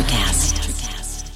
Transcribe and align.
Electrocast. 0.00 1.30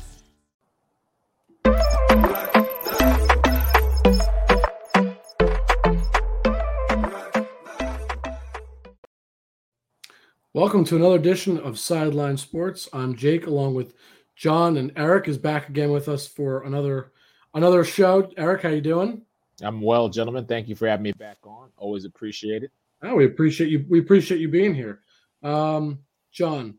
Welcome 10.54 10.84
to 10.84 10.96
another 10.96 11.16
edition 11.16 11.58
of 11.58 11.78
Sideline 11.78 12.38
Sports. 12.38 12.88
I'm 12.92 13.14
Jake, 13.16 13.46
along 13.46 13.74
with 13.74 13.94
John 14.34 14.78
and 14.78 14.92
Eric 14.96 15.28
is 15.28 15.36
back 15.36 15.68
again 15.68 15.90
with 15.90 16.08
us 16.08 16.26
for 16.26 16.62
another 16.62 17.12
another 17.52 17.84
show. 17.84 18.30
Eric, 18.38 18.62
how 18.62 18.70
you 18.70 18.80
doing? 18.80 19.22
I'm 19.62 19.82
well, 19.82 20.08
gentlemen. 20.08 20.46
Thank 20.46 20.68
you 20.68 20.74
for 20.74 20.88
having 20.88 21.04
me 21.04 21.12
back 21.12 21.38
on. 21.44 21.68
Always 21.76 22.06
appreciate 22.06 22.62
it. 22.62 22.70
Oh, 23.02 23.16
we 23.16 23.26
appreciate 23.26 23.68
you. 23.68 23.84
We 23.90 23.98
appreciate 23.98 24.40
you 24.40 24.48
being 24.48 24.74
here. 24.74 25.00
Um, 25.42 25.98
John, 26.32 26.78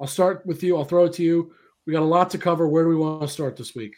I'll 0.00 0.06
start 0.06 0.44
with 0.46 0.62
you. 0.62 0.76
I'll 0.76 0.84
throw 0.84 1.04
it 1.04 1.12
to 1.14 1.22
you. 1.22 1.52
We 1.86 1.92
got 1.92 2.02
a 2.02 2.04
lot 2.04 2.30
to 2.30 2.38
cover. 2.38 2.68
Where 2.68 2.84
do 2.84 2.88
we 2.88 2.96
want 2.96 3.22
to 3.22 3.28
start 3.28 3.56
this 3.56 3.74
week? 3.74 3.94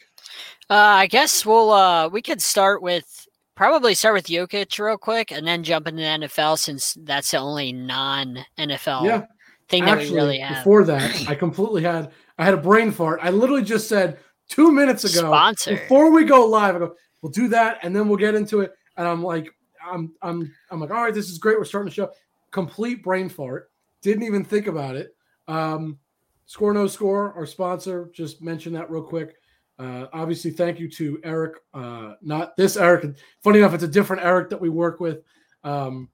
Uh, 0.69 0.75
I 0.75 1.07
guess 1.07 1.47
we'll 1.47 1.71
uh, 1.71 2.09
we 2.09 2.21
could 2.23 2.43
start 2.43 2.83
with 2.83 3.27
probably 3.55 3.95
start 3.95 4.15
with 4.15 4.27
Jokic 4.27 4.79
real 4.79 4.98
quick, 4.98 5.30
and 5.33 5.47
then 5.47 5.62
jump 5.62 5.87
into 5.87 6.02
the 6.02 6.27
NFL 6.27 6.59
since 6.59 6.97
that's 7.01 7.30
the 7.30 7.38
only 7.38 7.73
non 7.73 8.45
NFL 8.59 9.05
Yeah. 9.05 9.24
thing 9.69 9.85
that 9.85 9.98
Actually, 9.98 10.11
we 10.11 10.16
really 10.16 10.38
have. 10.41 10.57
before 10.59 10.85
that, 10.85 11.29
I 11.29 11.35
completely 11.35 11.83
had 11.83 12.10
I 12.38 12.45
had 12.45 12.55
a 12.55 12.59
brain 12.59 12.91
fart. 12.91 13.21
I 13.23 13.30
literally 13.30 13.63
just 13.63 13.88
said 13.88 14.19
two 14.49 14.73
minutes 14.73 15.05
ago. 15.05 15.29
Sponsor. 15.29 15.73
Before 15.77 16.10
we 16.10 16.24
go 16.24 16.45
live, 16.47 16.74
I 16.77 16.79
go, 16.80 16.95
we'll 17.23 17.33
do 17.33 17.49
that, 17.49 17.79
and 17.83 17.95
then 17.95 18.09
we'll 18.09 18.19
get 18.19 18.35
into 18.35 18.60
it. 18.60 18.73
And 18.97 19.07
I'm 19.07 19.23
like, 19.23 19.49
I'm 19.88 20.13
I'm 20.23 20.52
I'm 20.73 20.80
like, 20.80 20.91
all 20.91 21.05
right, 21.05 21.15
this 21.15 21.30
is 21.30 21.38
great. 21.38 21.57
We're 21.57 21.65
starting 21.65 21.88
the 21.88 21.95
show. 21.95 22.10
Complete 22.51 23.02
brain 23.05 23.29
fart. 23.29 23.71
Didn't 24.02 24.24
even 24.24 24.45
think 24.45 24.66
about 24.66 24.97
it. 24.97 25.16
Um, 25.49 25.99
score 26.47 26.73
no 26.73 26.87
score, 26.87 27.33
our 27.35 27.47
sponsor. 27.47 28.11
Just 28.13 28.43
mention 28.43 28.73
that 28.75 28.91
real 28.91 29.02
quick. 29.02 29.37
Uh, 29.79 30.07
obviously, 30.13 30.51
thank 30.51 30.79
you 30.79 30.88
to 30.91 31.21
Eric. 31.23 31.55
Uh, 31.75 32.15
not 32.23 32.57
this 32.57 32.77
Eric. 32.77 33.16
Funny 33.43 33.59
enough, 33.59 33.75
it's 33.75 33.83
a 33.83 33.88
different 33.88 34.25
Eric 34.25 34.51
that 34.51 34.61
we 34.61 34.69
work 34.69 35.01
with. 35.01 35.23
Um, 35.65 36.09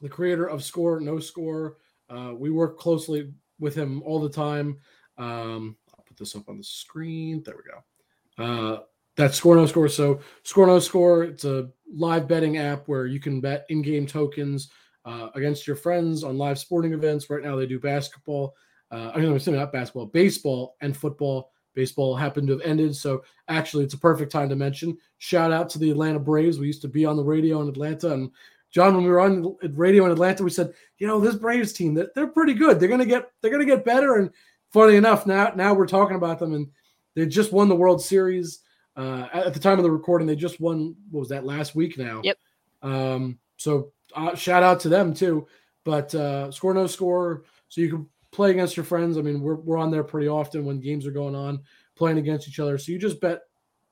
the 0.00 0.08
creator 0.08 0.46
of 0.46 0.64
Score 0.64 1.00
No 1.00 1.18
Score. 1.18 1.76
Uh, 2.10 2.32
we 2.36 2.50
work 2.50 2.78
closely 2.78 3.32
with 3.58 3.74
him 3.74 4.02
all 4.02 4.20
the 4.20 4.28
time. 4.28 4.78
Um, 5.18 5.76
I'll 5.96 6.04
put 6.06 6.16
this 6.16 6.36
up 6.36 6.48
on 6.48 6.58
the 6.58 6.64
screen. 6.64 7.42
There 7.44 7.56
we 7.56 7.62
go. 7.70 8.44
Uh, 8.44 8.80
that's 9.16 9.36
Score 9.36 9.56
No 9.56 9.66
Score. 9.66 9.88
So 9.88 10.20
Score 10.42 10.66
No 10.66 10.78
Score. 10.78 11.24
It's 11.24 11.44
a 11.44 11.70
live 11.90 12.28
betting 12.28 12.58
app 12.58 12.86
where 12.88 13.06
you 13.06 13.20
can 13.20 13.40
bet 13.40 13.64
in-game 13.68 14.06
tokens 14.06 14.70
uh, 15.06 15.28
against 15.34 15.66
your 15.66 15.76
friends 15.76 16.24
on 16.24 16.36
live 16.36 16.58
sporting 16.58 16.92
events. 16.92 17.30
Right 17.30 17.42
now, 17.42 17.56
they 17.56 17.66
do 17.66 17.80
basketball. 17.80 18.54
Uh, 18.90 19.12
I 19.14 19.18
mean, 19.18 19.30
I'm 19.30 19.36
assuming 19.36 19.60
not 19.60 19.72
basketball, 19.72 20.06
baseball 20.06 20.76
and 20.80 20.96
football. 20.96 21.52
Baseball 21.74 22.16
happened 22.16 22.48
to 22.48 22.54
have 22.54 22.62
ended, 22.62 22.96
so 22.96 23.22
actually, 23.48 23.84
it's 23.84 23.94
a 23.94 23.98
perfect 23.98 24.32
time 24.32 24.48
to 24.48 24.56
mention. 24.56 24.96
Shout 25.18 25.52
out 25.52 25.68
to 25.70 25.78
the 25.78 25.90
Atlanta 25.90 26.18
Braves. 26.18 26.58
We 26.58 26.66
used 26.66 26.80
to 26.82 26.88
be 26.88 27.04
on 27.04 27.16
the 27.16 27.24
radio 27.24 27.60
in 27.60 27.68
Atlanta, 27.68 28.14
and 28.14 28.30
John, 28.70 28.94
when 28.94 29.04
we 29.04 29.10
were 29.10 29.20
on 29.20 29.56
radio 29.74 30.06
in 30.06 30.12
Atlanta, 30.12 30.42
we 30.42 30.50
said, 30.50 30.72
you 30.98 31.06
know, 31.06 31.20
this 31.20 31.34
Braves 31.34 31.72
team, 31.74 31.92
they're, 31.94 32.10
they're 32.14 32.26
pretty 32.26 32.54
good. 32.54 32.80
They're 32.80 32.88
gonna 32.88 33.04
get 33.04 33.30
they're 33.40 33.50
gonna 33.50 33.66
get 33.66 33.84
better. 33.84 34.16
And 34.16 34.30
funny 34.72 34.96
enough, 34.96 35.26
now 35.26 35.52
now 35.54 35.74
we're 35.74 35.86
talking 35.86 36.16
about 36.16 36.38
them, 36.38 36.54
and 36.54 36.68
they 37.14 37.26
just 37.26 37.52
won 37.52 37.68
the 37.68 37.76
World 37.76 38.02
Series. 38.02 38.60
Uh, 38.96 39.28
at, 39.34 39.46
at 39.48 39.54
the 39.54 39.60
time 39.60 39.78
of 39.78 39.82
the 39.82 39.90
recording, 39.90 40.26
they 40.26 40.36
just 40.36 40.60
won. 40.60 40.96
What 41.10 41.20
was 41.20 41.28
that 41.28 41.44
last 41.44 41.74
week? 41.74 41.98
Now. 41.98 42.22
Yep. 42.24 42.38
Um, 42.82 43.38
so 43.58 43.92
uh, 44.16 44.34
shout 44.34 44.62
out 44.62 44.80
to 44.80 44.88
them 44.88 45.14
too. 45.14 45.46
But 45.84 46.12
uh, 46.14 46.50
score 46.50 46.74
no 46.74 46.88
score, 46.88 47.44
so 47.68 47.80
you 47.80 47.88
can 47.88 48.08
play 48.32 48.50
against 48.50 48.76
your 48.76 48.84
friends. 48.84 49.16
I 49.18 49.22
mean, 49.22 49.40
we're 49.40 49.54
we're 49.54 49.78
on 49.78 49.90
there 49.92 50.02
pretty 50.02 50.26
often 50.26 50.64
when 50.64 50.80
games 50.80 51.06
are 51.06 51.12
going 51.12 51.36
on, 51.36 51.60
playing 51.94 52.18
against 52.18 52.48
each 52.48 52.58
other. 52.58 52.76
So 52.76 52.90
you 52.90 52.98
just 52.98 53.20
bet 53.20 53.42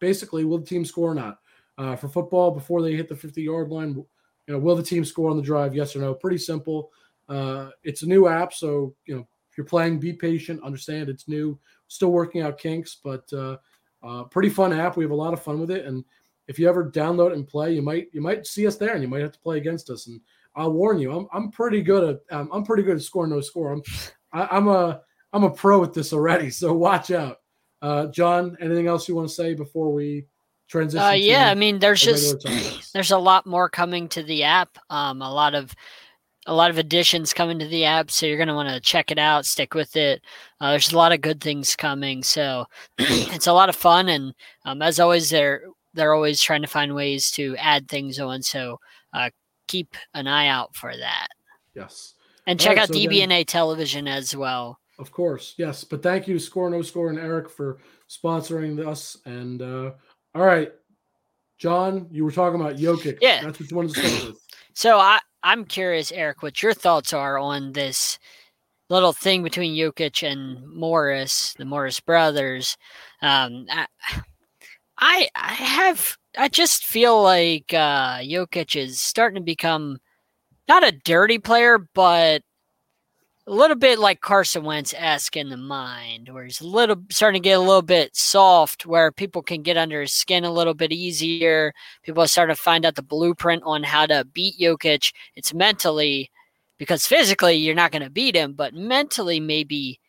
basically 0.00 0.44
will 0.44 0.58
the 0.58 0.66
team 0.66 0.84
score 0.84 1.12
or 1.12 1.14
not. 1.14 1.38
Uh, 1.78 1.96
for 1.96 2.08
football, 2.08 2.50
before 2.50 2.82
they 2.82 2.94
hit 2.94 3.08
the 3.08 3.16
50 3.16 3.42
yard 3.42 3.68
line, 3.68 3.94
you 3.94 4.04
know, 4.54 4.58
will 4.58 4.76
the 4.76 4.82
team 4.82 5.04
score 5.04 5.30
on 5.30 5.36
the 5.36 5.42
drive? 5.42 5.74
Yes 5.74 5.94
or 5.94 6.00
no? 6.00 6.14
Pretty 6.14 6.38
simple. 6.38 6.90
Uh, 7.28 7.70
it's 7.84 8.02
a 8.02 8.06
new 8.06 8.26
app, 8.26 8.52
so 8.52 8.94
you 9.06 9.14
know 9.14 9.26
if 9.50 9.58
you're 9.58 9.64
playing, 9.64 10.00
be 10.00 10.12
patient. 10.12 10.62
Understand 10.64 11.08
it's 11.08 11.28
new, 11.28 11.58
still 11.86 12.10
working 12.10 12.42
out 12.42 12.58
kinks, 12.58 12.96
but 13.02 13.32
uh, 13.32 13.56
uh, 14.02 14.24
pretty 14.24 14.50
fun 14.50 14.72
app. 14.72 14.96
We 14.96 15.04
have 15.04 15.12
a 15.12 15.16
lot 15.16 15.32
of 15.32 15.42
fun 15.42 15.60
with 15.60 15.70
it, 15.70 15.86
and 15.86 16.04
if 16.48 16.58
you 16.58 16.68
ever 16.68 16.90
download 16.90 17.32
and 17.32 17.46
play, 17.46 17.72
you 17.72 17.82
might 17.82 18.08
you 18.12 18.20
might 18.20 18.46
see 18.46 18.66
us 18.66 18.76
there, 18.76 18.94
and 18.94 19.02
you 19.02 19.08
might 19.08 19.22
have 19.22 19.32
to 19.32 19.40
play 19.40 19.58
against 19.58 19.90
us. 19.90 20.06
And 20.06 20.20
I'll 20.56 20.72
warn 20.72 20.98
you, 20.98 21.12
I'm 21.12 21.26
I'm 21.32 21.50
pretty 21.50 21.82
good 21.82 22.20
at 22.30 22.36
um, 22.36 22.50
I'm 22.52 22.64
pretty 22.64 22.82
good 22.82 22.96
at 22.96 23.02
score 23.02 23.26
no 23.26 23.40
score. 23.40 23.72
I'm 23.72 23.82
I, 24.32 24.56
I'm 24.56 24.68
a 24.68 25.00
I'm 25.32 25.44
a 25.44 25.50
pro 25.50 25.82
at 25.82 25.92
this 25.92 26.12
already, 26.12 26.50
so 26.50 26.72
watch 26.72 27.10
out. 27.10 27.38
Uh, 27.82 28.06
John, 28.06 28.56
anything 28.60 28.86
else 28.86 29.08
you 29.08 29.14
want 29.14 29.28
to 29.28 29.34
say 29.34 29.54
before 29.54 29.92
we 29.92 30.26
transition? 30.68 31.04
Uh, 31.04 31.12
to 31.12 31.18
yeah, 31.18 31.50
I 31.50 31.54
mean, 31.54 31.78
there's 31.78 32.00
just 32.02 32.46
there's 32.94 33.10
a 33.10 33.18
lot 33.18 33.46
more 33.46 33.68
coming 33.68 34.08
to 34.10 34.22
the 34.22 34.44
app. 34.44 34.78
Um, 34.90 35.22
a 35.22 35.32
lot 35.32 35.54
of 35.54 35.74
a 36.46 36.54
lot 36.54 36.70
of 36.70 36.78
additions 36.78 37.32
coming 37.32 37.58
to 37.58 37.66
the 37.66 37.84
app, 37.84 38.10
so 38.10 38.26
you're 38.26 38.38
gonna 38.38 38.54
want 38.54 38.68
to 38.68 38.80
check 38.80 39.10
it 39.10 39.18
out, 39.18 39.46
stick 39.46 39.74
with 39.74 39.96
it. 39.96 40.22
Uh, 40.60 40.70
there's 40.70 40.92
a 40.92 40.96
lot 40.96 41.12
of 41.12 41.20
good 41.20 41.40
things 41.40 41.74
coming, 41.74 42.22
so 42.22 42.66
it's 42.98 43.46
a 43.46 43.52
lot 43.52 43.68
of 43.68 43.76
fun. 43.76 44.08
And 44.08 44.34
um, 44.64 44.82
as 44.82 45.00
always, 45.00 45.30
they're 45.30 45.64
they're 45.94 46.14
always 46.14 46.42
trying 46.42 46.62
to 46.62 46.68
find 46.68 46.94
ways 46.94 47.30
to 47.32 47.56
add 47.56 47.88
things 47.88 48.18
on. 48.18 48.42
So 48.42 48.78
uh, 49.12 49.30
keep 49.68 49.96
an 50.14 50.26
eye 50.26 50.48
out 50.48 50.74
for 50.76 50.96
that, 50.96 51.28
yes. 51.74 52.14
and 52.46 52.60
All 52.60 52.64
check 52.64 52.76
right, 52.76 52.82
out 52.82 52.88
so 52.88 52.94
then- 52.94 53.08
DBNA 53.08 53.46
Television 53.46 54.06
as 54.08 54.36
well. 54.36 54.78
Of 54.98 55.10
course, 55.10 55.54
yes. 55.58 55.82
But 55.82 56.02
thank 56.04 56.28
you, 56.28 56.38
Score 56.38 56.70
No 56.70 56.80
Score, 56.82 57.08
and 57.08 57.18
Eric 57.18 57.50
for 57.50 57.78
sponsoring 58.08 58.86
us. 58.86 59.16
And 59.26 59.60
uh, 59.60 59.90
all 60.36 60.44
right, 60.46 60.70
John, 61.58 62.06
you 62.12 62.24
were 62.24 62.30
talking 62.30 62.60
about 62.60 62.76
Jokic. 62.76 63.18
Yeah. 63.20 63.42
that's 63.42 63.58
what 63.58 63.70
you 63.70 63.76
wanted 63.76 63.94
to 63.94 64.00
start 64.06 64.28
with. 64.32 64.40
So 64.76 64.98
I 64.98 65.20
I'm 65.44 65.64
curious, 65.66 66.10
Eric, 66.10 66.42
what 66.42 66.60
your 66.62 66.74
thoughts 66.74 67.12
are 67.12 67.38
on 67.38 67.72
this 67.72 68.18
little 68.90 69.12
thing 69.12 69.42
between 69.44 69.76
Jokic 69.76 70.28
and 70.28 70.66
Morris, 70.66 71.54
the 71.58 71.64
Morris 71.64 72.00
brothers. 72.00 72.76
Um, 73.22 73.66
I, 73.70 73.86
I 75.06 75.28
I 75.34 75.52
have 75.52 76.16
I 76.38 76.48
just 76.48 76.86
feel 76.86 77.22
like 77.22 77.74
uh, 77.74 78.20
Jokic 78.20 78.74
is 78.74 79.00
starting 79.00 79.36
to 79.36 79.44
become 79.44 79.98
not 80.66 80.82
a 80.82 80.92
dirty 80.92 81.38
player, 81.38 81.78
but 81.94 82.42
a 83.46 83.52
little 83.52 83.76
bit 83.76 83.98
like 83.98 84.22
Carson 84.22 84.64
Wentz 84.64 84.94
esque 84.96 85.36
in 85.36 85.50
the 85.50 85.58
mind, 85.58 86.30
where 86.30 86.44
he's 86.44 86.62
a 86.62 86.66
little 86.66 86.96
starting 87.10 87.42
to 87.42 87.48
get 87.48 87.58
a 87.58 87.60
little 87.60 87.82
bit 87.82 88.16
soft, 88.16 88.86
where 88.86 89.12
people 89.12 89.42
can 89.42 89.62
get 89.62 89.76
under 89.76 90.00
his 90.00 90.14
skin 90.14 90.44
a 90.44 90.50
little 90.50 90.72
bit 90.74 90.90
easier. 90.92 91.74
People 92.02 92.22
are 92.22 92.26
starting 92.26 92.56
to 92.56 92.62
find 92.62 92.86
out 92.86 92.94
the 92.94 93.02
blueprint 93.02 93.62
on 93.66 93.82
how 93.82 94.06
to 94.06 94.24
beat 94.32 94.54
Jokic. 94.58 95.12
It's 95.36 95.52
mentally, 95.52 96.30
because 96.78 97.06
physically 97.06 97.56
you're 97.56 97.74
not 97.74 97.92
going 97.92 98.02
to 98.02 98.10
beat 98.10 98.36
him, 98.36 98.54
but 98.54 98.72
mentally 98.74 99.38
maybe 99.38 100.00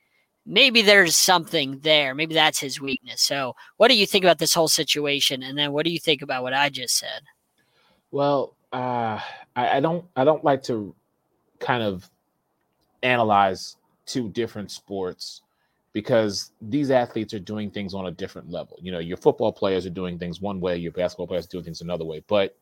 maybe 0.46 0.82
there's 0.82 1.16
something 1.16 1.80
there. 1.80 2.14
Maybe 2.14 2.34
that's 2.34 2.60
his 2.60 2.80
weakness. 2.80 3.22
So, 3.22 3.56
what 3.78 3.90
do 3.90 3.96
you 3.98 4.06
think 4.06 4.24
about 4.24 4.40
this 4.40 4.54
whole 4.54 4.68
situation? 4.68 5.44
And 5.44 5.58
then, 5.58 5.72
what 5.72 5.86
do 5.86 5.92
you 5.92 6.00
think 6.00 6.22
about 6.22 6.44
what 6.44 6.54
I 6.54 6.70
just 6.70 6.98
said? 6.98 7.22
Well, 8.12 8.56
uh, 8.72 9.20
I, 9.56 9.78
I 9.78 9.80
don't 9.80 10.06
I 10.16 10.24
don't 10.24 10.44
like 10.44 10.64
to 10.64 10.96
kind 11.60 11.84
of 11.84 12.10
analyze 13.04 13.78
two 14.06 14.30
different 14.30 14.72
sports 14.72 15.42
because 15.94 16.52
these 16.62 16.92
athletes 16.92 17.34
are 17.34 17.40
doing 17.40 17.72
things 17.72 17.94
on 17.94 18.08
a 18.08 18.12
different 18.12 18.52
level. 18.52 18.78
You 18.82 18.92
know, 18.92 19.00
your 19.00 19.18
football 19.18 19.54
players 19.54 19.86
are 19.86 19.92
doing 19.92 20.20
things 20.20 20.42
one 20.42 20.60
way, 20.60 20.76
your 20.76 20.92
basketball 20.92 21.28
players 21.28 21.48
doing 21.48 21.64
things 21.64 21.82
another 21.82 22.04
way. 22.04 22.22
But 22.28 22.58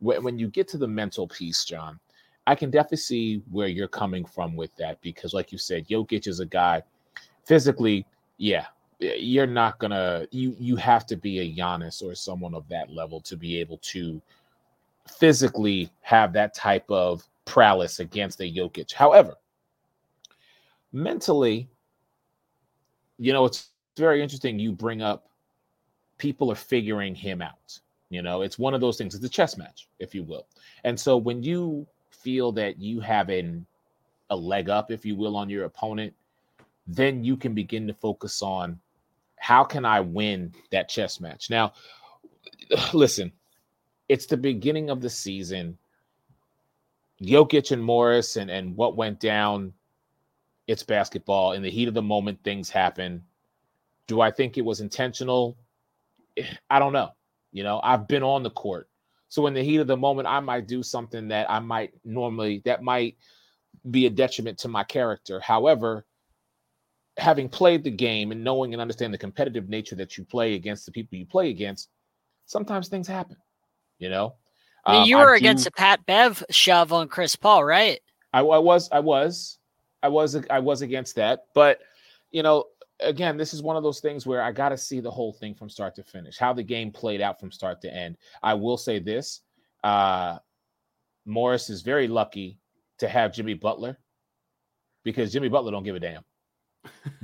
when, 0.00 0.24
when 0.24 0.38
you 0.38 0.48
get 0.48 0.66
to 0.68 0.78
the 0.78 0.88
mental 0.88 1.28
piece, 1.28 1.64
John, 1.64 2.00
I 2.48 2.56
can 2.56 2.70
definitely 2.70 2.96
see 2.96 3.42
where 3.52 3.68
you're 3.68 3.86
coming 3.86 4.24
from 4.24 4.56
with 4.56 4.74
that 4.76 5.00
because, 5.00 5.32
like 5.32 5.52
you 5.52 5.58
said, 5.58 5.86
Jokic 5.86 6.26
is 6.26 6.40
a 6.40 6.46
guy 6.46 6.82
physically, 7.44 8.06
yeah, 8.38 8.66
you're 8.98 9.46
not 9.46 9.78
gonna 9.78 10.26
you 10.30 10.56
you 10.58 10.76
have 10.76 11.06
to 11.06 11.16
be 11.16 11.40
a 11.40 11.54
Giannis 11.54 12.02
or 12.02 12.14
someone 12.14 12.54
of 12.54 12.68
that 12.68 12.90
level 12.90 13.20
to 13.22 13.36
be 13.36 13.58
able 13.58 13.78
to 13.78 14.20
physically 15.18 15.90
have 16.00 16.32
that 16.32 16.54
type 16.54 16.88
of 16.88 17.26
prowess 17.44 18.00
against 18.00 18.40
a 18.40 18.52
Jokic. 18.52 18.92
However, 18.92 19.34
mentally, 20.92 21.68
you 23.18 23.32
know, 23.32 23.44
it's 23.44 23.70
very 23.96 24.22
interesting. 24.22 24.58
You 24.58 24.72
bring 24.72 25.02
up 25.02 25.28
people 26.22 26.52
are 26.52 26.56
figuring 26.56 27.16
him 27.16 27.42
out. 27.42 27.80
You 28.10 28.22
know, 28.22 28.42
it's 28.42 28.56
one 28.58 28.74
of 28.74 28.80
those 28.80 28.96
things. 28.96 29.14
It's 29.14 29.24
a 29.24 29.28
chess 29.28 29.56
match, 29.56 29.88
if 29.98 30.14
you 30.14 30.22
will. 30.22 30.46
And 30.84 30.98
so 30.98 31.16
when 31.16 31.42
you 31.42 31.84
feel 32.10 32.52
that 32.52 32.78
you 32.78 33.00
have 33.00 33.28
an, 33.28 33.66
a 34.30 34.36
leg 34.36 34.68
up, 34.68 34.92
if 34.92 35.04
you 35.04 35.16
will, 35.16 35.36
on 35.36 35.50
your 35.50 35.64
opponent, 35.64 36.14
then 36.94 37.24
you 37.24 37.36
can 37.36 37.54
begin 37.54 37.86
to 37.86 37.94
focus 37.94 38.42
on 38.42 38.78
how 39.36 39.64
can 39.64 39.84
I 39.84 40.00
win 40.00 40.54
that 40.70 40.88
chess 40.88 41.20
match. 41.20 41.50
Now, 41.50 41.72
listen, 42.92 43.32
it's 44.08 44.26
the 44.26 44.36
beginning 44.36 44.90
of 44.90 45.00
the 45.00 45.10
season. 45.10 45.78
Jokic 47.20 47.72
and 47.72 47.82
Morris 47.82 48.36
and, 48.36 48.50
and 48.50 48.76
what 48.76 48.96
went 48.96 49.20
down 49.20 49.72
It's 50.66 50.82
basketball. 50.82 51.52
In 51.52 51.62
the 51.62 51.70
heat 51.70 51.88
of 51.88 51.94
the 51.94 52.02
moment, 52.02 52.42
things 52.44 52.70
happen. 52.70 53.22
Do 54.06 54.20
I 54.20 54.30
think 54.30 54.58
it 54.58 54.64
was 54.64 54.80
intentional? 54.80 55.56
I 56.70 56.78
don't 56.78 56.92
know. 56.92 57.10
You 57.52 57.64
know, 57.64 57.80
I've 57.82 58.08
been 58.08 58.22
on 58.22 58.42
the 58.42 58.50
court. 58.50 58.88
So 59.28 59.46
in 59.46 59.54
the 59.54 59.62
heat 59.62 59.78
of 59.78 59.86
the 59.86 59.96
moment, 59.96 60.28
I 60.28 60.40
might 60.40 60.66
do 60.66 60.82
something 60.82 61.28
that 61.28 61.50
I 61.50 61.58
might 61.58 61.94
normally 62.04 62.62
that 62.64 62.82
might 62.82 63.16
be 63.90 64.06
a 64.06 64.10
detriment 64.10 64.58
to 64.58 64.68
my 64.68 64.84
character. 64.84 65.40
However, 65.40 66.04
having 67.18 67.48
played 67.48 67.84
the 67.84 67.90
game 67.90 68.32
and 68.32 68.42
knowing 68.42 68.72
and 68.72 68.80
understanding 68.80 69.12
the 69.12 69.18
competitive 69.18 69.68
nature 69.68 69.94
that 69.96 70.16
you 70.16 70.24
play 70.24 70.54
against 70.54 70.86
the 70.86 70.92
people 70.92 71.18
you 71.18 71.26
play 71.26 71.50
against, 71.50 71.88
sometimes 72.46 72.88
things 72.88 73.06
happen. 73.06 73.36
You 73.98 74.08
know, 74.08 74.34
I 74.84 74.92
mean, 74.92 75.06
you 75.06 75.16
um, 75.18 75.22
were 75.22 75.34
against 75.34 75.66
a 75.66 75.70
Pat 75.70 76.04
Bev 76.06 76.42
shove 76.50 76.92
on 76.92 77.08
Chris 77.08 77.36
Paul, 77.36 77.64
right? 77.64 78.00
I, 78.32 78.40
I 78.40 78.58
was, 78.58 78.88
I 78.90 79.00
was, 79.00 79.58
I 80.02 80.08
was, 80.08 80.36
I 80.50 80.58
was 80.58 80.82
against 80.82 81.14
that. 81.16 81.44
But 81.54 81.80
you 82.30 82.42
know, 82.42 82.64
again, 83.00 83.36
this 83.36 83.54
is 83.54 83.62
one 83.62 83.76
of 83.76 83.82
those 83.82 84.00
things 84.00 84.26
where 84.26 84.42
I 84.42 84.50
got 84.50 84.70
to 84.70 84.78
see 84.78 85.00
the 85.00 85.10
whole 85.10 85.32
thing 85.32 85.54
from 85.54 85.68
start 85.68 85.94
to 85.96 86.02
finish, 86.02 86.38
how 86.38 86.52
the 86.52 86.62
game 86.62 86.90
played 86.90 87.20
out 87.20 87.38
from 87.38 87.52
start 87.52 87.80
to 87.82 87.94
end. 87.94 88.16
I 88.42 88.54
will 88.54 88.76
say 88.76 88.98
this: 88.98 89.40
uh, 89.84 90.38
Morris 91.26 91.70
is 91.70 91.82
very 91.82 92.08
lucky 92.08 92.58
to 92.98 93.08
have 93.08 93.32
Jimmy 93.32 93.54
Butler 93.54 93.98
because 95.04 95.32
Jimmy 95.32 95.48
Butler 95.48 95.70
don't 95.70 95.84
give 95.84 95.96
a 95.96 96.00
damn. 96.00 96.24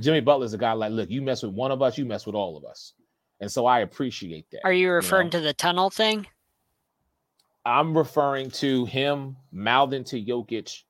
Jimmy 0.00 0.20
Butler's 0.20 0.54
a 0.54 0.58
guy 0.58 0.72
like, 0.72 0.92
look, 0.92 1.10
you 1.10 1.22
mess 1.22 1.42
with 1.42 1.52
one 1.52 1.70
of 1.70 1.82
us, 1.82 1.98
you 1.98 2.04
mess 2.04 2.26
with 2.26 2.34
all 2.34 2.56
of 2.56 2.64
us. 2.64 2.94
And 3.40 3.50
so 3.50 3.66
I 3.66 3.80
appreciate 3.80 4.50
that. 4.50 4.60
Are 4.64 4.72
you 4.72 4.90
referring 4.90 5.28
you 5.28 5.32
know? 5.32 5.38
to 5.38 5.44
the 5.44 5.54
tunnel 5.54 5.90
thing? 5.90 6.26
I'm 7.64 7.96
referring 7.96 8.50
to 8.52 8.84
him 8.86 9.36
mouthing 9.52 10.04
to 10.04 10.22
Jokic 10.22 10.82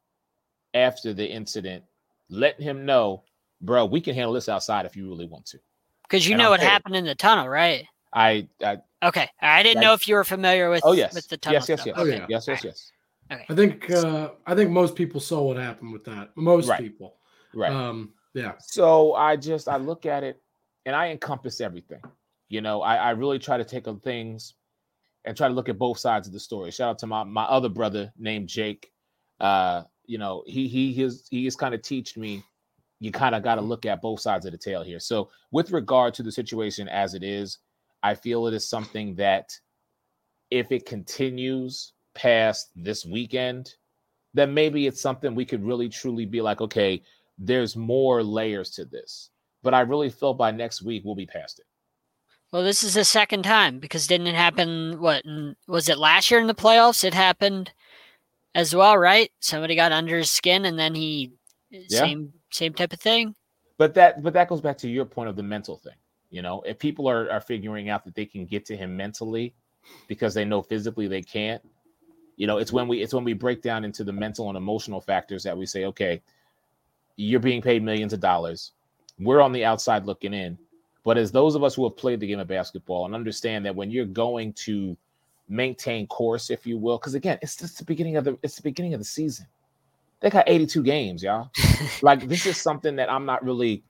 after 0.74 1.12
the 1.12 1.26
incident, 1.26 1.84
letting 2.30 2.64
him 2.64 2.86
know, 2.86 3.24
bro, 3.60 3.84
we 3.84 4.00
can 4.00 4.14
handle 4.14 4.32
this 4.32 4.48
outside 4.48 4.86
if 4.86 4.96
you 4.96 5.08
really 5.08 5.26
want 5.26 5.46
to. 5.46 5.58
Because 6.04 6.26
you 6.26 6.34
and 6.34 6.38
know 6.38 6.46
I'm 6.46 6.50
what 6.52 6.60
fair. 6.60 6.68
happened 6.70 6.96
in 6.96 7.04
the 7.04 7.14
tunnel, 7.14 7.48
right? 7.48 7.86
I, 8.14 8.48
I 8.62 8.78
okay. 9.02 9.28
I 9.42 9.62
didn't 9.62 9.78
I, 9.78 9.86
know 9.86 9.92
if 9.92 10.08
you 10.08 10.14
were 10.14 10.24
familiar 10.24 10.70
with. 10.70 10.80
Oh 10.84 10.92
yes, 10.92 11.14
with 11.14 11.28
the 11.28 11.36
tunnel. 11.36 11.54
Yes, 11.54 11.68
yes, 11.68 11.82
yes. 11.84 11.96
Yeah. 11.98 12.26
yes, 12.28 12.48
yes, 12.48 12.64
yes. 12.64 12.92
Okay. 13.30 13.44
I 13.50 13.54
think 13.54 13.90
uh, 13.90 14.30
I 14.46 14.54
think 14.54 14.70
most 14.70 14.94
people 14.94 15.20
saw 15.20 15.42
what 15.42 15.58
happened 15.58 15.92
with 15.92 16.04
that. 16.04 16.34
Most 16.34 16.68
right. 16.68 16.80
people, 16.80 17.16
right? 17.54 17.70
Um, 17.70 18.12
yeah. 18.34 18.52
So 18.60 19.14
I 19.14 19.36
just 19.36 19.68
I 19.68 19.76
look 19.76 20.06
at 20.06 20.24
it 20.24 20.40
and 20.86 20.94
I 20.94 21.08
encompass 21.08 21.60
everything. 21.60 22.00
You 22.48 22.60
know, 22.60 22.82
I, 22.82 22.96
I 22.96 23.10
really 23.10 23.38
try 23.38 23.58
to 23.58 23.64
take 23.64 23.88
on 23.88 24.00
things 24.00 24.54
and 25.24 25.36
try 25.36 25.48
to 25.48 25.54
look 25.54 25.68
at 25.68 25.78
both 25.78 25.98
sides 25.98 26.26
of 26.26 26.32
the 26.32 26.40
story. 26.40 26.70
Shout 26.70 26.90
out 26.90 26.98
to 27.00 27.06
my 27.06 27.24
my 27.24 27.44
other 27.44 27.68
brother 27.68 28.12
named 28.18 28.48
Jake. 28.48 28.90
Uh, 29.40 29.82
you 30.06 30.18
know, 30.18 30.42
he 30.46 30.68
he 30.68 30.94
has 31.02 31.26
he 31.30 31.44
has 31.44 31.56
kind 31.56 31.74
of 31.74 31.82
teached 31.82 32.16
me 32.16 32.42
you 33.00 33.12
kind 33.12 33.34
of 33.34 33.42
got 33.42 33.56
to 33.56 33.60
look 33.60 33.86
at 33.86 34.02
both 34.02 34.20
sides 34.20 34.46
of 34.46 34.52
the 34.52 34.58
tail 34.58 34.82
here. 34.82 35.00
So 35.00 35.30
with 35.50 35.70
regard 35.70 36.14
to 36.14 36.22
the 36.22 36.32
situation 36.32 36.88
as 36.88 37.14
it 37.14 37.22
is, 37.22 37.58
I 38.02 38.14
feel 38.14 38.46
it 38.46 38.54
is 38.54 38.68
something 38.68 39.14
that 39.16 39.52
if 40.50 40.72
it 40.72 40.86
continues 40.86 41.92
past 42.14 42.70
this 42.74 43.04
weekend, 43.04 43.74
then 44.34 44.52
maybe 44.52 44.86
it's 44.86 45.00
something 45.00 45.34
we 45.34 45.44
could 45.44 45.64
really 45.64 45.88
truly 45.88 46.26
be 46.26 46.40
like, 46.40 46.60
okay, 46.60 47.02
there's 47.38 47.76
more 47.76 48.22
layers 48.22 48.70
to 48.72 48.84
this. 48.84 49.30
But 49.62 49.74
I 49.74 49.80
really 49.80 50.10
feel 50.10 50.34
by 50.34 50.50
next 50.50 50.82
week 50.82 51.02
we'll 51.04 51.14
be 51.14 51.26
past 51.26 51.58
it. 51.58 51.66
Well, 52.52 52.62
this 52.62 52.82
is 52.82 52.94
the 52.94 53.04
second 53.04 53.42
time 53.42 53.78
because 53.78 54.06
didn't 54.06 54.28
it 54.28 54.34
happen? 54.34 55.00
What 55.00 55.22
was 55.66 55.88
it 55.88 55.98
last 55.98 56.30
year 56.30 56.40
in 56.40 56.46
the 56.46 56.54
playoffs? 56.54 57.04
It 57.04 57.14
happened 57.14 57.72
as 58.54 58.74
well, 58.74 58.96
right? 58.96 59.30
Somebody 59.40 59.76
got 59.76 59.92
under 59.92 60.16
his 60.16 60.30
skin, 60.30 60.64
and 60.64 60.78
then 60.78 60.94
he 60.94 61.32
yeah. 61.70 62.00
same 62.00 62.32
same 62.50 62.72
type 62.72 62.92
of 62.92 63.00
thing. 63.00 63.34
But 63.76 63.94
that 63.94 64.22
but 64.22 64.32
that 64.32 64.48
goes 64.48 64.60
back 64.60 64.78
to 64.78 64.88
your 64.88 65.04
point 65.04 65.28
of 65.28 65.36
the 65.36 65.42
mental 65.42 65.76
thing. 65.76 65.96
You 66.30 66.42
know, 66.42 66.62
if 66.62 66.78
people 66.78 67.08
are 67.08 67.30
are 67.30 67.40
figuring 67.40 67.90
out 67.90 68.04
that 68.04 68.14
they 68.14 68.26
can 68.26 68.46
get 68.46 68.64
to 68.66 68.76
him 68.76 68.96
mentally 68.96 69.54
because 70.06 70.32
they 70.32 70.44
know 70.44 70.62
physically 70.62 71.06
they 71.06 71.22
can't, 71.22 71.62
you 72.36 72.46
know, 72.46 72.58
it's 72.58 72.72
when 72.72 72.88
we 72.88 73.02
it's 73.02 73.12
when 73.12 73.24
we 73.24 73.34
break 73.34 73.60
down 73.60 73.84
into 73.84 74.04
the 74.04 74.12
mental 74.12 74.48
and 74.48 74.56
emotional 74.56 75.00
factors 75.00 75.42
that 75.42 75.56
we 75.56 75.66
say, 75.66 75.84
okay, 75.84 76.22
you're 77.18 77.40
being 77.40 77.60
paid 77.60 77.82
millions 77.82 78.12
of 78.12 78.20
dollars. 78.20 78.72
We're 79.18 79.40
on 79.42 79.52
the 79.52 79.64
outside 79.64 80.06
looking 80.06 80.32
in. 80.32 80.56
But 81.04 81.18
as 81.18 81.32
those 81.32 81.54
of 81.54 81.64
us 81.64 81.74
who 81.74 81.84
have 81.84 81.96
played 81.96 82.20
the 82.20 82.26
game 82.26 82.38
of 82.38 82.46
basketball 82.46 83.06
and 83.06 83.14
understand 83.14 83.66
that 83.66 83.74
when 83.74 83.90
you're 83.90 84.06
going 84.06 84.52
to 84.54 84.96
maintain 85.48 86.06
course, 86.06 86.48
if 86.48 86.66
you 86.66 86.78
will, 86.78 86.96
because 86.96 87.14
again, 87.14 87.38
it's 87.42 87.56
just 87.56 87.78
the 87.78 87.84
beginning 87.84 88.16
of 88.16 88.24
the 88.24 88.38
it's 88.42 88.56
the 88.56 88.62
beginning 88.62 88.94
of 88.94 89.00
the 89.00 89.04
season. 89.04 89.46
They 90.20 90.30
got 90.30 90.48
82 90.48 90.82
games, 90.82 91.22
y'all. 91.22 91.50
like 92.02 92.28
this 92.28 92.46
is 92.46 92.56
something 92.56 92.96
that 92.96 93.10
I'm 93.10 93.24
not 93.24 93.44
really 93.44 93.82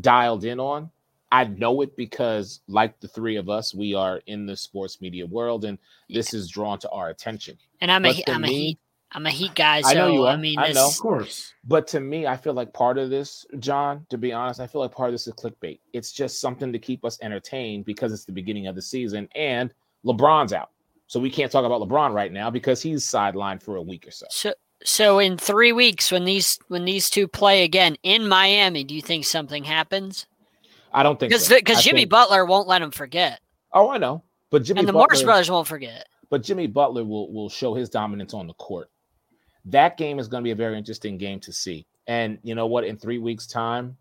dialed 0.00 0.44
in 0.44 0.58
on. 0.58 0.90
I 1.30 1.44
know 1.44 1.80
it 1.82 1.96
because, 1.96 2.60
like 2.68 2.98
the 3.00 3.08
three 3.08 3.36
of 3.36 3.48
us, 3.48 3.74
we 3.74 3.94
are 3.94 4.20
in 4.26 4.46
the 4.46 4.56
sports 4.56 5.00
media 5.00 5.26
world, 5.26 5.64
and 5.64 5.78
this 6.08 6.32
is 6.32 6.48
drawn 6.48 6.78
to 6.80 6.90
our 6.90 7.10
attention. 7.10 7.58
And 7.80 7.90
I'm 7.90 8.02
but 8.02 8.18
a 8.18 8.30
I'm 8.30 8.42
me, 8.42 8.48
a 8.48 8.52
heat 8.52 8.78
I'm 9.14 9.26
a 9.26 9.30
Heat 9.30 9.54
guy, 9.54 9.80
so 9.80 9.88
I 9.88 9.94
know 9.94 10.08
you 10.08 10.24
are. 10.24 10.32
I 10.32 10.36
mean, 10.36 10.58
I 10.58 10.72
know, 10.72 10.88
of 10.88 10.98
course. 10.98 11.54
But 11.64 11.86
to 11.88 12.00
me, 12.00 12.26
I 12.26 12.36
feel 12.36 12.52
like 12.52 12.72
part 12.72 12.98
of 12.98 13.10
this, 13.10 13.46
John, 13.60 14.04
to 14.10 14.18
be 14.18 14.32
honest, 14.32 14.58
I 14.58 14.66
feel 14.66 14.80
like 14.80 14.90
part 14.90 15.08
of 15.08 15.14
this 15.14 15.28
is 15.28 15.34
clickbait. 15.34 15.78
It's 15.92 16.10
just 16.10 16.40
something 16.40 16.72
to 16.72 16.78
keep 16.80 17.04
us 17.04 17.18
entertained 17.22 17.84
because 17.84 18.12
it's 18.12 18.24
the 18.24 18.32
beginning 18.32 18.66
of 18.66 18.74
the 18.74 18.82
season 18.82 19.28
and 19.36 19.72
LeBron's 20.04 20.52
out, 20.52 20.70
so 21.06 21.20
we 21.20 21.30
can't 21.30 21.50
talk 21.50 21.64
about 21.64 21.80
LeBron 21.80 22.12
right 22.12 22.32
now 22.32 22.50
because 22.50 22.82
he's 22.82 23.04
sidelined 23.04 23.62
for 23.62 23.76
a 23.76 23.82
week 23.82 24.06
or 24.06 24.10
so. 24.10 24.26
So, 24.30 24.52
so 24.82 25.18
in 25.20 25.38
three 25.38 25.72
weeks, 25.72 26.10
when 26.10 26.24
these 26.24 26.58
when 26.66 26.84
these 26.84 27.08
two 27.08 27.28
play 27.28 27.62
again 27.62 27.96
in 28.02 28.26
Miami, 28.26 28.82
do 28.82 28.96
you 28.96 29.02
think 29.02 29.24
something 29.24 29.62
happens? 29.62 30.26
I 30.92 31.04
don't 31.04 31.20
think 31.20 31.30
because 31.30 31.46
so. 31.46 31.54
because 31.54 31.84
Jimmy 31.84 32.00
think... 32.00 32.10
Butler 32.10 32.44
won't 32.44 32.66
let 32.66 32.82
him 32.82 32.90
forget. 32.90 33.40
Oh, 33.72 33.90
I 33.90 33.98
know, 33.98 34.24
but 34.50 34.64
Jimmy 34.64 34.80
and 34.80 34.88
the 34.88 34.92
Butler, 34.92 35.06
Morris 35.06 35.22
brothers 35.22 35.50
won't 35.50 35.68
forget. 35.68 36.06
But 36.30 36.42
Jimmy 36.42 36.66
Butler 36.66 37.04
will 37.04 37.32
will 37.32 37.48
show 37.48 37.74
his 37.74 37.88
dominance 37.88 38.34
on 38.34 38.48
the 38.48 38.54
court 38.54 38.90
that 39.66 39.96
game 39.96 40.18
is 40.18 40.28
going 40.28 40.42
to 40.42 40.44
be 40.44 40.50
a 40.50 40.56
very 40.56 40.76
interesting 40.76 41.18
game 41.18 41.40
to 41.40 41.52
see. 41.52 41.86
And 42.06 42.38
you 42.42 42.54
know 42.54 42.66
what? 42.66 42.84
In 42.84 42.96
three 42.96 43.18
weeks' 43.18 43.46
time, 43.46 43.96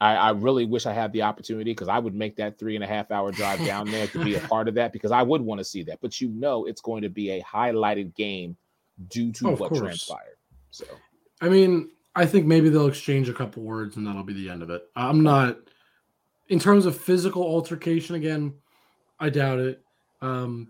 I, 0.00 0.14
I 0.16 0.30
really 0.30 0.66
wish 0.66 0.84
I 0.84 0.92
had 0.92 1.12
the 1.12 1.22
opportunity 1.22 1.70
because 1.70 1.88
I 1.88 1.98
would 1.98 2.14
make 2.14 2.36
that 2.36 2.58
three 2.58 2.74
and 2.74 2.84
a 2.84 2.86
half 2.86 3.10
hour 3.10 3.32
drive 3.32 3.58
down 3.66 3.90
there 3.90 4.06
to 4.08 4.24
be 4.24 4.34
a 4.34 4.40
part 4.40 4.68
of 4.68 4.74
that 4.74 4.92
because 4.92 5.12
I 5.12 5.22
would 5.22 5.40
want 5.40 5.58
to 5.58 5.64
see 5.64 5.82
that. 5.84 6.00
But 6.00 6.20
you 6.20 6.28
know, 6.28 6.66
it's 6.66 6.80
going 6.80 7.02
to 7.02 7.08
be 7.08 7.30
a 7.30 7.42
highlighted 7.42 8.14
game 8.14 8.56
due 9.08 9.32
to 9.32 9.48
oh, 9.48 9.56
what 9.56 9.70
course. 9.70 9.80
transpired. 9.80 10.36
So, 10.70 10.84
I 11.40 11.48
mean, 11.48 11.90
I 12.14 12.26
think 12.26 12.46
maybe 12.46 12.68
they'll 12.68 12.88
exchange 12.88 13.28
a 13.28 13.34
couple 13.34 13.62
words 13.62 13.96
and 13.96 14.06
that'll 14.06 14.24
be 14.24 14.34
the 14.34 14.50
end 14.50 14.62
of 14.62 14.70
it. 14.70 14.82
I'm 14.94 15.22
not, 15.22 15.58
in 16.48 16.58
terms 16.58 16.86
of 16.86 16.98
physical 16.98 17.42
altercation, 17.42 18.14
again, 18.14 18.54
I 19.18 19.30
doubt 19.30 19.60
it. 19.60 19.82
Um, 20.20 20.68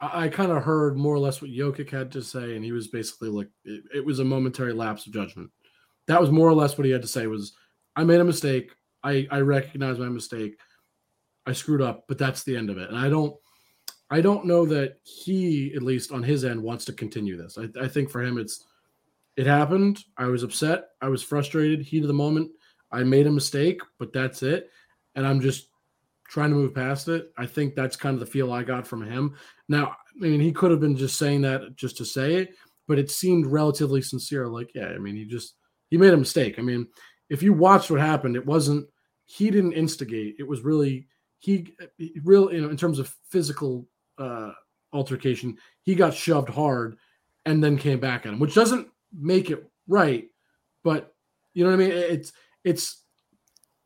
I, 0.00 0.28
kind 0.28 0.50
of 0.50 0.62
heard 0.62 0.96
more 0.96 1.14
or 1.14 1.18
less 1.18 1.42
what 1.42 1.50
Jokic 1.50 1.90
had 1.90 2.10
to 2.12 2.22
say, 2.22 2.56
and 2.56 2.64
he 2.64 2.72
was 2.72 2.88
basically 2.88 3.28
like, 3.28 3.48
it, 3.64 3.84
it 3.94 4.04
was 4.04 4.18
a 4.18 4.24
momentary 4.24 4.72
lapse 4.72 5.06
of 5.06 5.12
judgment. 5.12 5.50
That 6.06 6.20
was 6.20 6.30
more 6.30 6.48
or 6.48 6.54
less 6.54 6.78
what 6.78 6.86
he 6.86 6.90
had 6.90 7.02
to 7.02 7.08
say. 7.08 7.26
Was 7.26 7.52
I 7.96 8.04
made 8.04 8.20
a 8.20 8.24
mistake. 8.24 8.72
I 9.04 9.26
I 9.30 9.40
recognize 9.40 9.98
my 9.98 10.08
mistake. 10.08 10.58
I 11.46 11.52
screwed 11.52 11.82
up, 11.82 12.04
but 12.08 12.18
that's 12.18 12.42
the 12.42 12.56
end 12.56 12.70
of 12.70 12.78
it. 12.78 12.88
And 12.88 12.98
I 12.98 13.08
don't 13.08 13.36
I 14.10 14.20
don't 14.20 14.44
know 14.44 14.66
that 14.66 14.98
he, 15.04 15.72
at 15.74 15.82
least 15.82 16.10
on 16.10 16.22
his 16.22 16.44
end, 16.44 16.62
wants 16.62 16.84
to 16.86 16.92
continue 16.92 17.36
this. 17.36 17.56
I, 17.58 17.68
I 17.80 17.86
think 17.86 18.10
for 18.10 18.22
him, 18.22 18.38
it's 18.38 18.66
it 19.36 19.46
happened. 19.46 20.00
I 20.16 20.24
was 20.26 20.42
upset. 20.42 20.88
I 21.00 21.08
was 21.08 21.22
frustrated. 21.22 21.82
Heat 21.82 22.02
of 22.02 22.08
the 22.08 22.14
moment. 22.14 22.50
I 22.90 23.04
made 23.04 23.28
a 23.28 23.30
mistake, 23.30 23.80
but 23.98 24.12
that's 24.12 24.42
it. 24.42 24.68
And 25.14 25.26
I'm 25.26 25.40
just 25.40 25.68
trying 26.28 26.50
to 26.50 26.56
move 26.56 26.74
past 26.74 27.08
it. 27.08 27.32
I 27.38 27.46
think 27.46 27.74
that's 27.74 27.96
kind 27.96 28.14
of 28.14 28.20
the 28.20 28.26
feel 28.26 28.52
I 28.52 28.64
got 28.64 28.86
from 28.86 29.04
him. 29.04 29.36
Now, 29.70 29.94
I 30.20 30.26
mean, 30.26 30.40
he 30.40 30.50
could 30.50 30.72
have 30.72 30.80
been 30.80 30.96
just 30.96 31.16
saying 31.16 31.42
that 31.42 31.76
just 31.76 31.96
to 31.98 32.04
say 32.04 32.34
it, 32.34 32.56
but 32.88 32.98
it 32.98 33.08
seemed 33.08 33.46
relatively 33.46 34.02
sincere. 34.02 34.48
Like, 34.48 34.72
yeah, 34.74 34.88
I 34.88 34.98
mean, 34.98 35.14
he 35.14 35.24
just 35.24 35.54
he 35.90 35.96
made 35.96 36.12
a 36.12 36.16
mistake. 36.16 36.58
I 36.58 36.62
mean, 36.62 36.88
if 37.28 37.40
you 37.40 37.52
watched 37.52 37.88
what 37.88 38.00
happened, 38.00 38.34
it 38.34 38.44
wasn't 38.44 38.88
he 39.26 39.48
didn't 39.48 39.74
instigate. 39.74 40.34
It 40.40 40.48
was 40.48 40.62
really 40.62 41.06
he 41.38 41.72
real 42.24 42.52
you 42.52 42.60
know 42.60 42.68
in 42.68 42.76
terms 42.76 42.98
of 42.98 43.14
physical 43.28 43.86
uh 44.18 44.50
altercation, 44.92 45.56
he 45.82 45.94
got 45.94 46.14
shoved 46.14 46.48
hard 46.48 46.96
and 47.46 47.62
then 47.62 47.78
came 47.78 48.00
back 48.00 48.26
at 48.26 48.32
him, 48.32 48.40
which 48.40 48.56
doesn't 48.56 48.88
make 49.16 49.50
it 49.50 49.70
right, 49.86 50.26
but 50.82 51.14
you 51.54 51.62
know 51.62 51.70
what 51.70 51.80
I 51.80 51.88
mean? 51.88 51.92
It's 51.92 52.32
it's 52.64 53.04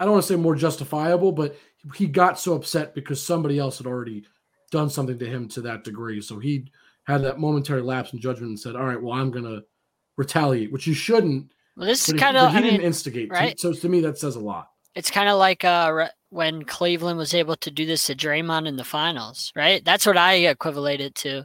I 0.01 0.07
don't 0.07 0.13
want 0.13 0.25
to 0.25 0.33
say 0.33 0.37
more 0.37 0.57
justifiable, 0.57 1.33
but 1.33 1.57
he 1.95 2.07
got 2.07 2.41
so 2.41 2.55
upset 2.55 2.95
because 2.95 3.23
somebody 3.23 3.59
else 3.59 3.77
had 3.77 3.87
already 3.87 4.25
done 4.71 4.91
something 4.91 5.19
to 5.19 5.27
him 5.27 5.49
to 5.49 5.61
that 5.63 5.85
degree. 5.85 6.21
So 6.21 6.39
he 6.39 6.71
had 7.05 7.23
that 7.23 7.39
momentary 7.39 7.83
lapse 7.83 8.13
in 8.13 8.21
judgment 8.21 8.51
and 8.51 8.61
said, 8.61 8.77
"All 8.77 8.85
right, 8.85 9.01
well, 9.01 9.15
I'm 9.15 9.31
going 9.31 9.45
to 9.45 9.65
retaliate," 10.17 10.73
which 10.73 10.87
you 10.87 10.95
shouldn't. 10.95 11.53
Well, 11.77 11.87
this 11.87 12.09
is 12.09 12.15
kind 12.15 12.37
of 12.37 12.51
he 12.53 12.59
I 12.59 12.61
didn't 12.61 12.79
mean, 12.79 12.87
instigate, 12.87 13.31
right? 13.31 13.59
So 13.59 13.73
to 13.73 13.89
me, 13.89 14.01
that 14.01 14.19
says 14.19 14.37
a 14.37 14.41
lot. 14.41 14.71
It's 14.95 15.11
kind 15.11 15.29
of 15.29 15.39
like 15.39 15.65
uh, 15.65 16.09
when 16.31 16.65
Cleveland 16.65 17.19
was 17.19 17.35
able 17.35 17.57
to 17.57 17.71
do 17.71 17.85
this 17.85 18.07
to 18.07 18.15
Draymond 18.15 18.69
in 18.69 18.77
the 18.77 18.85
finals, 18.85 19.53
right? 19.57 19.85
That's 19.85 20.07
what 20.07 20.17
I 20.17 20.35
equated 20.35 21.01
it 21.01 21.15
to, 21.17 21.45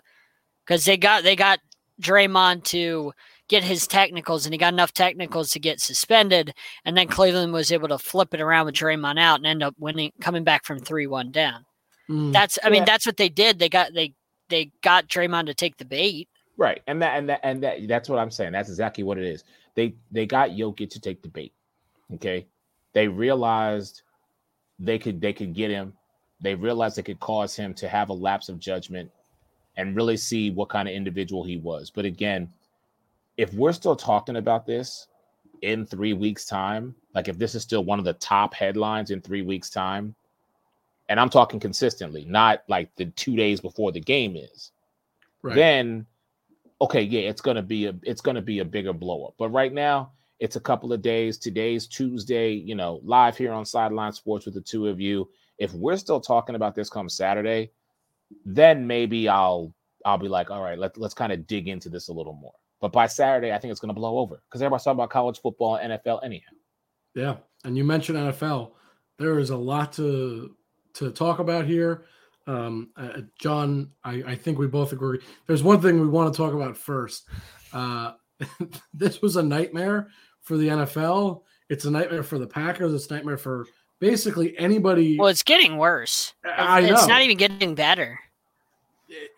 because 0.66 0.86
they 0.86 0.98
got 0.98 1.24
they 1.24 1.36
got 1.36 1.60
Draymond 2.02 2.64
to 2.66 3.12
get 3.48 3.64
his 3.64 3.88
technicals, 3.88 4.46
and 4.46 4.54
he 4.54 4.60
got 4.60 4.74
enough 4.74 4.94
technicals 4.94 5.50
to 5.50 5.60
get 5.60 5.80
suspended. 5.80 6.54
And 6.86 6.96
then 6.96 7.08
Cleveland 7.08 7.52
was 7.52 7.72
able 7.72 7.88
to 7.88 7.98
flip 7.98 8.34
it 8.34 8.42
around 8.42 8.68
with 8.68 8.76
Draymond 8.76 9.20
out 9.20 9.40
and 9.40 9.48
end 9.48 9.64
up 9.64 9.74
winning, 9.80 10.12
coming 10.22 10.44
back 10.44 10.64
from 10.64 10.80
three 10.80 11.08
one 11.08 11.32
down. 11.32 11.66
Mm. 12.10 12.34
That's, 12.34 12.58
I 12.64 12.70
mean, 12.70 12.82
Yeah. 12.82 12.86
that's 12.86 13.06
what 13.06 13.18
they 13.18 13.30
did. 13.30 13.60
They 13.60 13.70
got 13.70 13.94
they 13.94 14.14
they 14.50 14.72
got 14.82 15.08
Draymond 15.08 15.46
to 15.48 15.54
take 15.54 15.78
the 15.78 15.86
bait. 15.86 16.28
Right, 16.58 16.82
and 16.88 17.02
that 17.02 17.18
and 17.18 17.30
that 17.30 17.40
and 17.44 17.64
that 17.64 17.88
that's 17.88 18.10
what 18.10 18.20
I'm 18.20 18.32
saying. 18.32 18.52
That's 18.52 18.70
exactly 18.70 19.04
what 19.04 19.18
it 19.18 19.26
is. 19.26 19.44
They 19.76 19.96
they 20.12 20.26
got 20.26 20.50
Jokic 20.52 20.90
to 20.92 21.00
take 21.00 21.22
the 21.22 21.30
bait. 21.30 21.54
Okay, 22.16 22.48
they 22.94 23.08
realized 23.08 24.02
they 24.80 25.00
could 25.00 25.22
they 25.22 25.34
could 25.34 25.54
get 25.54 25.70
him. 25.72 25.94
They 26.42 26.56
realized 26.56 26.98
they 26.98 27.04
could 27.04 27.20
cause 27.20 27.56
him 27.56 27.74
to 27.76 27.88
have 27.90 28.10
a 28.10 28.14
lapse 28.14 28.50
of 28.50 28.60
judgment 28.60 29.12
and 29.78 29.96
really 29.96 30.18
see 30.18 30.52
what 30.52 30.70
kind 30.70 30.88
of 30.88 30.96
individual 30.96 31.44
he 31.44 31.58
was. 31.58 31.90
But 31.92 32.06
again, 32.06 32.50
if 33.38 33.54
we're 33.54 33.74
still 33.74 33.96
talking 33.96 34.38
about 34.38 34.66
this 34.66 35.08
in 35.62 35.86
three 35.86 36.14
weeks' 36.14 36.46
time, 36.46 36.96
like 37.14 37.28
if 37.28 37.38
this 37.38 37.56
is 37.56 37.64
still 37.64 37.84
one 37.84 38.00
of 38.00 38.06
the 38.06 38.14
top 38.14 38.54
headlines 38.54 39.12
in 39.12 39.22
three 39.22 39.42
weeks' 39.42 39.70
time, 39.70 40.16
and 41.10 41.20
I'm 41.20 41.30
talking 41.30 41.60
consistently, 41.60 42.24
not 42.26 42.64
like 42.70 42.96
the 42.96 43.06
two 43.06 43.36
days 43.36 43.60
before 43.60 43.92
the 43.92 44.00
game 44.00 44.36
is 44.38 44.72
right. 45.42 45.56
then 45.56 46.06
okay, 46.82 47.02
yeah, 47.02 47.22
it's 47.22 47.42
gonna 47.42 47.62
be 47.62 47.88
a 47.88 47.96
it's 48.04 48.22
gonna 48.22 48.42
be 48.42 48.60
a 48.60 48.66
bigger 48.66 48.94
blow 48.94 49.26
up. 49.26 49.34
But 49.38 49.50
right 49.50 49.74
now, 49.74 50.12
it's 50.40 50.56
a 50.56 50.62
couple 50.62 50.94
of 50.94 51.02
days. 51.02 51.38
Today's 51.38 51.88
Tuesday, 51.88 52.54
you 52.54 52.76
know, 52.76 53.02
live 53.04 53.38
here 53.38 53.52
on 53.52 53.66
Sideline 53.66 54.14
Sports 54.14 54.46
with 54.46 54.54
the 54.54 54.62
two 54.62 54.88
of 54.88 55.02
you. 55.02 55.30
If 55.58 55.74
we're 55.74 55.98
still 55.98 56.22
talking 56.22 56.56
about 56.56 56.76
this 56.76 56.90
come 56.90 57.10
Saturday, 57.10 57.72
then 58.46 58.88
maybe 58.88 59.28
I'll 59.28 59.74
I'll 60.06 60.18
be 60.18 60.30
like, 60.30 60.50
all 60.50 60.64
right, 60.64 60.80
let, 60.80 60.98
let's 60.98 61.14
kind 61.14 61.34
of 61.34 61.46
dig 61.48 61.68
into 61.68 61.90
this 61.90 62.08
a 62.08 62.14
little 62.14 62.34
more. 62.34 62.54
But 62.80 62.94
by 62.94 63.08
Saturday, 63.08 63.52
I 63.52 63.58
think 63.58 63.72
it's 63.72 63.82
gonna 63.82 63.94
blow 63.94 64.20
over 64.20 64.42
because 64.48 64.62
everybody's 64.62 64.84
talking 64.84 65.00
about 65.00 65.10
college 65.10 65.42
football 65.42 65.76
and 65.76 65.92
NFL 65.92 66.24
anyhow. 66.24 66.52
Yeah, 67.16 67.36
and 67.66 67.76
you 67.76 67.84
mentioned 67.84 68.18
NFL. 68.18 68.72
There 69.18 69.40
is 69.40 69.50
a 69.50 69.58
lot 69.58 69.92
to 69.94 70.56
to 71.00 71.12
talk 71.12 71.40
about 71.40 71.66
here. 71.66 72.06
Um, 72.48 72.90
uh, 72.98 73.22
John, 73.40 73.92
I, 74.04 74.24
I 74.26 74.36
think 74.36 74.58
we 74.58 74.68
both 74.68 74.92
agree. 74.92 75.20
There's 75.48 75.64
one 75.64 75.82
thing 75.82 76.00
we 76.00 76.08
want 76.08 76.34
to 76.34 76.38
talk 76.38 76.54
about 76.54 76.76
first. 76.76 77.26
Uh, 77.74 78.14
this 78.94 79.22
was 79.22 79.36
a 79.36 79.44
nightmare 79.44 80.10
for 80.42 80.58
the 80.58 80.68
NFL. 80.68 81.44
It's 81.70 81.86
a 81.86 81.92
nightmare 81.92 82.24
for 82.24 82.40
the 82.40 82.48
Packers. 82.48 82.94
It's 82.94 83.10
a 83.12 83.14
nightmare 83.14 83.38
for 83.38 83.66
basically 84.00 84.58
anybody. 84.58 85.18
Well, 85.18 85.28
it's 85.28 85.44
getting 85.44 85.78
worse. 85.78 86.34
I 86.44 86.82
know 86.82 86.94
It's 86.94 87.02
know. 87.08 87.14
not 87.14 87.22
even 87.22 87.38
getting 87.38 87.76
better. 87.76 88.20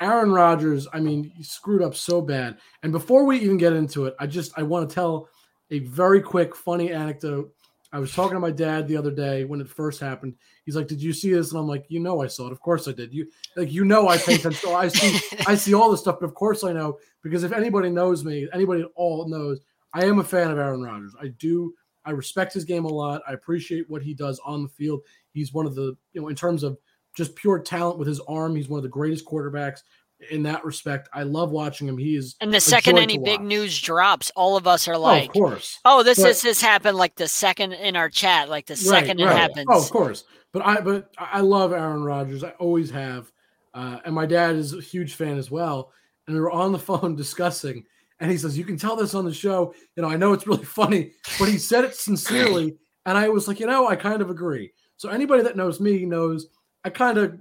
Aaron 0.02 0.32
Rodgers, 0.32 0.88
I 0.94 1.00
mean, 1.00 1.32
he 1.36 1.44
screwed 1.44 1.82
up 1.82 1.96
so 1.96 2.22
bad. 2.22 2.58
And 2.84 2.92
before 2.92 3.26
we 3.26 3.40
even 3.40 3.58
get 3.58 3.74
into 3.74 4.06
it, 4.06 4.16
I 4.20 4.28
just 4.28 4.52
I 4.58 4.64
want 4.64 4.90
to 4.90 4.94
tell 4.94 5.30
a 5.70 5.80
very 5.80 6.22
quick 6.22 6.56
funny 6.56 6.92
anecdote. 6.92 7.54
I 7.94 8.00
was 8.00 8.14
talking 8.14 8.36
to 8.36 8.40
my 8.40 8.52
dad 8.52 8.88
the 8.88 8.96
other 8.96 9.12
day 9.12 9.44
when 9.44 9.60
it 9.60 9.68
first 9.68 10.00
happened. 10.00 10.36
He's 10.66 10.76
like, 10.76 10.88
"Did 10.88 11.02
you 11.02 11.12
see 11.12 11.34
this?" 11.34 11.52
And 11.52 11.60
I'm 11.60 11.68
like, 11.68 11.86
"You 11.90 12.00
know, 12.00 12.22
I 12.22 12.28
saw 12.28 12.48
it. 12.48 12.54
Of 12.54 12.62
course 12.62 12.88
I 12.88 12.94
did. 12.94 13.14
You 13.14 13.28
like, 13.58 13.72
you 13.72 13.84
know, 13.84 14.08
I 14.08 14.18
pay 14.18 14.36
attention. 14.36 14.54
So 14.62 14.76
I 14.76 14.88
see, 14.88 15.38
I 15.48 15.56
see 15.56 15.74
all 15.74 15.92
this 15.92 16.00
stuff. 16.00 16.18
But 16.20 16.28
of 16.28 16.34
course 16.34 16.64
I 16.64 16.72
know 16.72 17.00
because 17.22 17.44
if 17.44 17.52
anybody 17.52 17.90
knows 17.90 18.24
me, 18.24 18.48
anybody 18.54 18.82
at 18.82 18.88
all 18.96 19.28
knows, 19.28 19.60
I 19.94 20.06
am 20.06 20.20
a 20.20 20.24
fan 20.24 20.52
of 20.52 20.58
Aaron 20.58 20.82
Rodgers. 20.82 21.16
I 21.22 21.28
do. 21.28 21.74
I 22.06 22.12
respect 22.12 22.54
his 22.54 22.66
game 22.66 22.86
a 22.86 22.90
lot. 22.90 23.22
I 23.28 23.34
appreciate 23.34 23.90
what 23.90 24.02
he 24.02 24.14
does 24.14 24.40
on 24.46 24.64
the 24.64 24.70
field. 24.70 25.02
He's 25.34 25.54
one 25.54 25.66
of 25.66 25.76
the, 25.76 25.96
you 26.14 26.22
know, 26.22 26.30
in 26.30 26.36
terms 26.36 26.64
of 26.64 26.78
just 27.16 27.36
pure 27.36 27.60
talent 27.60 28.00
with 28.00 28.08
his 28.08 28.20
arm, 28.22 28.56
he's 28.56 28.70
one 28.70 28.80
of 28.80 28.84
the 28.84 28.90
greatest 28.90 29.26
quarterbacks 29.26 29.82
in 30.30 30.44
that 30.44 30.64
respect. 30.64 31.10
I 31.14 31.24
love 31.24 31.52
watching 31.52 31.88
him. 31.88 31.98
He 31.98 32.16
is 32.16 32.36
And 32.42 32.54
the 32.54 32.60
second 32.62 32.98
any 32.98 33.18
big 33.18 33.42
news 33.42 33.80
drops, 33.82 34.32
all 34.36 34.56
of 34.58 34.68
us 34.68 34.88
are 34.88 34.98
like, 34.98 35.32
oh, 35.36 35.46
of 35.46 35.50
course. 35.50 35.80
"Oh, 35.86 36.04
this 36.04 36.20
But- 36.20 36.30
is 36.32 36.42
this 36.42 36.62
happened 36.62 36.98
like 36.98 37.16
the 37.16 37.28
second 37.28 37.74
in 37.74 37.96
our 37.96 38.10
chat, 38.10 38.50
like 38.50 38.68
the 38.68 38.74
Right, 38.74 38.80
second 38.80 39.20
it 39.20 39.26
right. 39.26 39.36
happens." 39.38 39.66
Oh, 39.70 39.82
of 39.82 39.90
course. 39.90 40.24
But 40.54 40.66
I 40.66 40.82
but 40.82 41.10
I 41.18 41.30
I 41.34 41.40
love 41.42 41.72
Aaron 41.74 42.04
Rodgers. 42.04 42.44
I 42.44 42.52
always 42.60 42.92
have. 42.92 43.32
Uh, 43.74 44.00
and 44.04 44.14
my 44.14 44.26
dad 44.26 44.56
is 44.58 44.74
a 44.74 44.82
huge 44.82 45.14
fan 45.16 45.38
as 45.38 45.50
well. 45.50 45.92
And 46.28 46.36
we 46.36 46.42
were 46.42 46.52
on 46.52 46.72
the 46.74 46.80
phone 46.90 47.16
discussing, 47.16 47.86
and 48.20 48.30
he 48.30 48.38
says, 48.38 48.58
You 48.58 48.66
can 48.66 48.78
tell 48.78 48.96
this 48.98 49.16
on 49.16 49.26
the 49.26 49.34
show. 49.34 49.74
You 49.96 50.04
know, 50.04 50.10
I 50.10 50.18
know 50.18 50.34
it's 50.34 50.46
really 50.46 50.66
funny, 50.82 51.14
but 51.40 51.48
he 51.50 51.58
said 51.58 51.86
it 51.86 51.96
sincerely. 51.96 52.76
And 53.06 53.18
I 53.18 53.30
was 53.30 53.48
like, 53.48 53.60
you 53.60 53.66
know, 53.66 53.88
I 53.88 53.96
kind 53.96 54.22
of 54.22 54.30
agree. 54.30 54.72
So 54.98 55.10
anybody 55.10 55.42
that 55.44 55.58
knows 55.58 55.80
me 55.80 56.06
knows 56.06 56.48
I 56.84 56.90
kind 56.92 57.18
of 57.18 57.40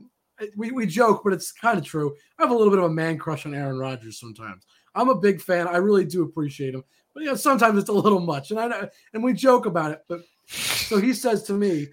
we, 0.56 0.70
we 0.70 0.86
joke, 0.86 1.22
but 1.24 1.32
it's 1.32 1.52
kind 1.52 1.78
of 1.78 1.84
true. 1.84 2.14
I 2.38 2.42
have 2.42 2.50
a 2.50 2.54
little 2.54 2.70
bit 2.70 2.78
of 2.78 2.86
a 2.86 2.94
man 2.94 3.18
crush 3.18 3.46
on 3.46 3.54
Aaron 3.54 3.78
Rodgers 3.78 4.18
sometimes. 4.18 4.64
I'm 4.94 5.08
a 5.08 5.14
big 5.14 5.40
fan. 5.40 5.68
I 5.68 5.76
really 5.76 6.04
do 6.04 6.22
appreciate 6.22 6.74
him. 6.74 6.84
But 7.14 7.24
yeah, 7.24 7.34
sometimes 7.34 7.78
it's 7.78 7.88
a 7.88 7.92
little 7.92 8.20
much. 8.20 8.50
And 8.50 8.60
I 8.60 8.88
and 9.12 9.22
we 9.22 9.32
joke 9.32 9.66
about 9.66 9.92
it. 9.92 10.02
But 10.08 10.20
so 10.46 11.00
he 11.00 11.12
says 11.12 11.42
to 11.44 11.52
me, 11.52 11.88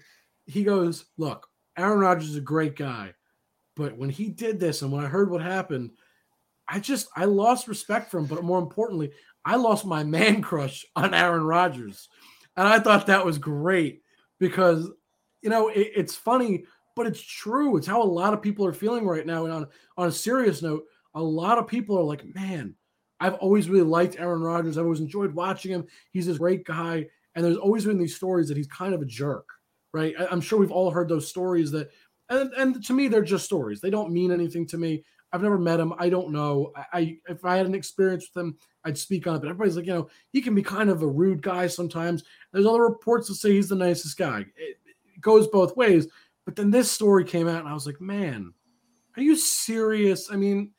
he 0.46 0.64
goes, 0.64 1.06
Look, 1.16 1.48
Aaron 1.76 1.98
Rodgers 1.98 2.30
is 2.30 2.36
a 2.36 2.40
great 2.40 2.76
guy. 2.76 3.14
But 3.76 3.96
when 3.96 4.10
he 4.10 4.28
did 4.28 4.58
this 4.58 4.82
and 4.82 4.90
when 4.90 5.04
I 5.04 5.08
heard 5.08 5.30
what 5.30 5.42
happened, 5.42 5.92
I 6.66 6.80
just 6.80 7.08
I 7.16 7.24
lost 7.24 7.68
respect 7.68 8.10
for 8.10 8.18
him. 8.18 8.26
But 8.26 8.44
more 8.44 8.58
importantly, 8.58 9.12
I 9.44 9.56
lost 9.56 9.86
my 9.86 10.04
man 10.04 10.42
crush 10.42 10.84
on 10.96 11.14
Aaron 11.14 11.44
Rodgers. 11.44 12.08
And 12.56 12.66
I 12.66 12.80
thought 12.80 13.06
that 13.06 13.24
was 13.24 13.38
great 13.38 14.02
because 14.38 14.90
you 15.42 15.50
know 15.50 15.68
it, 15.68 15.92
it's 15.94 16.16
funny, 16.16 16.64
but 16.98 17.06
it's 17.06 17.22
true. 17.22 17.76
It's 17.76 17.86
how 17.86 18.02
a 18.02 18.04
lot 18.04 18.34
of 18.34 18.42
people 18.42 18.66
are 18.66 18.72
feeling 18.72 19.06
right 19.06 19.24
now. 19.24 19.44
And 19.44 19.54
on, 19.54 19.66
on 19.96 20.08
a 20.08 20.12
serious 20.12 20.60
note, 20.60 20.84
a 21.14 21.22
lot 21.22 21.56
of 21.56 21.68
people 21.68 21.96
are 21.96 22.02
like, 22.02 22.34
man, 22.34 22.74
I've 23.20 23.34
always 23.34 23.70
really 23.70 23.86
liked 23.86 24.18
Aaron 24.18 24.42
Rodgers. 24.42 24.76
I've 24.76 24.84
always 24.84 25.00
enjoyed 25.00 25.32
watching 25.32 25.70
him. 25.70 25.86
He's 26.10 26.26
this 26.26 26.38
great 26.38 26.64
guy. 26.64 27.06
And 27.34 27.44
there's 27.44 27.56
always 27.56 27.84
been 27.84 27.98
these 27.98 28.16
stories 28.16 28.48
that 28.48 28.56
he's 28.56 28.66
kind 28.66 28.94
of 28.94 29.00
a 29.00 29.06
jerk, 29.06 29.48
right? 29.94 30.12
I, 30.18 30.26
I'm 30.26 30.40
sure 30.40 30.58
we've 30.58 30.72
all 30.72 30.90
heard 30.90 31.08
those 31.08 31.28
stories 31.28 31.70
that, 31.70 31.88
and, 32.30 32.52
and 32.54 32.84
to 32.84 32.92
me, 32.92 33.06
they're 33.06 33.22
just 33.22 33.44
stories. 33.44 33.80
They 33.80 33.90
don't 33.90 34.12
mean 34.12 34.32
anything 34.32 34.66
to 34.66 34.76
me. 34.76 35.04
I've 35.32 35.42
never 35.42 35.58
met 35.58 35.78
him. 35.78 35.94
I 35.98 36.08
don't 36.08 36.32
know. 36.32 36.72
I, 36.74 36.84
I 36.92 37.18
if 37.28 37.44
I 37.44 37.56
had 37.56 37.66
an 37.66 37.74
experience 37.76 38.28
with 38.34 38.42
him, 38.42 38.56
I'd 38.84 38.98
speak 38.98 39.26
on 39.26 39.36
it. 39.36 39.40
But 39.40 39.50
everybody's 39.50 39.76
like, 39.76 39.86
you 39.86 39.92
know, 39.92 40.08
he 40.32 40.40
can 40.40 40.54
be 40.54 40.62
kind 40.62 40.90
of 40.90 41.02
a 41.02 41.06
rude 41.06 41.42
guy 41.42 41.68
sometimes. 41.68 42.24
There's 42.52 42.66
other 42.66 42.82
reports 42.82 43.28
that 43.28 43.36
say 43.36 43.52
he's 43.52 43.68
the 43.68 43.76
nicest 43.76 44.16
guy. 44.16 44.40
It, 44.56 44.78
it 45.14 45.20
goes 45.20 45.46
both 45.46 45.76
ways. 45.76 46.08
But 46.48 46.56
then 46.56 46.70
this 46.70 46.90
story 46.90 47.24
came 47.24 47.46
out, 47.46 47.60
and 47.60 47.68
I 47.68 47.74
was 47.74 47.84
like, 47.84 48.00
man, 48.00 48.54
are 49.18 49.22
you 49.22 49.36
serious? 49.36 50.30
I 50.32 50.36
mean, 50.36 50.70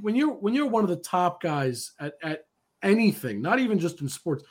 when 0.00 0.16
you're 0.16 0.32
when 0.32 0.54
you're 0.54 0.66
one 0.66 0.82
of 0.82 0.90
the 0.90 0.96
top 0.96 1.40
guys 1.40 1.92
at, 2.00 2.14
at 2.20 2.46
anything, 2.82 3.40
not 3.40 3.60
even 3.60 3.78
just 3.78 4.00
in 4.00 4.08
sports, 4.08 4.42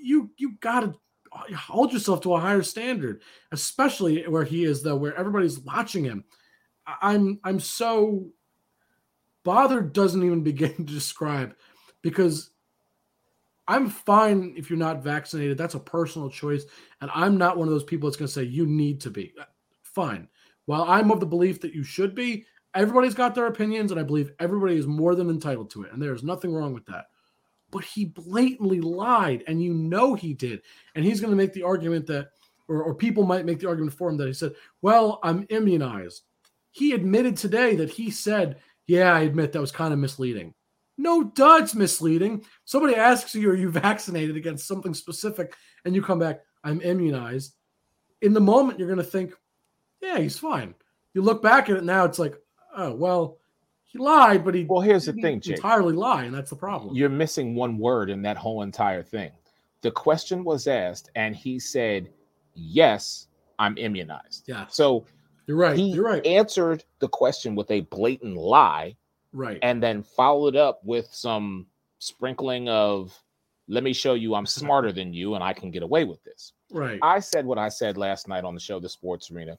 you 0.00 0.30
you 0.36 0.52
gotta 0.60 0.94
uh, 1.32 1.52
hold 1.56 1.92
yourself 1.92 2.20
to 2.20 2.34
a 2.34 2.38
higher 2.38 2.62
standard, 2.62 3.22
especially 3.50 4.22
where 4.28 4.44
he 4.44 4.62
is, 4.62 4.84
though, 4.84 4.94
where 4.94 5.16
everybody's 5.16 5.58
watching 5.58 6.04
him. 6.04 6.22
I'm 6.86 7.40
I'm 7.42 7.58
so 7.58 8.28
bothered 9.42 9.92
doesn't 9.92 10.22
even 10.22 10.42
begin 10.44 10.76
to 10.76 10.84
describe 10.84 11.56
because 12.02 12.50
I'm 13.66 13.90
fine 13.90 14.54
if 14.56 14.70
you're 14.70 14.78
not 14.78 15.02
vaccinated. 15.02 15.58
That's 15.58 15.74
a 15.74 15.80
personal 15.80 16.30
choice. 16.30 16.66
And 17.00 17.10
I'm 17.12 17.36
not 17.36 17.56
one 17.56 17.66
of 17.66 17.74
those 17.74 17.82
people 17.82 18.08
that's 18.08 18.16
going 18.16 18.28
to 18.28 18.32
say 18.32 18.44
you 18.44 18.64
need 18.64 19.00
to 19.00 19.10
be. 19.10 19.34
Fine. 19.94 20.28
While 20.66 20.84
I'm 20.84 21.10
of 21.10 21.20
the 21.20 21.26
belief 21.26 21.60
that 21.60 21.74
you 21.74 21.84
should 21.84 22.14
be, 22.14 22.46
everybody's 22.74 23.14
got 23.14 23.34
their 23.34 23.46
opinions, 23.46 23.90
and 23.90 24.00
I 24.00 24.04
believe 24.04 24.32
everybody 24.38 24.76
is 24.76 24.86
more 24.86 25.14
than 25.14 25.28
entitled 25.28 25.70
to 25.70 25.82
it. 25.82 25.92
And 25.92 26.00
there's 26.00 26.22
nothing 26.22 26.52
wrong 26.52 26.72
with 26.72 26.86
that. 26.86 27.06
But 27.70 27.84
he 27.84 28.04
blatantly 28.04 28.80
lied, 28.80 29.44
and 29.46 29.62
you 29.62 29.74
know 29.74 30.14
he 30.14 30.34
did. 30.34 30.62
And 30.94 31.04
he's 31.04 31.20
going 31.20 31.30
to 31.30 31.36
make 31.36 31.52
the 31.52 31.62
argument 31.62 32.06
that, 32.06 32.28
or, 32.68 32.82
or 32.82 32.94
people 32.94 33.24
might 33.24 33.46
make 33.46 33.58
the 33.58 33.68
argument 33.68 33.94
for 33.94 34.08
him 34.08 34.16
that 34.18 34.26
he 34.26 34.32
said, 34.32 34.52
Well, 34.82 35.18
I'm 35.22 35.46
immunized. 35.48 36.22
He 36.70 36.92
admitted 36.92 37.36
today 37.36 37.76
that 37.76 37.90
he 37.90 38.10
said, 38.10 38.58
Yeah, 38.86 39.14
I 39.14 39.20
admit 39.20 39.52
that 39.52 39.60
was 39.60 39.72
kind 39.72 39.92
of 39.92 39.98
misleading. 39.98 40.54
No, 40.98 41.24
duds 41.24 41.74
misleading. 41.74 42.44
Somebody 42.64 42.94
asks 42.94 43.34
you, 43.34 43.50
Are 43.50 43.56
you 43.56 43.70
vaccinated 43.70 44.36
against 44.36 44.66
something 44.66 44.94
specific? 44.94 45.54
And 45.84 45.94
you 45.94 46.02
come 46.02 46.18
back, 46.18 46.40
I'm 46.64 46.80
immunized. 46.82 47.54
In 48.20 48.34
the 48.34 48.40
moment, 48.40 48.78
you're 48.78 48.88
going 48.88 48.98
to 48.98 49.04
think, 49.04 49.34
Yeah, 50.02 50.18
he's 50.18 50.38
fine. 50.38 50.74
You 51.14 51.22
look 51.22 51.42
back 51.42 51.70
at 51.70 51.76
it 51.76 51.84
now, 51.84 52.04
it's 52.04 52.18
like, 52.18 52.36
Oh, 52.76 52.94
well, 52.94 53.38
he 53.84 53.98
lied, 53.98 54.44
but 54.44 54.54
he 54.54 54.64
Well, 54.64 54.80
here's 54.80 55.04
the 55.04 55.12
didn't 55.12 55.22
thing, 55.22 55.40
Jake. 55.40 55.56
entirely 55.56 55.92
lie, 55.92 56.24
and 56.24 56.34
that's 56.34 56.48
the 56.50 56.56
problem. 56.56 56.94
You're 56.96 57.10
missing 57.10 57.54
one 57.54 57.76
word 57.78 58.08
in 58.10 58.22
that 58.22 58.38
whole 58.38 58.62
entire 58.62 59.02
thing. 59.02 59.30
The 59.82 59.90
question 59.90 60.42
was 60.44 60.66
asked, 60.66 61.10
and 61.14 61.36
he 61.36 61.58
said, 61.58 62.08
Yes, 62.54 63.28
I'm 63.58 63.76
immunized. 63.78 64.44
Yeah, 64.46 64.66
So 64.68 65.06
you're 65.46 65.56
right. 65.56 65.76
he 65.76 65.90
You're 65.92 66.04
right. 66.04 66.24
answered 66.26 66.84
the 66.98 67.08
question 67.08 67.54
with 67.54 67.70
a 67.70 67.80
blatant 67.82 68.36
lie 68.36 68.96
Right. 69.34 69.58
and 69.62 69.82
then 69.82 70.02
followed 70.02 70.56
up 70.56 70.80
with 70.84 71.08
some 71.12 71.66
sprinkling 71.98 72.68
of, 72.68 73.12
Let 73.68 73.82
me 73.84 73.92
show 73.92 74.14
you 74.14 74.34
I'm 74.34 74.46
smarter 74.60 74.92
than 74.92 75.12
you 75.12 75.34
and 75.34 75.44
I 75.44 75.52
can 75.52 75.70
get 75.70 75.82
away 75.82 76.04
with 76.04 76.22
this. 76.24 76.52
Right. 76.70 76.98
I 77.02 77.20
said 77.20 77.44
what 77.44 77.58
I 77.58 77.68
said 77.68 77.96
last 77.98 78.28
night 78.28 78.44
on 78.44 78.54
the 78.54 78.60
show, 78.60 78.80
The 78.80 78.88
Sports 78.88 79.30
Arena. 79.30 79.58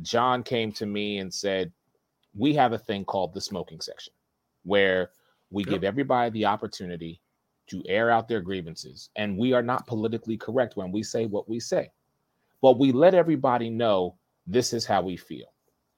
John 0.00 0.42
came 0.42 0.72
to 0.72 0.86
me 0.86 1.18
and 1.18 1.32
said, 1.32 1.72
We 2.34 2.54
have 2.54 2.72
a 2.72 2.78
thing 2.78 3.04
called 3.04 3.34
the 3.34 3.40
smoking 3.40 3.80
section 3.80 4.12
where 4.64 5.10
we 5.50 5.64
Yep. 5.64 5.70
give 5.70 5.84
everybody 5.84 6.30
the 6.30 6.46
opportunity 6.46 7.20
to 7.66 7.82
air 7.86 8.10
out 8.10 8.28
their 8.28 8.40
grievances. 8.40 9.10
And 9.16 9.36
we 9.36 9.52
are 9.52 9.62
not 9.62 9.86
politically 9.86 10.36
correct 10.36 10.76
when 10.76 10.90
we 10.92 11.02
say 11.02 11.26
what 11.26 11.48
we 11.48 11.60
say, 11.60 11.90
but 12.60 12.78
we 12.78 12.92
let 12.92 13.14
everybody 13.14 13.70
know 13.70 14.16
this 14.46 14.72
is 14.72 14.86
how 14.86 15.02
we 15.02 15.16
feel. 15.16 15.46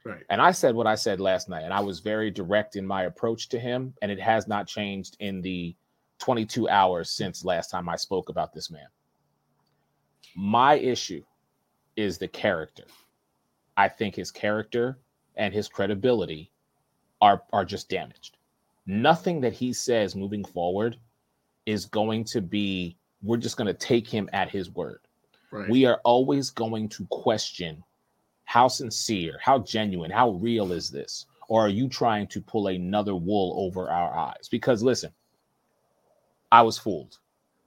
Right. 0.04 0.24
And 0.28 0.42
I 0.42 0.50
said 0.50 0.74
what 0.74 0.86
I 0.86 0.96
said 0.96 1.18
last 1.20 1.48
night, 1.48 1.62
and 1.62 1.72
I 1.72 1.80
was 1.80 2.00
very 2.00 2.30
direct 2.30 2.76
in 2.76 2.86
my 2.86 3.04
approach 3.04 3.48
to 3.50 3.58
him, 3.58 3.94
and 4.02 4.10
it 4.10 4.20
has 4.20 4.46
not 4.46 4.66
changed 4.66 5.16
in 5.20 5.40
the 5.40 5.74
22 6.18 6.68
hours 6.68 7.10
since 7.10 7.44
last 7.44 7.70
time 7.70 7.88
I 7.88 7.96
spoke 7.96 8.28
about 8.28 8.52
this 8.52 8.70
man. 8.70 8.86
My 10.36 10.74
issue 10.74 11.24
is 11.96 12.18
the 12.18 12.28
character. 12.28 12.84
I 13.76 13.88
think 13.88 14.14
his 14.14 14.30
character 14.30 14.98
and 15.36 15.52
his 15.52 15.68
credibility 15.68 16.50
are 17.20 17.42
are 17.52 17.64
just 17.64 17.88
damaged. 17.88 18.36
Nothing 18.86 19.40
that 19.40 19.52
he 19.52 19.72
says 19.72 20.14
moving 20.14 20.44
forward 20.44 20.96
is 21.66 21.86
going 21.86 22.24
to 22.24 22.40
be 22.40 22.96
we're 23.22 23.38
just 23.38 23.56
going 23.56 23.66
to 23.66 23.74
take 23.74 24.06
him 24.06 24.28
at 24.32 24.50
his 24.50 24.70
word. 24.70 25.00
Right. 25.50 25.68
We 25.68 25.86
are 25.86 26.00
always 26.04 26.50
going 26.50 26.88
to 26.90 27.06
question 27.06 27.82
how 28.44 28.68
sincere, 28.68 29.38
how 29.40 29.60
genuine, 29.60 30.10
how 30.10 30.30
real 30.32 30.72
is 30.72 30.90
this? 30.90 31.26
Or 31.48 31.62
are 31.62 31.70
you 31.70 31.88
trying 31.88 32.26
to 32.28 32.40
pull 32.40 32.68
another 32.68 33.14
wool 33.14 33.54
over 33.56 33.90
our 33.90 34.14
eyes? 34.14 34.48
Because 34.50 34.82
listen, 34.82 35.12
I 36.52 36.62
was 36.62 36.78
fooled. 36.78 37.18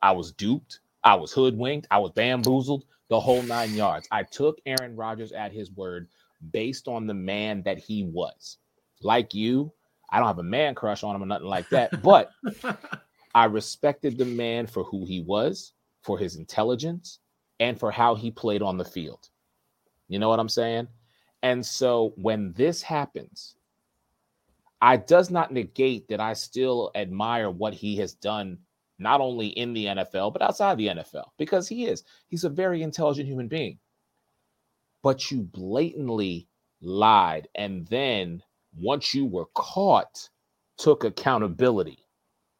I 0.01 0.11
was 0.11 0.31
duped. 0.31 0.79
I 1.03 1.15
was 1.15 1.31
hoodwinked. 1.31 1.87
I 1.89 1.97
was 1.97 2.11
bamboozled, 2.11 2.85
the 3.09 3.19
whole 3.19 3.41
nine 3.43 3.73
yards. 3.73 4.07
I 4.11 4.23
took 4.23 4.59
Aaron 4.65 4.95
Rodgers 4.95 5.31
at 5.31 5.51
his 5.51 5.71
word 5.71 6.07
based 6.51 6.87
on 6.87 7.07
the 7.07 7.13
man 7.13 7.63
that 7.63 7.77
he 7.77 8.03
was. 8.03 8.57
Like 9.01 9.33
you, 9.33 9.71
I 10.09 10.19
don't 10.19 10.27
have 10.27 10.39
a 10.39 10.43
man 10.43 10.75
crush 10.75 11.03
on 11.03 11.15
him 11.15 11.23
or 11.23 11.25
nothing 11.25 11.47
like 11.47 11.69
that, 11.69 12.01
but 12.01 12.31
I 13.35 13.45
respected 13.45 14.17
the 14.17 14.25
man 14.25 14.67
for 14.67 14.83
who 14.83 15.05
he 15.05 15.21
was, 15.21 15.73
for 16.01 16.17
his 16.17 16.35
intelligence, 16.35 17.19
and 17.59 17.79
for 17.79 17.91
how 17.91 18.15
he 18.15 18.31
played 18.31 18.61
on 18.61 18.77
the 18.77 18.85
field. 18.85 19.29
You 20.07 20.19
know 20.19 20.29
what 20.29 20.39
I'm 20.39 20.49
saying? 20.49 20.87
And 21.43 21.65
so 21.65 22.13
when 22.15 22.53
this 22.53 22.81
happens, 22.81 23.55
I 24.81 24.97
does 24.97 25.29
not 25.29 25.51
negate 25.51 26.07
that 26.09 26.19
I 26.19 26.33
still 26.33 26.91
admire 26.95 27.49
what 27.49 27.73
he 27.73 27.97
has 27.97 28.13
done 28.13 28.59
not 28.99 29.21
only 29.21 29.47
in 29.47 29.73
the 29.73 29.85
NFL 29.85 30.33
but 30.33 30.41
outside 30.41 30.77
the 30.77 30.87
NFL 30.87 31.29
because 31.37 31.67
he 31.67 31.85
is. 31.85 32.03
He's 32.27 32.43
a 32.43 32.49
very 32.49 32.81
intelligent 32.81 33.27
human 33.27 33.47
being. 33.47 33.79
But 35.03 35.31
you 35.31 35.41
blatantly 35.43 36.47
lied 36.81 37.47
and 37.55 37.87
then 37.87 38.41
once 38.79 39.13
you 39.13 39.25
were 39.25 39.47
caught 39.53 40.29
took 40.77 41.03
accountability. 41.03 41.99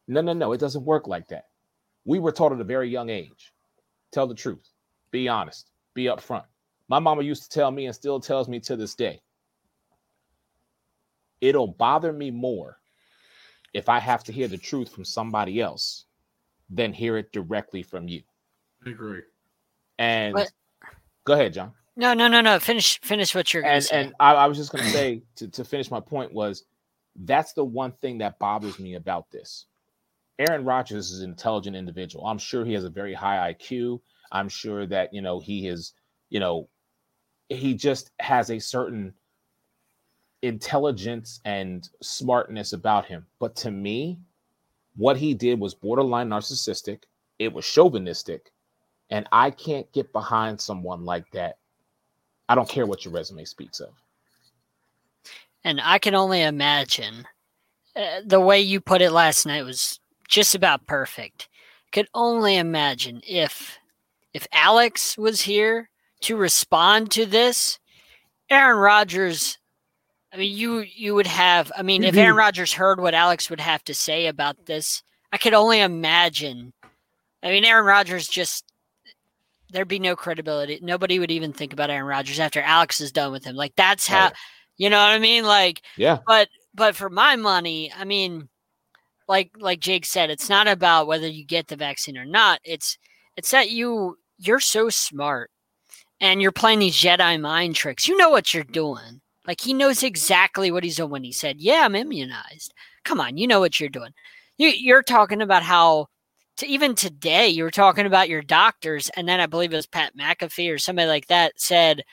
No, 0.08 0.22
no, 0.22 0.34
no, 0.34 0.54
it 0.54 0.60
doesn't 0.60 0.86
work 0.86 1.08
like 1.08 1.28
that. 1.28 1.46
We 2.06 2.20
were 2.20 2.32
taught 2.32 2.54
at 2.54 2.62
a 2.62 2.64
very 2.64 2.90
young 2.90 3.10
age. 3.10 3.54
Tell 4.12 4.28
the 4.28 4.34
truth. 4.34 4.70
Be 5.12 5.28
honest. 5.28 5.70
Be 5.94 6.06
upfront. 6.06 6.46
My 6.88 7.00
mama 7.00 7.22
used 7.22 7.44
to 7.44 7.50
tell 7.50 7.70
me 7.70 7.86
and 7.86 7.94
still 7.94 8.20
tells 8.20 8.48
me 8.48 8.60
to 8.62 8.76
this 8.76 8.96
day 8.96 9.22
it'll 11.42 11.68
bother 11.68 12.12
me 12.14 12.32
more 12.32 12.80
if 13.74 13.90
I 13.90 14.00
have 14.00 14.24
to 14.26 14.32
hear 14.32 14.48
the 14.48 14.58
truth 14.58 14.90
from 14.90 15.06
somebody 15.06 15.62
else 15.62 16.06
than 16.70 16.94
hear 16.94 17.18
it 17.18 17.32
directly 17.32 17.84
from 17.84 18.08
you. 18.08 18.22
I 18.86 18.90
agree. 18.92 19.22
And 20.00 20.34
But- 20.36 20.52
go 21.24 21.34
ahead, 21.34 21.54
John. 21.54 21.74
No, 21.96 22.14
no, 22.14 22.28
no, 22.28 22.42
no. 22.42 22.60
Finish, 22.60 23.00
finish 23.02 23.34
what 23.34 23.54
you're 23.54 23.64
going 23.64 23.72
to 23.72 23.76
And 23.76 23.84
say. 23.84 24.02
and 24.02 24.14
I, 24.20 24.34
I 24.36 24.46
was 24.46 24.58
just 24.58 24.72
gonna 24.72 24.84
say 24.90 25.24
to, 25.38 25.48
to 25.48 25.66
finish 25.66 25.90
my 25.90 26.00
point 26.00 26.32
was 26.32 26.66
that's 27.16 27.54
the 27.54 27.66
one 27.66 27.92
thing 27.94 28.20
that 28.20 28.38
bothers 28.38 28.78
me 28.80 28.94
about 28.96 29.32
this. 29.32 29.66
Aaron 30.38 30.64
Rodgers 30.64 31.10
is 31.12 31.22
an 31.24 31.32
intelligent 31.32 31.76
individual. 31.76 32.28
I'm 32.28 32.38
sure 32.38 32.64
he 32.64 32.74
has 32.74 32.84
a 32.84 32.90
very 32.92 33.16
high 33.16 33.52
IQ. 33.54 34.00
I'm 34.32 34.48
sure 34.50 34.86
that 34.86 35.12
you 35.12 35.22
know 35.24 35.40
he 35.40 35.68
is, 35.68 35.94
you 36.30 36.40
know, 36.40 36.70
he 37.50 37.74
just 37.74 38.12
has 38.20 38.52
a 38.52 38.60
certain 38.60 39.16
intelligence 40.44 41.40
and 41.46 41.90
smartness 42.02 42.74
about 42.74 43.06
him. 43.06 43.26
But 43.40 43.56
to 43.58 43.72
me, 43.72 44.20
what 44.98 45.18
he 45.18 45.34
did 45.34 45.60
was 45.60 45.74
borderline 45.74 46.30
narcissistic. 46.30 47.04
It 47.40 47.54
was 47.54 47.66
chauvinistic, 47.66 48.52
and 49.10 49.28
I 49.32 49.52
can't 49.52 49.92
get 49.94 50.12
behind 50.12 50.60
someone 50.60 51.06
like 51.06 51.32
that. 51.32 51.58
I 52.50 52.56
don't 52.56 52.70
care 52.70 52.86
what 52.86 53.06
your 53.06 53.14
resume 53.14 53.46
speaks 53.46 53.80
of. 53.80 53.90
and 55.64 55.82
I 55.84 56.00
can 56.00 56.16
only 56.16 56.42
imagine 56.44 57.26
uh, 57.96 58.22
the 58.26 58.40
way 58.40 58.60
you 58.62 58.80
put 58.80 59.02
it 59.02 59.12
last 59.12 59.46
night 59.46 59.64
was 59.64 60.00
just 60.28 60.56
about 60.56 60.88
perfect. 60.88 61.50
Could 61.92 62.08
only 62.14 62.58
imagine 62.58 63.22
if 63.28 63.78
if 64.34 64.48
Alex 64.54 65.18
was 65.18 65.42
here 65.42 65.90
to 66.22 66.38
respond 66.38 67.12
to 67.12 67.26
this, 67.26 67.80
Aaron 68.50 68.78
Rodgers. 68.78 69.58
I 70.38 70.42
mean, 70.42 70.56
you 70.56 70.80
you 70.82 71.16
would 71.16 71.26
have. 71.28 71.72
I 71.76 71.82
mean, 71.82 72.04
if 72.04 72.16
Aaron 72.16 72.36
Mhm. 72.36 72.40
Rodgers 72.40 72.74
heard 72.74 73.00
what 73.02 73.16
Alex 73.16 73.50
would 73.50 73.60
have 73.60 73.84
to 73.86 73.96
say 73.96 74.28
about 74.28 74.68
this, 74.68 75.02
I 75.34 75.38
could 75.38 75.56
only 75.56 75.80
imagine. 75.82 76.74
I 77.42 77.50
mean, 77.50 77.66
Aaron 77.66 77.86
Rodgers 77.86 78.28
just 78.28 78.64
there'd 79.72 79.88
be 79.88 80.00
no 80.00 80.16
credibility. 80.16 80.80
Nobody 80.82 81.18
would 81.20 81.32
even 81.32 81.54
think 81.54 81.74
about 81.74 81.90
Aaron 81.90 82.06
Rodgers 82.08 82.40
after 82.40 82.62
Alex 82.62 83.02
is 83.02 83.12
done 83.12 83.32
with 83.32 83.46
him. 83.46 83.56
Like 83.56 83.74
that's 83.76 84.06
how 84.08 84.26
yeah. 84.26 84.32
you 84.78 84.90
know 84.92 85.00
what 85.00 85.10
I 85.10 85.20
mean? 85.20 85.44
Like 85.44 85.82
Yeah. 85.98 86.20
but 86.28 86.50
but 86.76 86.96
for 86.96 87.10
my 87.10 87.36
money, 87.36 87.92
I 87.98 88.04
mean, 88.06 88.48
like 89.28 89.52
like 89.58 89.80
Jake 89.80 90.06
said, 90.06 90.30
it's 90.30 90.50
not 90.50 90.68
about 90.68 91.08
whether 91.08 91.28
you 91.28 91.46
get 91.46 91.68
the 91.68 91.76
vaccine 91.76 92.18
or 92.18 92.26
not. 92.26 92.60
It's 92.64 92.98
it's 93.38 93.50
that 93.52 93.72
you 93.72 94.18
you're 94.38 94.60
so 94.60 94.90
smart 94.90 95.50
and 96.22 96.42
you're 96.44 96.52
playing 96.52 96.80
these 96.80 96.96
Jedi 96.96 97.42
mind 97.42 97.76
tricks. 97.76 98.08
You 98.08 98.18
know 98.18 98.30
what 98.30 98.54
you're 98.54 98.64
doing. 98.64 99.22
Like 99.48 99.62
he 99.62 99.74
knows 99.74 100.04
exactly 100.04 100.72
what 100.72 100.84
he's 100.84 100.98
doing 100.98 101.10
when 101.10 101.24
he 101.24 101.32
said, 101.32 101.62
"Yeah, 101.62 101.86
I'm 101.86 101.96
immunized." 101.96 102.74
Come 103.06 103.22
on, 103.22 103.38
you 103.38 103.48
know 103.48 103.62
what 103.62 103.80
you're 103.80 103.90
doing. 103.90 104.14
You 104.58 104.70
you're 104.70 105.04
talking 105.04 105.42
about 105.42 105.64
how 105.64 106.08
to 106.58 106.68
even 106.68 106.96
today 106.96 107.48
you 107.48 107.64
were 107.64 107.72
talking 107.72 108.06
about 108.06 108.30
your 108.30 108.42
doctors, 108.42 109.10
and 109.16 109.28
then 109.28 109.40
I 109.40 109.46
believe 109.46 109.72
it 109.72 109.78
was 109.78 109.88
Pat 109.88 110.18
McAfee 110.18 110.74
or 110.74 110.78
somebody 110.78 111.08
like 111.08 111.28
that 111.28 111.54
said, 111.60 112.04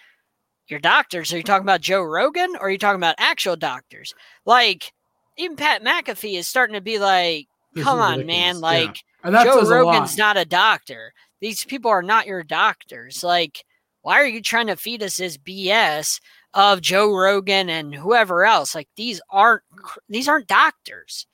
"Your 0.68 0.78
doctors? 0.80 1.32
Are 1.32 1.36
you 1.36 1.42
talking 1.42 1.64
about 1.64 1.80
Joe 1.80 2.02
Rogan 2.02 2.54
or 2.56 2.68
are 2.68 2.70
you 2.70 2.78
talking 2.78 3.00
about 3.00 3.16
actual 3.18 3.56
doctors?" 3.56 4.14
Like 4.46 4.92
even 5.36 5.56
Pat 5.56 5.82
McAfee 5.82 6.38
is 6.38 6.46
starting 6.46 6.74
to 6.74 6.80
be 6.80 6.98
like, 7.00 7.48
"Come 7.78 7.98
on, 7.98 8.26
man! 8.26 8.60
Like." 8.60 9.02
Yeah. 9.24 9.42
Joe 9.42 9.60
says 9.60 9.70
a 9.70 9.74
Rogan's 9.74 10.18
not 10.18 10.36
a 10.36 10.44
doctor. 10.44 11.14
These 11.40 11.64
people 11.64 11.90
are 11.90 12.02
not 12.02 12.26
your 12.26 12.42
doctors. 12.42 13.24
Like, 13.24 13.64
why 14.02 14.20
are 14.20 14.26
you 14.26 14.42
trying 14.42 14.66
to 14.66 14.76
feed 14.76 15.02
us 15.02 15.16
this 15.16 15.38
BS 15.38 16.20
of 16.54 16.80
Joe 16.80 17.14
Rogan 17.14 17.68
and 17.68 17.94
whoever 17.94 18.44
else? 18.44 18.74
Like, 18.74 18.88
these 18.96 19.20
aren't 19.30 19.62
these 20.08 20.28
aren't 20.28 20.46
doctors. 20.46 21.26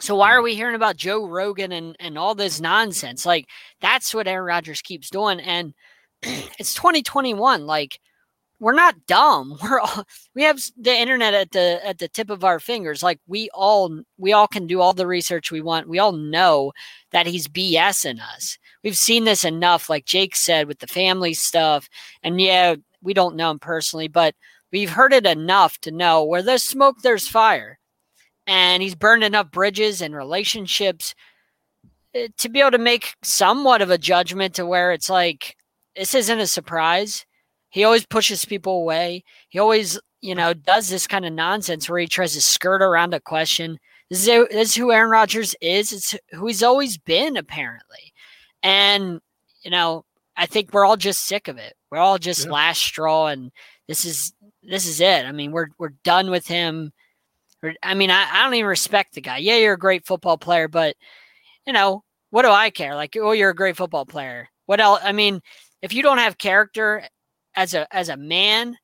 So 0.00 0.16
why 0.16 0.32
are 0.32 0.40
mm. 0.40 0.44
we 0.44 0.54
hearing 0.54 0.74
about 0.74 0.96
Joe 0.96 1.26
Rogan 1.26 1.72
and 1.72 1.96
and 2.00 2.18
all 2.18 2.34
this 2.34 2.60
nonsense? 2.60 3.26
Like, 3.26 3.48
that's 3.80 4.14
what 4.14 4.28
Aaron 4.28 4.46
Rodgers 4.46 4.82
keeps 4.82 5.10
doing. 5.10 5.40
And 5.40 5.74
it's 6.22 6.74
2021. 6.74 7.66
Like, 7.66 7.98
we're 8.60 8.72
not 8.72 9.06
dumb. 9.06 9.58
We're 9.62 9.80
all 9.80 10.04
we 10.34 10.42
have 10.42 10.60
the 10.76 10.94
internet 10.94 11.34
at 11.34 11.50
the 11.50 11.80
at 11.84 11.98
the 11.98 12.08
tip 12.08 12.30
of 12.30 12.44
our 12.44 12.60
fingers. 12.60 13.02
Like 13.02 13.20
we 13.26 13.50
all 13.52 14.00
we 14.16 14.32
all 14.32 14.46
can 14.46 14.66
do 14.66 14.80
all 14.80 14.94
the 14.94 15.06
research 15.06 15.50
we 15.50 15.60
want. 15.60 15.88
We 15.88 15.98
all 15.98 16.12
know 16.12 16.72
that 17.10 17.26
he's 17.26 17.48
BSing 17.48 18.20
us. 18.20 18.58
We've 18.82 18.96
seen 18.96 19.24
this 19.24 19.44
enough, 19.44 19.90
like 19.90 20.04
Jake 20.04 20.36
said, 20.36 20.66
with 20.66 20.78
the 20.78 20.86
family 20.86 21.34
stuff. 21.34 21.88
And 22.22 22.40
yeah, 22.40 22.76
we 23.04 23.14
don't 23.14 23.36
know 23.36 23.50
him 23.50 23.58
personally, 23.58 24.08
but 24.08 24.34
we've 24.72 24.90
heard 24.90 25.12
it 25.12 25.26
enough 25.26 25.78
to 25.78 25.92
know 25.92 26.24
where 26.24 26.42
there's 26.42 26.62
smoke, 26.64 26.96
there's 27.02 27.28
fire. 27.28 27.78
And 28.46 28.82
he's 28.82 28.94
burned 28.94 29.24
enough 29.24 29.50
bridges 29.50 30.02
and 30.02 30.14
relationships 30.14 31.14
eh, 32.14 32.28
to 32.38 32.48
be 32.48 32.60
able 32.60 32.72
to 32.72 32.78
make 32.78 33.14
somewhat 33.22 33.82
of 33.82 33.90
a 33.90 33.98
judgment 33.98 34.54
to 34.54 34.66
where 34.66 34.92
it's 34.92 35.08
like, 35.08 35.56
this 35.96 36.14
isn't 36.14 36.40
a 36.40 36.46
surprise. 36.46 37.24
He 37.70 37.84
always 37.84 38.06
pushes 38.06 38.44
people 38.44 38.74
away. 38.74 39.24
He 39.48 39.58
always, 39.58 39.98
you 40.20 40.34
know, 40.34 40.54
does 40.54 40.88
this 40.88 41.06
kind 41.06 41.24
of 41.24 41.32
nonsense 41.32 41.88
where 41.88 42.00
he 42.00 42.06
tries 42.06 42.34
to 42.34 42.40
skirt 42.40 42.82
around 42.82 43.14
a 43.14 43.20
question. 43.20 43.78
This 44.10 44.22
is, 44.22 44.28
who- 44.28 44.48
this 44.48 44.68
is 44.70 44.74
who 44.74 44.92
Aaron 44.92 45.10
Rodgers 45.10 45.54
is. 45.60 45.92
It's 45.92 46.14
who 46.32 46.46
he's 46.46 46.62
always 46.62 46.98
been, 46.98 47.36
apparently. 47.36 48.12
And, 48.62 49.20
you 49.62 49.70
know, 49.70 50.04
I 50.36 50.46
think 50.46 50.72
we're 50.72 50.84
all 50.84 50.96
just 50.96 51.26
sick 51.26 51.48
of 51.48 51.58
it. 51.58 51.74
We're 51.94 52.00
all 52.00 52.18
just 52.18 52.46
Yeah. 52.46 52.50
last 52.50 52.82
straw 52.82 53.28
and 53.28 53.52
this 53.86 54.04
is 54.04 54.32
this 54.64 54.84
is 54.84 55.00
it. 55.00 55.24
I 55.24 55.30
mean, 55.30 55.52
we're 55.52 55.68
we're 55.78 55.94
done 56.02 56.28
with 56.28 56.44
him. 56.44 56.92
I 57.84 57.94
mean, 57.94 58.10
I, 58.10 58.28
I 58.32 58.42
don't 58.42 58.54
even 58.54 58.66
respect 58.66 59.14
the 59.14 59.20
guy. 59.20 59.38
Yeah, 59.38 59.58
you're 59.58 59.74
a 59.74 59.78
great 59.78 60.04
football 60.04 60.36
player, 60.36 60.66
but 60.66 60.96
you 61.64 61.72
know, 61.72 62.02
what 62.30 62.42
do 62.42 62.48
I 62.48 62.70
care? 62.70 62.96
Like, 62.96 63.16
oh, 63.16 63.30
you're 63.30 63.50
a 63.50 63.54
great 63.54 63.76
football 63.76 64.04
player. 64.04 64.48
What 64.66 64.80
else? 64.80 65.02
I 65.04 65.12
mean, 65.12 65.40
if 65.82 65.92
you 65.92 66.02
don't 66.02 66.18
have 66.18 66.36
character 66.36 67.04
as 67.54 67.74
a 67.74 67.86
as 67.94 68.08
a 68.08 68.16
man, 68.16 68.76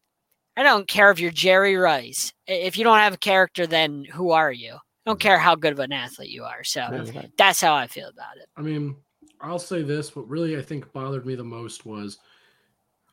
I 0.57 0.63
don't 0.63 0.87
care 0.87 1.11
if 1.11 1.19
you're 1.19 1.33
Jerry 1.33 1.75
Rice. 1.75 2.33
If 2.47 2.79
you 2.79 2.85
don't 2.85 2.99
have 2.99 3.15
a 3.15 3.19
character, 3.19 3.67
then 3.67 4.05
who 4.05 4.31
are 4.31 4.53
you? 4.53 4.75
I 4.75 5.11
don't 5.11 5.19
care 5.19 5.39
how 5.39 5.57
good 5.57 5.73
of 5.73 5.81
an 5.81 5.93
athlete 5.93 6.31
you 6.31 6.45
are. 6.45 6.63
So 6.63 7.05
that's 7.37 7.61
how 7.61 7.75
I 7.75 7.89
feel 7.89 8.09
about 8.09 8.37
it. 8.37 8.47
I 8.57 8.63
mean, 8.63 8.95
I'll 9.41 9.59
say 9.59 9.83
this. 9.83 10.15
What 10.15 10.29
really 10.29 10.57
I 10.57 10.63
think 10.63 10.93
bothered 10.93 11.27
me 11.27 11.35
the 11.35 11.43
most 11.43 11.85
was 11.85 12.19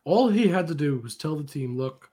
all 0.07 0.29
he 0.29 0.47
had 0.47 0.67
to 0.67 0.75
do 0.75 0.99
was 0.99 1.17
tell 1.17 1.35
the 1.35 1.43
team, 1.43 1.77
look, 1.77 2.09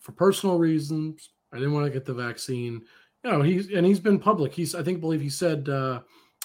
for 0.00 0.10
personal 0.10 0.58
reasons, 0.58 1.30
I 1.52 1.58
didn't 1.58 1.74
want 1.74 1.86
to 1.86 1.92
get 1.92 2.04
the 2.04 2.12
vaccine. 2.12 2.82
You 3.22 3.30
know, 3.30 3.40
he's 3.40 3.70
and 3.70 3.86
he's 3.86 4.00
been 4.00 4.18
public. 4.18 4.52
He's 4.52 4.74
I 4.74 4.82
think 4.82 5.00
believe 5.00 5.20
he 5.20 5.30
said 5.30 5.68
uh 5.68 6.00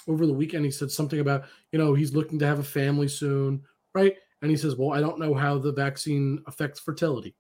over 0.08 0.28
the 0.28 0.34
weekend 0.34 0.64
he 0.64 0.70
said 0.70 0.92
something 0.92 1.20
about, 1.20 1.46
you 1.72 1.80
know, 1.80 1.96
he's 1.96 2.14
looking 2.14 2.38
to 2.38 2.46
have 2.46 2.60
a 2.60 2.64
family 2.64 3.08
soon, 3.08 3.64
right? 3.96 4.16
And 4.44 4.52
he 4.52 4.58
says, 4.58 4.76
Well, 4.76 4.94
I 4.94 5.02
don't 5.02 5.20
know 5.20 5.34
how 5.34 5.58
the 5.58 5.72
vaccine 5.72 6.44
affects 6.46 6.80
fertility. 6.80 7.36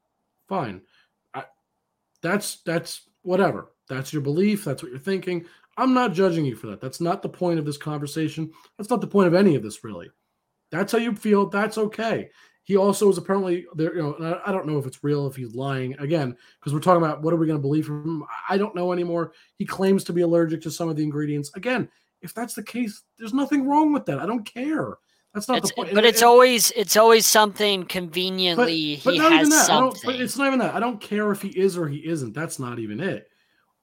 Fine. 0.49 0.81
I, 1.35 1.43
that's 2.23 2.63
that's 2.63 3.07
whatever. 3.21 3.73
That's 3.87 4.11
your 4.11 4.23
belief. 4.23 4.65
That's 4.65 4.81
what 4.81 4.91
you're 4.91 4.99
thinking. 4.99 5.45
I'm 5.77 5.93
not 5.93 6.13
judging 6.13 6.45
you 6.45 6.55
for 6.55 6.65
that. 6.67 6.81
That's 6.81 6.99
not 6.99 7.21
the 7.21 7.29
point 7.29 7.59
of 7.59 7.65
this 7.65 7.77
conversation. 7.77 8.51
That's 8.75 8.89
not 8.89 9.01
the 9.01 9.07
point 9.07 9.27
of 9.27 9.35
any 9.35 9.53
of 9.53 9.61
this, 9.61 9.83
really. 9.83 10.09
That's 10.71 10.91
how 10.91 10.97
you 10.97 11.15
feel. 11.15 11.47
That's 11.47 11.77
okay. 11.77 12.31
He 12.67 12.75
also 12.75 13.07
is 13.09 13.17
apparently 13.17 13.65
there. 13.75 13.95
You 13.95 14.01
know, 14.03 14.13
and 14.15 14.41
I, 14.45 14.51
don't 14.51 14.67
know 14.67 14.77
if 14.77 14.85
it's 14.85 15.01
real, 15.01 15.25
if 15.25 15.37
he's 15.37 15.55
lying 15.55 15.97
again, 15.99 16.35
because 16.59 16.73
we're 16.73 16.81
talking 16.81 17.01
about 17.01 17.21
what 17.21 17.33
are 17.33 17.37
we 17.37 17.47
going 17.47 17.57
to 17.57 17.61
believe 17.61 17.85
from 17.85 18.03
him. 18.03 18.23
I 18.49 18.57
don't 18.57 18.75
know 18.75 18.91
anymore. 18.91 19.31
He 19.55 19.63
claims 19.65 20.03
to 20.03 20.11
be 20.13 20.19
allergic 20.19 20.61
to 20.63 20.69
some 20.71 20.89
of 20.89 20.97
the 20.97 21.03
ingredients. 21.03 21.49
Again, 21.55 21.87
if 22.21 22.33
that's 22.33 22.55
the 22.55 22.63
case, 22.63 23.03
there's 23.17 23.33
nothing 23.33 23.65
wrong 23.69 23.93
with 23.93 24.05
that. 24.07 24.19
I 24.19 24.25
don't 24.25 24.43
care. 24.43 24.97
That's 25.33 25.47
not 25.47 25.59
It's, 25.59 25.69
the 25.69 25.75
point. 25.75 25.89
but 25.93 25.99
And- 25.99 26.07
it's 26.07 26.21
and- 26.21 26.27
always 26.27 26.71
it's 26.71 26.97
always 26.97 27.25
something 27.25 27.85
conveniently 27.85 28.99
but 29.01 29.13
he 29.13 29.19
not 29.19 29.31
has 29.31 29.47
even 29.47 29.49
that. 29.51 29.69
I 29.69 29.79
don't, 29.79 29.95
something. 29.95 30.11
but 30.17 30.21
it's 30.21 30.37
not 30.37 30.47
even 30.47 30.59
that. 30.59 30.75
I 30.75 30.81
don't 30.81 30.99
care 30.99 31.31
if 31.31 31.41
he 31.41 31.49
is 31.49 31.77
or 31.77 31.87
he 31.87 32.05
isn't. 32.05 32.33
That's 32.33 32.59
not 32.59 32.79
even 32.79 32.99
it. 32.99 33.29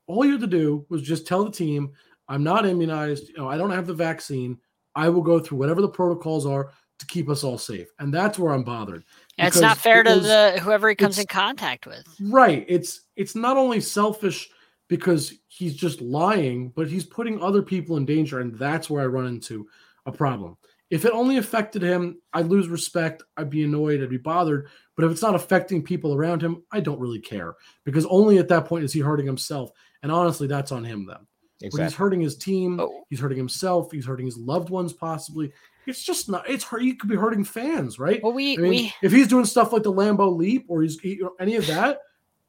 All 0.06 0.26
you 0.26 0.32
had 0.32 0.42
to 0.42 0.46
do 0.46 0.84
was 0.90 1.00
just 1.00 1.26
tell 1.26 1.42
the 1.42 1.50
team, 1.50 1.92
"I'm 2.28 2.44
not 2.44 2.66
immunized. 2.66 3.30
You 3.30 3.38
know, 3.38 3.48
I 3.48 3.56
don't 3.56 3.70
have 3.70 3.86
the 3.86 3.94
vaccine. 3.94 4.58
I 4.94 5.08
will 5.08 5.22
go 5.22 5.40
through 5.40 5.56
whatever 5.58 5.80
the 5.80 5.88
protocols 5.88 6.44
are 6.44 6.70
to 6.98 7.06
keep 7.06 7.28
us 7.28 7.44
all 7.44 7.58
safe." 7.58 7.88
And 7.98 8.12
that's 8.12 8.38
where 8.38 8.52
I'm 8.52 8.64
bothered. 8.64 9.04
It's 9.38 9.60
not 9.60 9.78
fair 9.78 10.00
it 10.00 10.04
to 10.04 10.14
was- 10.16 10.24
the 10.24 10.60
whoever 10.62 10.88
he 10.88 10.94
comes 10.94 11.18
in 11.18 11.26
contact 11.26 11.86
with. 11.86 12.06
Right. 12.20 12.64
It's 12.68 13.02
it's 13.16 13.34
not 13.34 13.56
only 13.56 13.80
selfish 13.80 14.48
because 14.88 15.34
he's 15.48 15.74
just 15.74 16.00
lying, 16.00 16.70
but 16.70 16.88
he's 16.88 17.04
putting 17.04 17.42
other 17.42 17.62
people 17.62 17.96
in 17.96 18.04
danger, 18.04 18.40
and 18.40 18.58
that's 18.58 18.90
where 18.90 19.02
I 19.02 19.06
run 19.06 19.26
into 19.26 19.66
a 20.06 20.12
problem. 20.12 20.56
If 20.90 21.04
it 21.04 21.12
only 21.12 21.38
affected 21.38 21.82
him, 21.82 22.20
I'd 22.34 22.46
lose 22.46 22.68
respect. 22.68 23.22
I'd 23.36 23.50
be 23.50 23.64
annoyed. 23.64 24.02
I'd 24.02 24.10
be 24.10 24.18
bothered. 24.18 24.68
But 24.94 25.06
if 25.06 25.10
it's 25.10 25.22
not 25.22 25.34
affecting 25.34 25.82
people 25.82 26.14
around 26.14 26.42
him, 26.42 26.62
I 26.70 26.80
don't 26.80 27.00
really 27.00 27.18
care 27.18 27.54
because 27.84 28.06
only 28.06 28.38
at 28.38 28.48
that 28.48 28.66
point 28.66 28.84
is 28.84 28.92
he 28.92 29.00
hurting 29.00 29.26
himself. 29.26 29.70
And 30.02 30.12
honestly, 30.12 30.46
that's 30.46 30.70
on 30.70 30.84
him 30.84 31.06
then. 31.06 31.26
But 31.72 31.82
he's 31.82 31.94
hurting 31.94 32.20
his 32.20 32.36
team. 32.36 32.78
Oh. 32.78 33.04
He's 33.08 33.18
hurting 33.20 33.38
himself. 33.38 33.90
He's 33.90 34.06
hurting 34.06 34.26
his 34.26 34.36
loved 34.36 34.68
ones, 34.68 34.92
possibly. 34.92 35.50
It's 35.86 36.02
just 36.02 36.28
not. 36.28 36.48
It's 36.48 36.64
hurt. 36.64 36.82
You 36.82 36.96
could 36.96 37.10
be 37.10 37.16
hurting 37.16 37.44
fans, 37.44 37.98
right? 37.98 38.22
Well, 38.22 38.32
we 38.32 38.54
I 38.54 38.60
mean, 38.60 38.70
we 38.70 38.94
if 39.02 39.12
he's 39.12 39.28
doing 39.28 39.44
stuff 39.44 39.72
like 39.72 39.82
the 39.82 39.92
Lambeau 39.92 40.34
leap 40.34 40.66
or 40.68 40.82
he's 40.82 40.98
he, 41.00 41.20
any 41.38 41.56
of 41.56 41.66
that, 41.66 42.00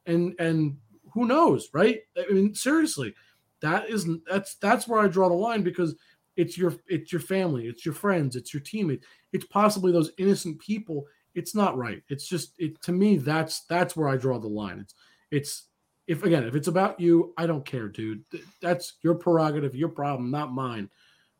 and 0.06 0.34
and 0.38 0.76
who 1.12 1.26
knows, 1.26 1.68
right? 1.72 2.00
I 2.18 2.32
mean, 2.32 2.54
seriously, 2.54 3.14
that 3.60 3.88
is 3.88 4.08
that's 4.28 4.56
that's 4.56 4.86
where 4.86 5.00
I 5.00 5.08
draw 5.08 5.28
the 5.28 5.34
line 5.34 5.62
because 5.62 5.94
it's 6.36 6.58
your 6.58 6.74
it's 6.86 7.12
your 7.12 7.20
family, 7.20 7.66
it's 7.66 7.84
your 7.84 7.94
friends, 7.94 8.36
it's 8.36 8.52
your 8.52 8.60
teammates, 8.60 9.06
it's 9.32 9.46
possibly 9.46 9.92
those 9.92 10.12
innocent 10.18 10.58
people. 10.60 11.06
It's 11.34 11.54
not 11.54 11.76
right. 11.76 12.02
It's 12.08 12.26
just 12.26 12.54
it 12.58 12.80
to 12.82 12.92
me. 12.92 13.16
That's 13.16 13.62
that's 13.62 13.96
where 13.96 14.08
I 14.08 14.16
draw 14.16 14.38
the 14.38 14.48
line. 14.48 14.80
It's 14.80 14.94
it's 15.30 15.62
if 16.06 16.22
again 16.22 16.44
if 16.44 16.54
it's 16.54 16.68
about 16.68 17.00
you, 17.00 17.34
I 17.36 17.46
don't 17.46 17.64
care, 17.64 17.88
dude. 17.88 18.24
That's 18.60 18.94
your 19.02 19.14
prerogative, 19.14 19.74
your 19.74 19.88
problem, 19.88 20.30
not 20.30 20.52
mine. 20.52 20.88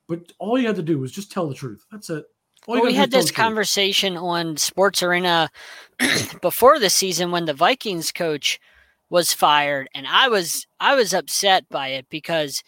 But 0.08 0.32
all 0.38 0.58
you 0.58 0.66
had 0.66 0.76
to 0.76 0.82
do 0.82 0.98
was 0.98 1.12
just 1.12 1.32
tell 1.32 1.48
the 1.48 1.54
truth. 1.54 1.84
That's 1.90 2.10
it. 2.10 2.24
Well, 2.66 2.82
we 2.82 2.94
had 2.94 3.10
this 3.10 3.26
the 3.26 3.32
truth. 3.32 3.44
conversation 3.44 4.16
on 4.16 4.56
Sports 4.56 5.02
Arena 5.02 5.50
before 6.42 6.78
the 6.78 6.90
season 6.90 7.30
when 7.30 7.44
the 7.44 7.54
Vikings 7.54 8.10
coach 8.12 8.58
was 9.08 9.32
fired, 9.32 9.88
and 9.94 10.06
I 10.06 10.28
was 10.28 10.66
I 10.80 10.94
was 10.96 11.14
upset 11.14 11.68
by 11.68 11.88
it 11.88 12.06
because 12.10 12.62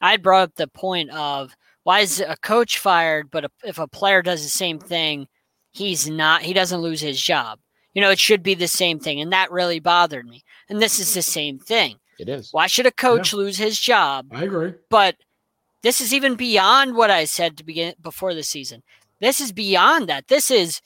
I 0.00 0.16
brought 0.16 0.42
up 0.42 0.54
the 0.54 0.68
point 0.68 1.10
of 1.10 1.56
why 1.82 2.00
is 2.00 2.20
a 2.20 2.36
coach 2.36 2.78
fired, 2.78 3.30
but 3.30 3.50
if 3.64 3.78
a 3.78 3.88
player 3.88 4.22
does 4.22 4.42
the 4.42 4.50
same 4.50 4.78
thing, 4.78 5.26
he's 5.72 6.08
not 6.08 6.42
he 6.42 6.52
doesn't 6.52 6.80
lose 6.80 7.00
his 7.00 7.20
job. 7.20 7.58
You 7.94 8.02
know, 8.02 8.10
it 8.10 8.20
should 8.20 8.44
be 8.44 8.54
the 8.54 8.68
same 8.68 9.00
thing, 9.00 9.20
and 9.20 9.32
that 9.32 9.50
really 9.50 9.80
bothered 9.80 10.26
me. 10.26 10.44
And 10.68 10.80
this 10.80 11.00
is 11.00 11.12
the 11.12 11.22
same 11.22 11.58
thing. 11.58 11.96
It 12.20 12.28
is. 12.28 12.50
Why 12.52 12.68
should 12.68 12.86
a 12.86 12.92
coach 12.92 13.32
lose 13.32 13.56
his 13.56 13.80
job 13.80 14.28
I 14.30 14.44
agree. 14.44 14.74
but 14.90 15.16
this 15.82 16.00
is 16.00 16.12
even 16.12 16.34
beyond 16.34 16.94
what 16.94 17.10
I 17.10 17.24
said 17.24 17.56
to 17.56 17.64
begin 17.64 17.94
before 18.02 18.34
the 18.34 18.42
season. 18.42 18.82
This 19.20 19.40
is 19.40 19.52
beyond 19.52 20.08
that. 20.08 20.28
This 20.28 20.50
is 20.50 20.80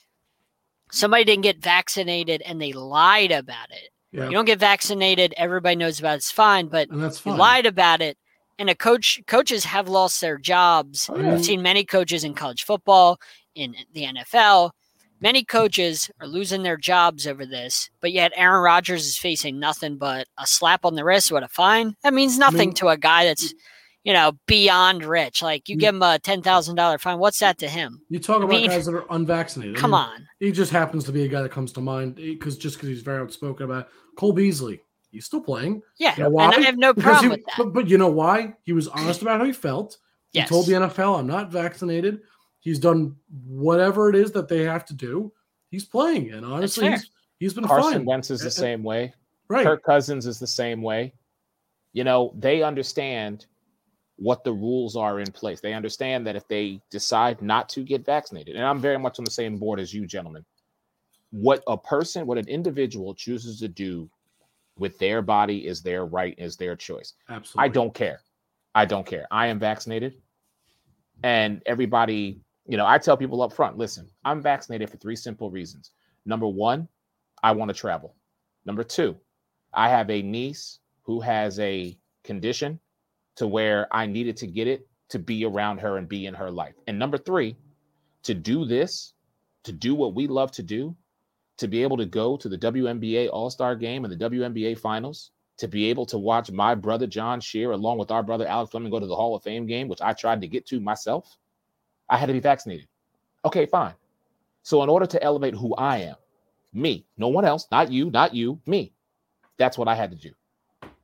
somebody 0.91 1.23
didn't 1.23 1.43
get 1.43 1.61
vaccinated 1.61 2.41
and 2.43 2.61
they 2.61 2.73
lied 2.73 3.31
about 3.31 3.71
it. 3.71 3.89
Yeah, 4.11 4.25
You 4.25 4.31
don't 4.31 4.45
get 4.45 4.59
vaccinated, 4.59 5.33
everybody 5.35 5.75
knows 5.75 5.99
about 5.99 6.13
it, 6.13 6.17
it's 6.17 6.31
fine, 6.31 6.67
but 6.67 6.89
and 6.89 7.03
that's 7.03 7.25
you 7.25 7.35
lied 7.35 7.65
about 7.65 8.01
it. 8.01 8.17
And 8.57 8.69
a 8.69 8.75
coach 8.75 9.19
coaches 9.27 9.65
have 9.65 9.89
lost 9.89 10.21
their 10.21 10.37
jobs. 10.37 11.09
Oh, 11.11 11.17
yeah. 11.17 11.33
I've 11.33 11.43
seen 11.43 11.61
many 11.61 11.83
coaches 11.83 12.23
in 12.23 12.33
college 12.33 12.63
football, 12.63 13.17
in 13.55 13.75
the 13.93 14.05
NFL. 14.05 14.71
Many 15.19 15.43
coaches 15.43 16.09
are 16.21 16.27
losing 16.27 16.63
their 16.63 16.77
jobs 16.77 17.25
over 17.27 17.45
this, 17.45 17.89
but 17.99 18.13
yet 18.13 18.31
Aaron 18.35 18.61
Rodgers 18.61 19.05
is 19.07 19.17
facing 19.17 19.59
nothing 19.59 19.97
but 19.97 20.27
a 20.37 20.45
slap 20.47 20.85
on 20.85 20.95
the 20.95 21.03
wrist 21.03 21.31
with 21.31 21.43
a 21.43 21.47
fine. 21.49 21.95
That 22.03 22.13
means 22.13 22.37
nothing 22.37 22.69
mean- 22.69 22.73
to 22.75 22.89
a 22.89 22.97
guy 22.97 23.25
that's, 23.25 23.53
you 24.05 24.13
know, 24.13 24.31
beyond 24.45 25.03
rich. 25.03 25.41
Like 25.41 25.67
you 25.67 25.73
You- 25.73 25.79
give 25.81 25.95
him 25.95 26.01
a 26.03 26.17
ten 26.19 26.41
thousand 26.41 26.75
dollar 26.75 26.97
fine. 26.97 27.19
What's 27.19 27.39
that 27.39 27.57
to 27.57 27.67
him? 27.67 28.01
You 28.09 28.19
talk 28.19 28.35
I 28.41 28.45
about 28.45 28.49
mean, 28.51 28.69
guys 28.69 28.85
that 28.85 28.95
are 28.95 29.05
unvaccinated. 29.09 29.75
I 29.75 29.79
Come 29.79 29.91
mean, 29.91 29.99
on. 29.99 30.27
He 30.39 30.51
just 30.53 30.71
happens 30.71 31.03
to 31.05 31.11
be 31.11 31.23
a 31.23 31.27
guy 31.27 31.41
that 31.41 31.51
comes 31.51 31.73
to 31.73 31.81
mind 31.81 32.15
because 32.15 32.57
just 32.57 32.77
because 32.77 32.87
he's 32.89 33.01
very 33.01 33.19
outspoken 33.19 33.65
about 33.65 33.87
it. 33.87 33.91
Cole 34.15 34.31
Beasley. 34.31 34.79
He's 35.11 35.25
still 35.25 35.41
playing. 35.41 35.81
Yeah. 35.97 36.13
You 36.15 36.23
know 36.23 36.25
and 36.27 36.33
why? 36.35 36.49
I 36.51 36.59
have 36.61 36.77
no 36.77 36.93
problem 36.93 37.23
he- 37.25 37.29
with 37.31 37.45
that. 37.45 37.55
But, 37.57 37.73
but 37.73 37.87
you 37.89 37.97
know 37.97 38.09
why? 38.09 38.53
He 38.63 38.73
was 38.73 38.87
honest 38.87 39.21
about 39.21 39.39
how 39.39 39.45
he 39.45 39.53
felt. 39.53 39.97
He 40.31 40.39
Yes. 40.39 40.49
told 40.49 40.67
the 40.67 40.73
NFL, 40.73 41.19
"I'm 41.19 41.27
not 41.27 41.51
vaccinated." 41.51 42.21
He's 42.59 42.79
done 42.79 43.15
whatever 43.47 44.09
it 44.09 44.15
is 44.15 44.31
that 44.33 44.47
they 44.49 44.63
have 44.63 44.85
to 44.85 44.93
do. 44.93 45.31
He's 45.71 45.85
playing, 45.85 46.31
and 46.31 46.45
honestly, 46.45 46.89
he's, 46.89 47.09
he's 47.39 47.53
been 47.53 47.63
Carson 47.65 47.91
fine. 47.93 48.05
Wentz 48.05 48.29
is 48.31 48.41
the 48.41 48.47
uh, 48.47 48.51
same 48.51 48.83
way. 48.83 49.13
Right. 49.47 49.65
Kirk 49.65 49.83
Cousins 49.83 50.25
is 50.25 50.39
the 50.39 50.47
same 50.47 50.81
way. 50.81 51.13
You 51.93 52.03
know, 52.03 52.33
they 52.37 52.63
understand 52.63 53.45
what 54.17 54.43
the 54.43 54.53
rules 54.53 54.95
are 54.95 55.19
in 55.19 55.31
place. 55.31 55.59
They 55.59 55.73
understand 55.73 56.25
that 56.27 56.35
if 56.35 56.47
they 56.47 56.81
decide 56.89 57.41
not 57.41 57.69
to 57.69 57.83
get 57.83 58.05
vaccinated, 58.05 58.55
and 58.55 58.65
I'm 58.65 58.79
very 58.79 58.97
much 58.97 59.19
on 59.19 59.25
the 59.25 59.31
same 59.31 59.57
board 59.57 59.79
as 59.79 59.93
you, 59.93 60.05
gentlemen, 60.05 60.45
what 61.31 61.61
a 61.67 61.77
person, 61.77 62.25
what 62.25 62.37
an 62.37 62.47
individual 62.47 63.13
chooses 63.13 63.59
to 63.59 63.67
do 63.67 64.09
with 64.77 64.97
their 64.99 65.21
body 65.21 65.67
is 65.67 65.81
their 65.81 66.05
right, 66.05 66.35
is 66.37 66.55
their 66.55 66.75
choice. 66.75 67.13
Absolutely. 67.29 67.65
I 67.65 67.67
don't 67.69 67.93
care. 67.93 68.21
I 68.73 68.85
don't 68.85 69.05
care. 69.05 69.25
I 69.31 69.47
am 69.47 69.59
vaccinated. 69.59 70.15
And 71.23 71.61
everybody, 71.65 72.41
you 72.67 72.77
know, 72.77 72.85
I 72.85 72.97
tell 72.97 73.17
people 73.17 73.41
up 73.41 73.53
front 73.53 73.77
listen, 73.77 74.07
I'm 74.23 74.41
vaccinated 74.41 74.89
for 74.89 74.97
three 74.97 75.15
simple 75.15 75.49
reasons. 75.49 75.91
Number 76.25 76.47
one, 76.47 76.87
I 77.43 77.51
want 77.51 77.69
to 77.69 77.75
travel. 77.75 78.15
Number 78.65 78.83
two, 78.83 79.15
I 79.73 79.89
have 79.89 80.09
a 80.09 80.21
niece 80.21 80.79
who 81.03 81.21
has 81.21 81.59
a 81.59 81.97
condition 82.23 82.79
to 83.35 83.47
where 83.47 83.87
I 83.91 84.05
needed 84.05 84.37
to 84.37 84.47
get 84.47 84.67
it 84.67 84.87
to 85.09 85.19
be 85.19 85.45
around 85.45 85.79
her 85.79 85.97
and 85.97 86.07
be 86.07 86.25
in 86.25 86.33
her 86.33 86.49
life. 86.49 86.75
And 86.87 86.97
number 86.97 87.17
three, 87.17 87.55
to 88.23 88.33
do 88.33 88.65
this, 88.65 89.13
to 89.63 89.71
do 89.71 89.95
what 89.95 90.15
we 90.15 90.27
love 90.27 90.51
to 90.53 90.63
do, 90.63 90.95
to 91.57 91.67
be 91.67 91.83
able 91.83 91.97
to 91.97 92.05
go 92.05 92.37
to 92.37 92.49
the 92.49 92.57
WNBA 92.57 93.29
All 93.31 93.49
Star 93.49 93.75
game 93.75 94.03
and 94.03 94.11
the 94.11 94.29
WNBA 94.29 94.77
finals, 94.79 95.31
to 95.57 95.67
be 95.67 95.89
able 95.89 96.05
to 96.07 96.17
watch 96.17 96.51
my 96.51 96.75
brother 96.75 97.07
John 97.07 97.39
Shear 97.39 97.71
along 97.71 97.97
with 97.97 98.11
our 98.11 98.23
brother 98.23 98.47
Alex 98.47 98.71
Fleming 98.71 98.91
go 98.91 98.99
to 98.99 99.05
the 99.05 99.15
Hall 99.15 99.35
of 99.35 99.43
Fame 99.43 99.65
game, 99.65 99.87
which 99.87 100.01
I 100.01 100.13
tried 100.13 100.41
to 100.41 100.47
get 100.47 100.65
to 100.67 100.79
myself, 100.79 101.37
I 102.09 102.17
had 102.17 102.27
to 102.27 102.33
be 102.33 102.39
vaccinated. 102.39 102.87
Okay, 103.45 103.65
fine. 103.65 103.93
So, 104.63 104.83
in 104.83 104.89
order 104.89 105.05
to 105.05 105.23
elevate 105.23 105.53
who 105.53 105.75
I 105.75 105.99
am, 105.99 106.15
me, 106.73 107.05
no 107.17 107.29
one 107.29 107.45
else, 107.45 107.67
not 107.71 107.91
you, 107.91 108.09
not 108.09 108.33
you, 108.33 108.59
me, 108.65 108.93
that's 109.57 109.77
what 109.77 109.87
I 109.87 109.95
had 109.95 110.11
to 110.11 110.17
do. 110.17 110.31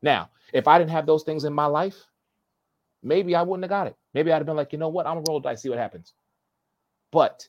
Now, 0.01 0.31
if 0.51 0.67
I 0.67 0.77
didn't 0.77 0.91
have 0.91 1.05
those 1.05 1.23
things 1.23 1.45
in 1.45 1.53
my 1.53 1.67
life, 1.67 1.95
maybe 3.03 3.35
I 3.35 3.41
wouldn't 3.41 3.63
have 3.63 3.69
got 3.69 3.87
it. 3.87 3.95
Maybe 4.13 4.31
I'd 4.31 4.37
have 4.37 4.45
been 4.45 4.55
like, 4.55 4.73
you 4.73 4.79
know 4.79 4.89
what, 4.89 5.07
I'm 5.07 5.15
gonna 5.15 5.25
roll 5.27 5.39
dice, 5.39 5.61
see 5.61 5.69
what 5.69 5.77
happens. 5.77 6.13
But 7.11 7.47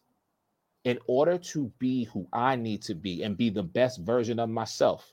in 0.84 0.98
order 1.06 1.38
to 1.38 1.72
be 1.78 2.04
who 2.04 2.26
I 2.32 2.56
need 2.56 2.82
to 2.82 2.94
be 2.94 3.22
and 3.22 3.36
be 3.36 3.50
the 3.50 3.62
best 3.62 4.00
version 4.00 4.38
of 4.38 4.48
myself, 4.48 5.12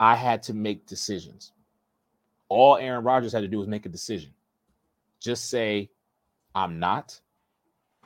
I 0.00 0.16
had 0.16 0.42
to 0.44 0.54
make 0.54 0.86
decisions. 0.86 1.52
All 2.48 2.76
Aaron 2.76 3.04
Rodgers 3.04 3.32
had 3.32 3.42
to 3.42 3.48
do 3.48 3.58
was 3.58 3.68
make 3.68 3.86
a 3.86 3.88
decision. 3.88 4.32
Just 5.20 5.48
say, 5.50 5.90
I'm 6.54 6.78
not. 6.78 7.18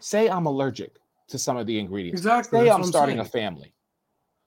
Say 0.00 0.28
I'm 0.28 0.46
allergic 0.46 0.96
to 1.28 1.38
some 1.38 1.56
of 1.56 1.66
the 1.66 1.78
ingredients. 1.78 2.20
Exactly. 2.20 2.60
Say 2.60 2.70
I'm 2.70 2.80
what 2.80 2.88
starting 2.88 3.18
a 3.18 3.24
family. 3.24 3.72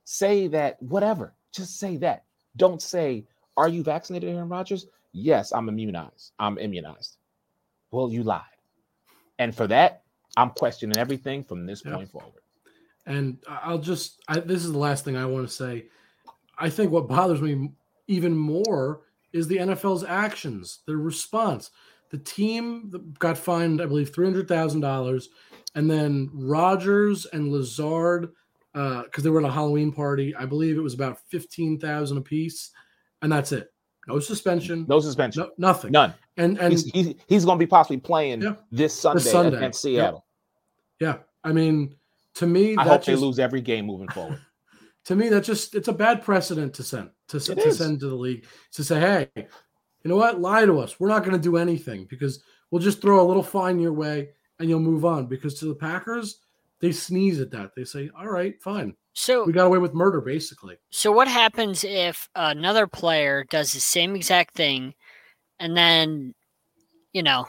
Say 0.06 0.48
that, 0.48 0.82
whatever. 0.82 1.34
Just 1.54 1.80
say 1.80 1.98
that. 1.98 2.24
Don't 2.58 2.82
say, 2.82 3.26
Are 3.58 3.68
you 3.70 3.84
vaccinated, 3.84 4.34
Aaron 4.34 4.50
Rodgers? 4.50 4.88
Yes, 5.13 5.52
I'm 5.52 5.67
immunized. 5.69 6.32
I'm 6.39 6.58
immunized. 6.58 7.17
Well, 7.91 8.12
you 8.12 8.24
lied. 8.24 8.43
And 9.39 9.56
for 9.56 9.67
that, 9.67 10.04
I'm 10.38 10.52
questioning 10.52 10.97
everything 10.97 11.43
from 11.43 11.65
this 11.65 11.84
Yeah. 11.86 11.95
point 11.95 12.10
forward. 12.10 12.41
And 13.06 13.39
I'll 13.47 13.80
just, 13.80 14.21
I, 14.28 14.39
this 14.39 14.63
is 14.63 14.71
the 14.71 14.78
last 14.78 15.04
thing 15.04 15.17
I 15.17 15.26
want 15.26 15.47
to 15.47 15.54
say. 15.54 15.88
I 16.58 16.69
think 16.69 16.91
what 16.91 17.08
bothers 17.08 17.41
me 17.41 17.71
even 18.08 18.36
more 18.38 19.02
is 19.34 19.47
the 19.47 19.58
NFL's 19.58 20.04
actions, 20.04 20.80
their 20.86 20.97
response. 20.97 21.71
The 22.12 22.19
team 22.19 23.13
got 23.19 23.38
fined, 23.38 23.82
I 23.82 23.86
believe, 23.86 24.13
three 24.13 24.26
hundred 24.26 24.47
thousand 24.47 24.82
dollars, 24.82 25.30
and 25.76 25.89
then 25.89 26.30
Rodgers 26.34 27.26
and 27.26 27.52
Lazard, 27.52 28.34
uh, 28.76 29.04
because 29.04 29.24
they 29.24 29.30
were 29.30 29.39
at 29.39 29.50
a 29.50 29.52
Halloween 29.52 29.93
party. 29.93 30.36
I 30.36 30.45
believe 30.45 30.78
it 30.78 30.82
was 30.82 30.93
about 30.93 31.19
fifteen 31.30 31.80
thousand 31.80 32.17
apiece, 32.17 32.71
and 33.21 33.32
that's 33.32 33.54
it. 33.54 33.70
No 34.08 34.20
suspension, 34.20 34.86
No 34.90 35.00
suspension. 35.00 35.44
no, 35.44 35.50
nothing. 35.58 35.92
None. 35.92 36.14
And 36.38 36.58
and 36.60 36.72
he's 36.72 36.86
he's, 36.86 37.14
he's 37.28 37.46
going 37.46 37.58
to 37.58 37.64
be 37.64 37.68
possibly 37.70 37.98
playing 37.98 38.42
Yeah. 38.42 38.56
this 38.72 38.94
Sunday, 38.94 39.22
Sunday. 39.22 39.58
against 39.58 39.82
Seattle. 39.82 40.26
yeah, 41.00 41.18
I 41.44 41.52
mean, 41.52 41.96
to 42.36 42.48
me, 42.48 42.74
I 42.78 42.84
that 42.84 42.90
hope 42.90 43.06
they 43.06 43.14
just- 43.14 43.22
lose 43.24 43.38
every 43.40 43.62
game 43.62 43.86
moving 43.86 44.08
forward. 44.14 44.40
to 45.06 45.16
me 45.16 45.30
that's 45.30 45.48
just 45.48 45.76
it's 45.76 45.88
a 45.88 45.94
bad 45.94 46.24
precedent 46.24 46.74
to 46.76 46.84
send 46.84 47.10
to, 47.28 47.40
to 47.40 47.60
is. 47.68 47.78
send 47.78 48.00
to 48.00 48.08
the 48.10 48.16
league 48.16 48.46
to 48.72 48.84
say 48.84 49.00
hey 49.00 49.28
you 49.36 50.10
know 50.10 50.16
what 50.16 50.40
lie 50.40 50.64
to 50.66 50.80
us 50.80 51.00
we're 51.00 51.08
not 51.10 51.24
going 51.24 51.36
to 51.36 51.42
do 51.42 51.58
anything 51.58 52.06
because 52.10 52.44
we'll 52.70 52.82
just 52.82 53.02
throw 53.02 53.20
a 53.20 53.28
little 53.28 53.42
fine 53.44 53.80
your 53.80 53.94
way 53.94 54.30
and 54.60 54.70
you'll 54.70 54.80
move 54.80 55.04
on 55.04 55.26
because 55.26 55.56
to 55.60 55.66
the 55.66 55.74
packers 55.76 56.38
they 56.82 56.91
sneeze 56.91 57.39
at 57.39 57.52
that 57.52 57.72
they 57.76 57.84
say 57.84 58.10
all 58.17 58.28
right 58.28 58.62
fine 58.62 58.96
So 59.13 59.44
we 59.46 59.54
got 59.54 59.67
away 59.67 59.78
with 59.78 59.94
murder 59.94 60.22
basically 60.22 60.78
So 60.89 61.12
what 61.12 61.28
happens 61.28 61.84
if 61.84 62.28
another 62.36 62.88
player 62.88 63.46
does 63.50 63.72
the 63.74 63.80
same 63.80 64.15
exact 64.15 64.56
thing 64.56 64.94
and 65.60 65.76
then 65.78 66.34
you 67.13 67.24
know 67.24 67.48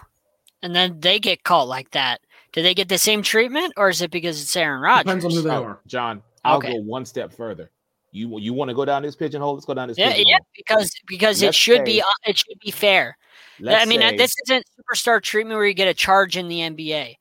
and 0.62 0.74
then 0.76 1.00
they 1.00 1.18
get 1.18 1.42
caught 1.42 1.66
like 1.66 1.90
that? 1.90 2.20
Do 2.52 2.62
they 2.62 2.74
get 2.74 2.88
the 2.88 2.98
same 2.98 3.22
treatment 3.22 3.72
or 3.76 3.88
is 3.88 4.00
it 4.02 4.10
because 4.12 4.40
it's 4.40 4.54
Aaron 4.56 4.80
Rodgers? 4.80 5.04
depends 5.04 5.24
on 5.24 5.30
who 5.32 5.42
they 5.42 5.50
Oh, 5.50 5.64
are 5.64 5.80
John, 5.86 6.22
I'll 6.44 6.58
Okay. 6.58 6.68
go 6.72 6.76
one 6.82 7.04
step 7.04 7.32
further. 7.32 7.70
You 8.12 8.38
you 8.38 8.52
want 8.52 8.68
to 8.68 8.74
go 8.74 8.84
down 8.84 9.02
this 9.02 9.16
pigeonhole? 9.16 9.54
Let's 9.54 9.64
go 9.64 9.72
down 9.74 9.88
this 9.88 9.96
yeah, 9.98 10.10
pigeonhole. 10.10 10.30
yeah, 10.30 10.38
because 10.54 10.92
because 11.08 11.40
it 11.42 11.46
Let's 11.46 11.56
should 11.56 11.84
be 11.84 11.94
say- 11.96 12.00
uh, 12.00 12.28
it 12.30 12.36
should 12.38 12.58
be 12.62 12.70
fair. 12.70 13.16
I 13.66 13.86
mean, 13.86 14.00
say- 14.00 14.16
this 14.18 14.34
isn't 14.46 14.66
superstar 14.78 15.22
treatment 15.22 15.56
where 15.56 15.66
you 15.66 15.72
get 15.74 15.88
a 15.88 15.94
charge 15.94 16.36
in 16.36 16.46
the 16.46 16.58
NBA. 16.60 17.14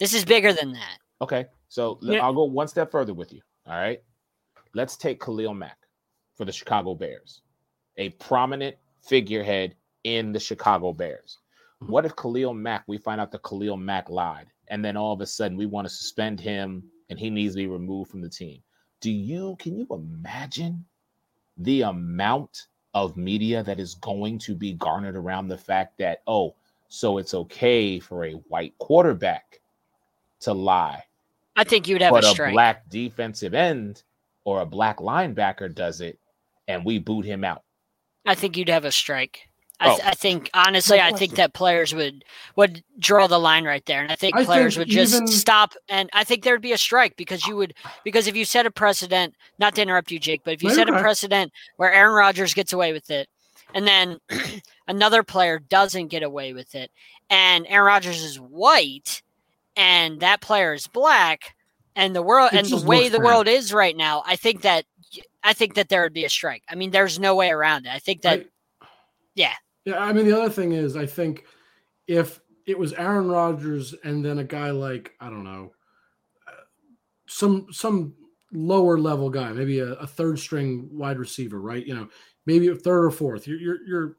This 0.00 0.12
is 0.14 0.24
bigger 0.24 0.52
than 0.52 0.72
that. 0.72 0.98
Okay, 1.22 1.46
so 1.68 2.00
Yeah. 2.02 2.18
I'll 2.18 2.34
go 2.34 2.44
one 2.44 2.66
step 2.66 2.90
further 2.90 3.14
with 3.14 3.32
you. 3.32 3.40
All 3.66 3.74
right, 3.74 4.02
let's 4.74 4.96
take 4.96 5.20
Khalil 5.20 5.54
Mack 5.54 5.78
for 6.34 6.44
the 6.44 6.50
Chicago 6.50 6.96
Bears, 6.96 7.42
a 7.96 8.08
prominent 8.10 8.76
figurehead 9.00 9.76
in 10.02 10.32
the 10.32 10.40
Chicago 10.40 10.92
Bears. 10.92 11.38
What 11.86 12.04
if 12.04 12.16
Khalil 12.16 12.54
Mack? 12.54 12.82
We 12.88 12.98
find 12.98 13.20
out 13.20 13.30
that 13.30 13.44
Khalil 13.44 13.76
Mack 13.76 14.10
lied, 14.10 14.48
and 14.66 14.84
then 14.84 14.96
all 14.96 15.12
of 15.12 15.20
a 15.20 15.26
sudden 15.26 15.56
we 15.56 15.66
want 15.66 15.86
to 15.86 15.94
suspend 15.94 16.40
him, 16.40 16.82
and 17.08 17.20
he 17.20 17.30
needs 17.30 17.54
to 17.54 17.58
be 17.58 17.66
removed 17.68 18.10
from 18.10 18.20
the 18.20 18.28
team. 18.28 18.60
Do 19.00 19.12
you 19.12 19.54
can 19.60 19.78
you 19.78 19.86
imagine 19.90 20.84
the 21.56 21.82
amount 21.82 22.66
of 22.94 23.16
media 23.16 23.62
that 23.62 23.78
is 23.78 23.94
going 23.94 24.40
to 24.40 24.56
be 24.56 24.72
garnered 24.72 25.16
around 25.16 25.46
the 25.46 25.58
fact 25.58 25.98
that 25.98 26.22
oh, 26.26 26.56
so 26.88 27.18
it's 27.18 27.32
okay 27.32 28.00
for 28.00 28.24
a 28.24 28.32
white 28.48 28.76
quarterback 28.78 29.60
to 30.40 30.52
lie 30.52 31.04
I 31.56 31.64
think 31.64 31.88
you'd 31.88 32.02
have 32.02 32.12
but 32.12 32.24
a 32.24 32.28
a 32.28 32.30
strike. 32.30 32.52
black 32.52 32.88
defensive 32.88 33.54
end 33.54 34.02
or 34.44 34.60
a 34.60 34.66
black 34.66 34.98
linebacker 34.98 35.72
does 35.74 36.00
it 36.00 36.18
and 36.68 36.84
we 36.84 36.98
boot 36.98 37.24
him 37.24 37.44
out. 37.44 37.62
I 38.24 38.34
think 38.34 38.56
you'd 38.56 38.68
have 38.68 38.84
a 38.84 38.92
strike. 38.92 39.48
I, 39.80 39.86
oh. 39.88 39.96
th- 39.96 40.00
Oh. 40.04 40.08
I 40.08 40.14
think 40.14 40.50
honestly, 40.54 40.98
No 40.98 41.04
I 41.04 41.12
think 41.12 41.34
that 41.34 41.54
players 41.54 41.92
would 41.94 42.24
would 42.56 42.84
draw 43.00 43.26
the 43.26 43.38
line 43.40 43.64
right 43.64 43.84
there, 43.86 44.00
and 44.00 44.12
I 44.12 44.14
think 44.14 44.36
I 44.36 44.44
players 44.44 44.76
think 44.76 44.86
would 44.86 44.94
just 44.94 45.14
even- 45.14 45.26
stop. 45.26 45.74
And 45.88 46.08
I 46.12 46.22
think 46.22 46.44
there'd 46.44 46.62
be 46.62 46.72
a 46.72 46.78
strike 46.78 47.16
because 47.16 47.46
you 47.46 47.56
would 47.56 47.74
because 48.04 48.28
if 48.28 48.36
you 48.36 48.44
set 48.44 48.64
a 48.64 48.70
precedent, 48.70 49.34
not 49.58 49.74
to 49.74 49.82
interrupt 49.82 50.12
you, 50.12 50.20
Jake, 50.20 50.42
but 50.44 50.54
if 50.54 50.62
you 50.62 50.68
No, 50.68 50.74
set 50.76 50.88
a 50.88 50.92
precedent 51.00 51.52
where 51.78 51.92
Aaron 51.92 52.14
Rodgers 52.14 52.54
gets 52.54 52.72
away 52.72 52.92
with 52.92 53.10
it, 53.10 53.28
and 53.74 53.84
then 53.86 54.18
another 54.86 55.24
player 55.24 55.58
doesn't 55.58 56.08
get 56.08 56.22
away 56.22 56.52
with 56.52 56.76
it, 56.76 56.92
and 57.28 57.66
Aaron 57.68 57.86
Rodgers 57.86 58.22
is 58.22 58.38
white, 58.38 59.22
and 59.76 60.20
that 60.20 60.40
player 60.40 60.74
is 60.74 60.86
black, 60.86 61.54
and 61.96 62.14
the 62.14 62.22
world 62.22 62.50
It 62.52 62.58
and 62.58 62.66
the 62.82 62.86
way 62.86 63.08
the 63.08 63.20
world 63.20 63.48
is 63.48 63.72
right 63.72 63.96
now, 63.96 64.22
I 64.26 64.36
think 64.36 64.62
that 64.62 64.84
I 65.42 65.52
think 65.52 65.74
that 65.74 65.88
there 65.88 66.02
would 66.02 66.12
be 66.12 66.24
a 66.24 66.28
strike. 66.30 66.62
I 66.68 66.74
mean, 66.74 66.90
there's 66.90 67.18
no 67.18 67.34
way 67.34 67.50
around 67.50 67.86
it. 67.86 67.92
I 67.92 67.98
think 67.98 68.22
that 68.22 68.40
I- 68.40 68.86
yeah. 69.34 69.54
Yeah, 69.84 69.98
I 69.98 70.12
mean 70.12 70.26
the 70.26 70.38
other 70.38 70.50
thing 70.50 70.72
is 70.72 70.96
I 70.96 71.06
think 71.06 71.44
if 72.06 72.40
it 72.66 72.78
was 72.78 72.92
Aaron 72.92 73.28
Rodgers 73.28 73.94
and 74.04 74.24
then 74.24 74.38
a 74.38 74.44
guy 74.44 74.70
like 74.70 75.12
I 75.20 75.28
don't 75.28 75.44
know 75.44 75.72
uh, 76.46 76.52
some 77.26 77.66
some 77.72 78.14
lower 78.52 78.98
level 78.98 79.30
guy, 79.30 79.50
maybe 79.52 79.80
a, 79.80 79.92
a 79.94 80.06
third 80.06 80.38
string 80.38 80.88
wide 80.92 81.18
receiver, 81.18 81.60
right? 81.60 81.84
You 81.84 81.94
know, 81.94 82.08
maybe 82.46 82.68
a 82.68 82.74
third 82.76 83.04
or 83.06 83.10
fourth. 83.10 83.46
You're 83.48 83.58
you're, 83.58 83.86
you're 83.86 84.16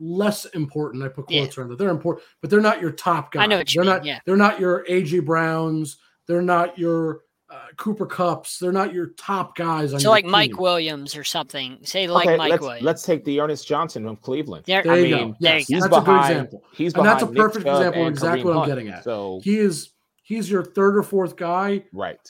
less 0.00 0.46
important. 0.46 1.02
I 1.04 1.08
put 1.08 1.30
Yeah. 1.30 1.42
quotes 1.42 1.58
around 1.58 1.68
that. 1.68 1.78
They're 1.78 1.90
important, 1.90 2.26
but 2.40 2.50
they're 2.50 2.60
not 2.60 2.80
your 2.80 2.90
top 2.92 3.32
guys. 3.32 3.42
I 3.42 3.46
know 3.46 3.58
what 3.58 3.72
you 3.74 3.82
they're 3.82 3.90
mean, 3.90 3.98
not. 3.98 4.04
yeah. 4.06 4.18
They're 4.24 4.36
not 4.36 4.58
your 4.58 4.84
AJ 4.88 5.20
Browns. 5.20 5.98
They're 6.26 6.42
not 6.42 6.78
your 6.78 7.20
uh, 7.50 7.66
Cooper 7.76 8.06
Kupps. 8.06 8.60
They're 8.60 8.70
not 8.70 8.94
your 8.94 9.08
top 9.18 9.56
guys. 9.56 9.92
On 9.92 9.98
So 9.98 10.04
your 10.04 10.10
like 10.12 10.24
Mike. 10.24 10.58
Williams 10.60 11.16
or 11.16 11.24
something. 11.24 11.78
Say 11.82 12.06
like 12.06 12.28
okay, 12.28 12.36
Mike 12.36 12.50
let's 12.50 12.60
Williams. 12.62 12.84
let's 12.84 13.02
take 13.02 13.24
the 13.24 13.40
Ernest 13.40 13.66
Johnson 13.66 14.04
from 14.04 14.14
Cleveland. 14.16 14.64
There- 14.66 14.84
There 14.84 14.92
I 14.92 14.96
you 14.98 15.16
mean, 15.16 15.30
go. 15.32 15.36
Yes, 15.40 15.50
there 15.50 15.58
you 15.58 15.64
He's 15.68 15.82
that's 15.82 15.96
a 15.96 16.00
good 16.00 16.20
example. 16.20 16.64
He's 16.72 16.94
And 16.94 17.04
that's 17.04 17.22
a 17.22 17.26
behind 17.26 17.34
Nick 17.34 17.42
perfect 17.42 17.66
example 17.66 18.02
of 18.02 18.08
exactly 18.08 18.40
Kareem 18.42 18.44
what 18.44 18.50
I'm 18.52 18.58
Hunt. 18.58 18.68
getting 18.68 18.88
at. 18.90 19.02
So 19.04 19.40
He 19.42 19.58
is 19.58 19.90
he's 20.22 20.48
your 20.48 20.62
third 20.64 20.96
or 20.96 21.02
fourth 21.02 21.34
guy. 21.34 21.82
right, 21.92 22.20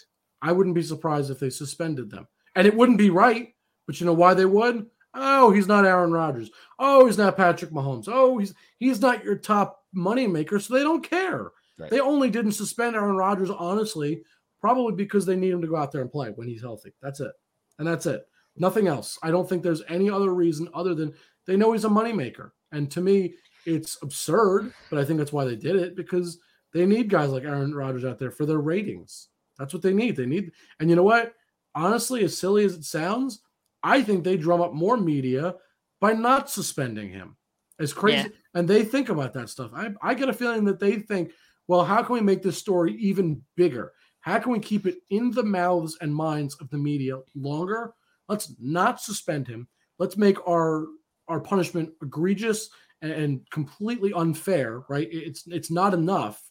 I 0.41 0.53
wouldn't 0.53 0.75
be 0.75 0.83
surprised 0.83 1.31
if 1.31 1.39
they 1.39 1.51
suspended 1.51 2.11
them. 2.11 2.27
And 2.57 2.67
it 2.67 2.75
wouldn't 2.75 2.97
be 2.97 3.11
right, 3.11 3.49
but 3.87 4.01
you 4.01 4.07
know 4.07 4.15
why 4.15 4.33
they 4.33 4.47
would? 4.47 4.87
Oh, 5.15 5.51
he's 5.51 5.67
not 5.67 5.85
Aaron 5.85 6.13
Rodgers. 6.13 6.51
Oh, 6.79 7.07
he's 7.07 7.19
not 7.19 7.37
Patrick 7.37 7.73
Mahomes. 7.73 8.09
Oh, 8.09 8.39
he's 8.39 8.55
he's 8.79 9.01
not 9.01 9.25
your 9.25 9.37
top 9.37 9.85
money 9.93 10.27
maker, 10.27 10.61
so 10.61 10.75
they 10.75 10.83
don't 10.83 11.09
care. 11.09 11.51
Right. 11.79 11.91
They 11.91 12.01
only 12.01 12.31
didn't 12.31 12.53
suspend 12.53 12.95
Aaron 12.95 13.17
Rodgers, 13.17 13.51
honestly, 13.51 14.23
probably 14.61 14.93
because 14.93 15.27
they 15.27 15.37
need 15.37 15.51
him 15.51 15.63
to 15.63 15.69
go 15.69 15.77
out 15.77 15.91
there 15.93 16.03
and 16.03 16.13
play 16.13 16.31
when 16.31 16.47
he's 16.47 16.63
healthy. 16.63 16.93
That's 17.03 17.21
it. 17.21 17.33
And 17.79 17.89
that's 17.89 18.07
it. 18.07 18.27
Nothing 18.57 18.87
else. 18.87 19.19
I 19.23 19.31
don't 19.31 19.49
think 19.49 19.63
there's 19.63 19.83
any 19.89 20.11
other 20.11 20.35
reason 20.35 20.69
other 20.75 20.95
than 20.95 21.15
they 21.47 21.57
know 21.57 21.73
he's 21.73 21.85
a 21.85 21.89
moneymaker. 21.89 22.51
And 22.73 22.91
to 22.93 23.01
me, 23.01 23.35
it's 23.67 23.99
absurd, 24.03 24.73
but 24.91 24.99
I 24.99 25.05
think 25.05 25.19
that's 25.19 25.33
why 25.33 25.45
they 25.45 25.57
did 25.57 25.77
it 25.77 25.97
because 25.97 26.39
they 26.73 26.87
need 26.87 27.09
guys 27.09 27.31
like 27.31 27.45
Aaron 27.45 27.75
Rodgers 27.75 28.05
out 28.05 28.19
there 28.19 28.31
for 28.31 28.47
their 28.47 28.59
ratings. 28.59 29.29
That's 29.59 29.73
what 29.73 29.83
they 29.83 29.93
need. 29.93 30.17
They 30.17 30.27
need, 30.27 30.53
and 30.79 30.89
you 30.89 30.97
know 30.97 31.03
what? 31.03 31.35
Honestly, 31.75 32.25
as 32.25 32.37
silly 32.37 32.65
as 32.65 32.75
it 32.75 32.85
sounds, 32.85 33.43
I 33.83 34.03
think 34.03 34.25
they 34.25 34.37
drum 34.37 34.61
up 34.61 34.73
more 34.73 34.97
media 34.97 35.55
by 36.01 36.13
not 36.13 36.51
suspending 36.51 37.11
him. 37.11 37.37
As 37.79 37.95
crazy, 37.95 38.29
Yeah. 38.29 38.35
and 38.55 38.69
they 38.69 38.85
think 38.85 39.09
about 39.09 39.33
that 39.35 39.49
stuff. 39.49 39.71
I, 39.75 39.91
I 40.03 40.13
get 40.13 40.29
a 40.29 40.35
feeling 40.35 40.65
that 40.67 40.79
they 40.79 40.97
think, 40.97 41.33
well, 41.67 41.83
how 41.83 42.03
can 42.03 42.13
we 42.15 42.21
make 42.21 42.43
this 42.43 42.59
story 42.59 42.95
even 42.97 43.41
bigger? 43.57 43.93
How 44.21 44.39
can 44.39 44.53
we 44.53 44.59
keep 44.59 44.87
it 44.87 44.99
in 45.09 45.31
the 45.31 45.43
mouths 45.43 45.97
and 46.03 46.15
minds 46.15 46.55
of 46.61 46.69
the 46.69 46.77
media 46.77 47.17
longer? 47.35 47.95
Let's 48.29 48.53
not 48.61 49.01
suspend 49.01 49.49
him. 49.49 49.67
Let's 49.99 50.17
make 50.19 50.47
our 50.47 50.87
our 51.29 51.41
punishment 51.41 51.91
egregious 52.03 52.69
and, 53.01 53.13
and 53.13 53.51
completely 53.51 54.13
unfair. 54.13 54.83
Right? 54.91 55.09
It's 55.11 55.47
it's 55.47 55.71
not 55.71 55.95
enough. 55.95 56.43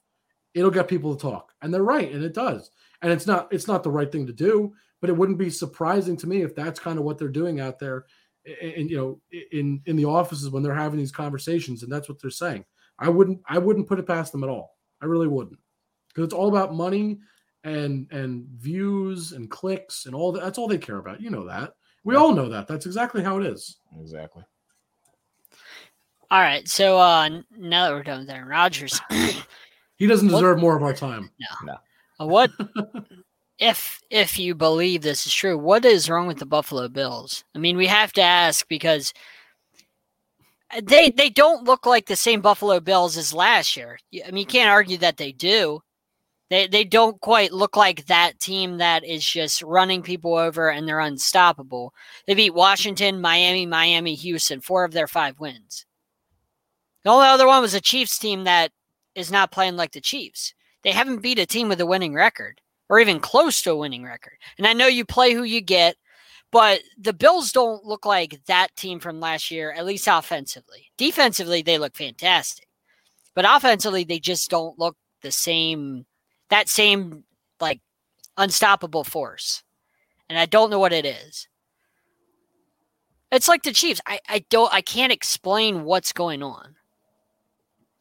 It'll 0.55 0.71
get 0.71 0.87
people 0.87 1.15
to 1.15 1.21
talk, 1.21 1.51
and 1.61 1.71
they're 1.71 1.83
right, 1.83 2.11
and 2.11 2.23
it 2.23 2.33
does. 2.33 2.71
And 3.03 3.11
it's 3.11 3.27
not 3.27 3.53
it's 3.53 3.67
not 3.67 3.83
the 3.83 3.91
right 3.91 4.11
thing 4.11 4.25
to 4.25 4.33
do, 4.33 4.73
but 5.01 5.09
it 5.09 5.15
wouldn't 5.17 5.37
be 5.37 5.49
surprising 5.49 6.17
to 6.17 6.27
me 6.27 6.41
if 6.41 6.55
that's 6.55 6.79
kind 6.79 6.97
of 6.99 7.05
what 7.05 7.17
they're 7.17 7.27
doing 7.29 7.59
out 7.59 7.79
there, 7.79 8.05
and 8.61 8.89
you 8.89 8.97
know, 8.97 9.21
in 9.51 9.81
in 9.85 9.95
the 9.95 10.05
offices 10.05 10.49
when 10.49 10.63
they're 10.63 10.73
having 10.73 10.99
these 10.99 11.11
conversations, 11.11 11.83
and 11.83 11.91
that's 11.91 12.09
what 12.09 12.21
they're 12.21 12.31
saying. 12.31 12.65
I 12.99 13.09
wouldn't 13.09 13.39
I 13.47 13.57
wouldn't 13.57 13.87
put 13.87 13.99
it 13.99 14.07
past 14.07 14.31
them 14.31 14.43
at 14.43 14.49
all. 14.49 14.77
I 15.01 15.05
really 15.05 15.27
wouldn't, 15.27 15.59
because 16.09 16.25
it's 16.25 16.33
all 16.33 16.49
about 16.49 16.73
money 16.73 17.19
and 17.63 18.07
and 18.11 18.45
views 18.57 19.31
and 19.33 19.49
clicks 19.49 20.05
and 20.05 20.13
all 20.15 20.31
that. 20.33 20.43
That's 20.43 20.57
all 20.57 20.67
they 20.67 20.77
care 20.77 20.97
about. 20.97 21.21
You 21.21 21.29
know 21.29 21.45
that. 21.47 21.73
We 22.03 22.15
all 22.15 22.33
know 22.33 22.49
that. 22.49 22.67
That's 22.67 22.85
exactly 22.85 23.21
how 23.23 23.37
it 23.39 23.45
is. 23.45 23.77
exactly. 23.99 24.43
All 26.31 26.39
right. 26.41 26.67
So 26.67 26.97
uh 26.97 27.29
now 27.57 27.87
that 27.87 27.93
we're 27.93 28.03
done 28.03 28.19
with 28.19 28.29
Aaron 28.29 28.47
Rodgers, 28.47 28.99
He 29.97 30.07
doesn't 30.07 30.29
What- 30.31 30.39
deserve 30.39 30.59
more 30.59 30.77
of 30.77 30.83
our 30.83 30.93
time. 30.93 31.29
uh, 32.19 32.25
what 32.25 32.51
if 33.59 34.01
if 34.09 34.39
you 34.39 34.55
believe 34.55 35.01
this 35.01 35.27
is 35.27 35.33
true, 35.33 35.57
what 35.57 35.85
is 35.85 36.09
wrong 36.09 36.27
with 36.27 36.39
the 36.39 36.45
Buffalo 36.45 36.87
Bills? 36.87 37.43
I 37.53 37.59
mean, 37.59 37.77
we 37.77 37.87
have 37.87 38.13
to 38.13 38.21
ask 38.21 38.67
because 38.67 39.13
uh, 40.71 40.81
they 40.83 41.11
they 41.11 41.29
don't 41.29 41.65
look 41.65 41.85
like 41.85 42.07
the 42.07 42.15
same 42.15 42.41
Buffalo 42.41 42.79
Bills 42.79 43.17
as 43.17 43.33
last 43.33 43.75
year. 43.75 43.99
I 44.25 44.31
mean, 44.31 44.37
you 44.37 44.45
can't 44.45 44.71
argue 44.71 44.97
that 44.99 45.17
they 45.17 45.33
do. 45.33 45.81
They 46.49 46.67
they 46.67 46.85
don't 46.85 47.19
quite 47.19 47.51
look 47.51 47.75
like 47.75 48.05
that 48.05 48.39
team 48.39 48.77
that 48.77 49.03
is 49.03 49.25
just 49.25 49.61
running 49.61 50.01
people 50.03 50.35
over 50.35 50.69
and 50.69 50.87
they're 50.87 51.01
unstoppable. 51.01 51.93
They 52.27 52.35
beat 52.35 52.53
Washington, 52.53 53.19
Miami, 53.21 53.65
Miami, 53.65 54.15
Houston, 54.15 54.61
four 54.61 54.85
of 54.85 54.93
their 54.93 55.07
five 55.07 55.39
wins. 55.39 55.85
The 57.03 57.09
only 57.09 57.27
other 57.27 57.47
one 57.47 57.61
was 57.61 57.73
a 57.73 57.81
Chiefs 57.81 58.17
team 58.17 58.45
that 58.45 58.71
is 59.15 59.31
not 59.31 59.51
playing 59.51 59.75
like 59.75 59.91
the 59.91 60.01
Chiefs. 60.01 60.53
They 60.83 60.91
haven't 60.91 61.21
beat 61.21 61.39
a 61.39 61.45
team 61.45 61.67
with 61.67 61.81
a 61.81 61.85
winning 61.85 62.13
record 62.13 62.61
or 62.89 62.99
even 62.99 63.19
close 63.19 63.61
to 63.61 63.71
a 63.71 63.75
winning 63.77 64.03
record. 64.03 64.37
And 64.57 64.67
I 64.67 64.73
know 64.73 64.87
you 64.87 65.05
play 65.05 65.33
who 65.33 65.43
you 65.43 65.61
get, 65.61 65.95
but 66.51 66.81
the 66.97 67.13
Bills 67.13 67.51
don't 67.51 67.85
look 67.85 68.05
like 68.05 68.41
that 68.47 68.75
team 68.75 68.99
from 68.99 69.19
last 69.19 69.51
year, 69.51 69.71
at 69.71 69.85
least 69.85 70.07
offensively. 70.07 70.91
Defensively, 70.97 71.61
they 71.61 71.77
look 71.77 71.95
fantastic. 71.95 72.67
But 73.35 73.45
offensively, 73.47 74.03
they 74.03 74.19
just 74.19 74.49
don't 74.49 74.77
look 74.79 74.97
the 75.21 75.31
same, 75.31 76.05
that 76.49 76.67
same 76.67 77.23
like 77.61 77.79
unstoppable 78.37 79.03
force. 79.03 79.63
And 80.27 80.37
I 80.37 80.45
don't 80.45 80.69
know 80.69 80.79
what 80.79 80.93
it 80.93 81.05
is. 81.05 81.47
It's 83.31 83.47
like 83.47 83.63
the 83.63 83.73
Chiefs. 83.73 84.01
I, 84.07 84.19
I 84.27 84.43
don't 84.49 84.73
I 84.73 84.81
can't 84.81 85.11
explain 85.11 85.83
what's 85.83 86.11
going 86.11 86.41
on. 86.41 86.75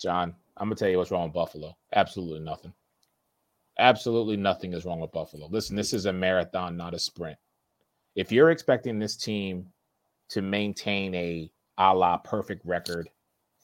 John, 0.01 0.35
I'm 0.57 0.69
gonna 0.69 0.77
tell 0.77 0.89
you 0.89 0.97
what's 0.97 1.11
wrong 1.11 1.25
with 1.25 1.35
Buffalo. 1.35 1.77
Absolutely 1.95 2.41
nothing. 2.41 2.73
Absolutely 3.79 4.37
nothing 4.37 4.73
is 4.73 4.85
wrong 4.85 5.01
with 5.01 5.13
Buffalo. 5.13 5.47
Listen, 5.49 5.77
this 5.77 5.93
is 5.93 6.07
a 6.07 6.13
marathon, 6.13 6.77
not 6.77 6.95
a 6.95 6.99
sprint. 6.99 7.39
If 8.17 8.33
you're 8.33 8.51
expecting 8.51 8.99
this 8.99 9.17
team 9.17 9.67
to 10.31 10.43
maintain 10.43 11.15
a 11.15 11.51
a 11.79 11.95
la 11.95 12.17
perfect 12.19 12.67
record 12.67 13.09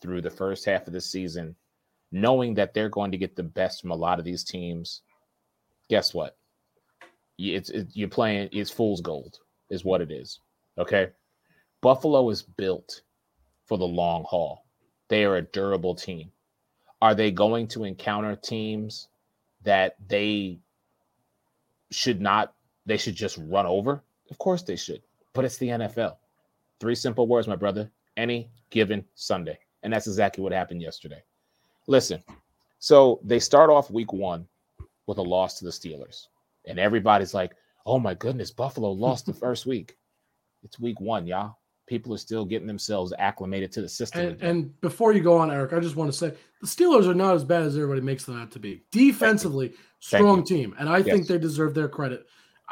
through 0.00 0.22
the 0.22 0.30
first 0.30 0.64
half 0.64 0.86
of 0.86 0.92
the 0.92 1.00
season, 1.00 1.56
knowing 2.12 2.54
that 2.54 2.72
they're 2.72 2.88
going 2.88 3.10
to 3.10 3.18
get 3.18 3.34
the 3.34 3.42
best 3.42 3.80
from 3.80 3.90
a 3.90 3.96
lot 3.96 4.20
of 4.20 4.24
these 4.24 4.44
teams, 4.44 5.02
guess 5.90 6.14
what? 6.14 6.36
It's, 7.38 7.70
it's 7.70 7.96
you're 7.96 8.08
playing. 8.08 8.48
It's 8.52 8.70
fool's 8.70 9.00
gold, 9.00 9.38
is 9.68 9.84
what 9.84 10.00
it 10.00 10.12
is. 10.12 10.38
Okay, 10.78 11.08
Buffalo 11.82 12.30
is 12.30 12.42
built 12.42 13.02
for 13.66 13.76
the 13.78 13.84
long 13.84 14.24
haul. 14.28 14.64
They 15.08 15.24
are 15.24 15.36
a 15.36 15.42
durable 15.42 15.96
team. 15.96 16.30
Are 17.02 17.14
they 17.14 17.32
going 17.32 17.66
to 17.68 17.84
encounter 17.84 18.36
teams 18.36 19.08
that 19.64 19.96
they 20.06 20.60
should 21.90 22.20
not? 22.20 22.54
They 22.86 22.96
should 22.96 23.14
just 23.14 23.38
run 23.38 23.66
over. 23.66 24.02
Of 24.30 24.38
course 24.38 24.62
they 24.62 24.76
should, 24.76 25.02
but 25.32 25.44
it's 25.44 25.58
the 25.58 25.68
NFL. 25.68 26.16
Three 26.80 26.94
simple 26.94 27.26
words, 27.26 27.48
my 27.48 27.56
brother. 27.56 27.90
Any 28.16 28.50
given 28.70 29.04
Sunday, 29.14 29.58
and 29.82 29.92
that's 29.92 30.06
exactly 30.06 30.42
what 30.42 30.52
happened 30.52 30.80
yesterday. 30.80 31.22
Listen, 31.86 32.22
so 32.78 33.20
they 33.24 33.38
start 33.38 33.70
off 33.70 33.90
week 33.90 34.12
one 34.12 34.46
with 35.06 35.18
a 35.18 35.22
loss 35.22 35.58
to 35.58 35.64
the 35.64 35.70
Steelers. 35.70 36.28
And 36.66 36.78
everybody's 36.78 37.34
like, 37.34 37.54
oh 37.86 37.98
my 37.98 38.14
goodness, 38.14 38.50
Buffalo 38.50 38.90
lost 38.90 39.26
the 39.26 39.32
first 39.44 39.66
week. 39.66 39.96
It's 40.62 40.80
week 40.80 41.00
one, 41.00 41.26
y'all. 41.26 41.56
People 41.86 42.14
are 42.14 42.18
still 42.18 42.44
getting 42.44 42.66
themselves 42.66 43.12
acclimated 43.18 43.70
to 43.72 43.82
the 43.82 43.88
system. 43.88 44.28
And, 44.28 44.42
and, 44.42 44.80
before 44.80 45.12
you 45.12 45.22
go 45.22 45.36
on, 45.36 45.50
Eric, 45.50 45.74
I 45.74 45.80
just 45.80 45.96
want 45.96 46.10
to 46.10 46.16
say 46.16 46.32
the 46.60 46.66
Steelers 46.66 47.06
are 47.06 47.14
not 47.14 47.34
as 47.34 47.44
bad 47.44 47.62
as 47.62 47.76
everybody 47.76 48.00
makes 48.00 48.24
them 48.24 48.40
out 48.40 48.50
to 48.52 48.58
be. 48.58 48.82
Defensively, 48.90 49.74
strong 50.00 50.44
team. 50.44 50.74
And 50.78 50.88
I 50.88 50.98
yes. 50.98 51.06
think 51.06 51.26
they 51.26 51.38
deserve 51.38 51.74
their 51.74 51.88
credit. 51.88 52.26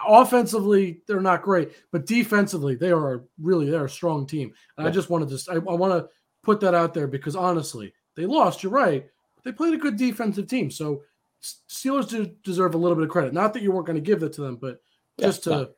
Offensively, 0.08 1.02
they're 1.06 1.20
not 1.20 1.42
great, 1.42 1.72
but 1.90 2.06
defensively, 2.06 2.74
they 2.74 2.90
are 2.90 3.24
really 3.38 3.68
they're 3.68 3.84
a 3.84 3.90
strong 3.90 4.26
team. 4.26 4.54
And 4.78 4.84
yeah. 4.84 4.90
I 4.90 4.92
just 4.92 5.10
wanted 5.10 5.28
to 5.28 5.52
I, 5.52 5.56
I 5.56 5.74
want 5.74 5.92
to 5.92 6.08
put 6.42 6.60
that 6.60 6.74
out 6.74 6.94
there 6.94 7.06
because 7.06 7.36
honestly, 7.36 7.92
they 8.16 8.26
lost, 8.26 8.62
you're 8.62 8.72
right. 8.72 9.06
They 9.44 9.52
played 9.52 9.74
a 9.74 9.78
good 9.78 9.96
defensive 9.96 10.46
team. 10.46 10.70
So 10.70 11.02
Steelers 11.42 12.08
do 12.08 12.26
deserve 12.44 12.74
a 12.74 12.78
little 12.78 12.96
bit 12.96 13.04
of 13.04 13.10
credit. 13.10 13.32
Not 13.32 13.52
that 13.54 13.62
you 13.62 13.72
weren't 13.72 13.86
going 13.86 13.96
to 13.96 14.02
give 14.02 14.22
it 14.22 14.32
to 14.34 14.40
them, 14.40 14.56
but 14.56 14.80
just 15.18 15.44
to 15.44 15.70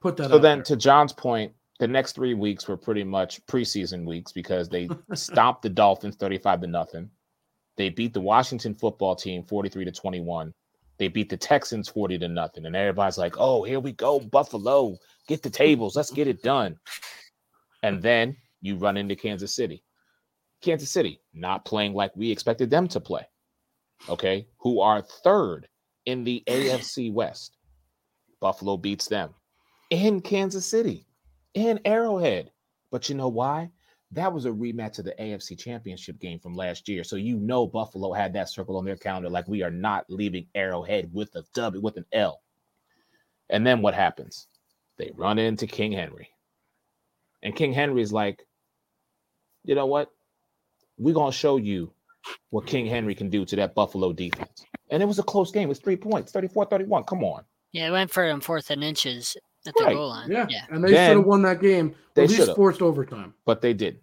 put 0.00 0.16
that. 0.16 0.24
Out 0.24 0.28
there. 0.28 0.38
So 0.38 0.42
then, 0.42 0.58
there. 0.58 0.64
to 0.64 0.76
John's 0.76 1.12
point, 1.12 1.52
the 1.78 1.88
next 1.88 2.12
three 2.12 2.34
weeks 2.34 2.66
were 2.66 2.76
pretty 2.76 3.04
much 3.04 3.44
preseason 3.46 4.06
weeks 4.06 4.32
because 4.32 4.68
they 4.68 4.88
stopped 5.14 5.62
the 5.62 5.68
Dolphins 5.68 6.16
thirty-five 6.16 6.60
to 6.60 6.66
nothing. 6.66 7.10
They 7.76 7.88
beat 7.90 8.12
the 8.12 8.20
Washington 8.20 8.74
football 8.74 9.14
team 9.14 9.44
forty-three 9.44 9.84
to 9.84 9.92
twenty-one. 9.92 10.52
They 10.98 11.08
beat 11.08 11.28
the 11.28 11.36
Texans 11.36 11.88
forty 11.88 12.18
to 12.18 12.28
nothing, 12.28 12.66
and 12.66 12.74
everybody's 12.74 13.18
like, 13.18 13.36
"Oh, 13.38 13.62
here 13.62 13.80
we 13.80 13.92
go, 13.92 14.20
Buffalo! 14.20 14.96
Get 15.28 15.42
the 15.42 15.50
tables, 15.50 15.96
let's 15.96 16.10
get 16.10 16.28
it 16.28 16.42
done." 16.42 16.76
And 17.82 18.02
then 18.02 18.36
you 18.60 18.76
run 18.76 18.96
into 18.96 19.14
Kansas 19.14 19.54
City. 19.54 19.84
Kansas 20.60 20.90
City 20.90 21.20
not 21.32 21.64
playing 21.64 21.94
like 21.94 22.10
we 22.16 22.32
expected 22.32 22.70
them 22.70 22.88
to 22.88 23.00
play 23.00 23.24
okay, 24.08 24.46
who 24.58 24.80
are 24.80 25.02
third 25.02 25.68
in 26.06 26.24
the 26.24 26.42
AFC 26.46 27.12
West. 27.12 27.56
Buffalo 28.40 28.76
beats 28.76 29.08
them 29.08 29.34
in 29.90 30.20
Kansas 30.20 30.66
City, 30.66 31.06
in 31.54 31.80
Arrowhead. 31.84 32.50
But 32.90 33.08
you 33.08 33.14
know 33.14 33.28
why? 33.28 33.70
That 34.12 34.32
was 34.32 34.46
a 34.46 34.50
rematch 34.50 34.98
of 34.98 35.04
the 35.04 35.14
AFC 35.20 35.58
Championship 35.58 36.18
game 36.18 36.38
from 36.38 36.54
last 36.54 36.88
year. 36.88 37.04
So 37.04 37.16
you 37.16 37.38
know 37.38 37.66
Buffalo 37.66 38.12
had 38.12 38.32
that 38.32 38.48
circle 38.48 38.78
on 38.78 38.84
their 38.84 38.96
calendar 38.96 39.28
like 39.28 39.46
we 39.46 39.62
are 39.62 39.70
not 39.70 40.06
leaving 40.08 40.46
Arrowhead 40.54 41.10
with 41.12 41.34
a 41.34 41.44
W 41.54 41.82
with 41.82 41.98
an 41.98 42.06
L. 42.12 42.40
And 43.50 43.66
then 43.66 43.82
what 43.82 43.94
happens? 43.94 44.46
They 44.96 45.12
run 45.14 45.38
into 45.38 45.66
King 45.66 45.92
Henry. 45.92 46.30
And 47.42 47.54
King 47.54 47.72
Henry's 47.72 48.12
like, 48.12 48.46
you 49.64 49.74
know 49.74 49.86
what? 49.86 50.10
We're 50.96 51.14
to 51.14 51.30
show 51.30 51.58
you 51.58 51.92
what 52.50 52.66
King 52.66 52.86
Henry 52.86 53.14
can 53.14 53.28
do 53.28 53.44
to 53.44 53.56
that 53.56 53.74
Buffalo 53.74 54.12
defense. 54.12 54.64
And 54.90 55.02
it 55.02 55.06
was 55.06 55.18
a 55.18 55.22
close 55.22 55.52
game. 55.52 55.64
It 55.64 55.68
was 55.68 55.78
three 55.78 55.96
points, 55.96 56.32
34 56.32 56.66
31. 56.66 57.04
Come 57.04 57.22
on. 57.22 57.44
Yeah, 57.72 57.88
it 57.88 57.90
went 57.90 58.10
for 58.10 58.26
him 58.26 58.40
fourth 58.40 58.70
and 58.70 58.82
inches 58.82 59.36
at 59.68 59.74
the 59.76 59.84
right. 59.84 59.94
goal 59.94 60.08
line. 60.08 60.30
Yeah. 60.30 60.46
yeah. 60.48 60.64
And 60.70 60.82
they 60.82 60.88
should 60.88 61.16
have 61.16 61.24
won 61.24 61.42
that 61.42 61.60
game. 61.60 61.94
They 62.14 62.26
just 62.26 62.56
forced 62.56 62.82
overtime. 62.82 63.34
But 63.44 63.60
they 63.60 63.72
didn't. 63.72 64.02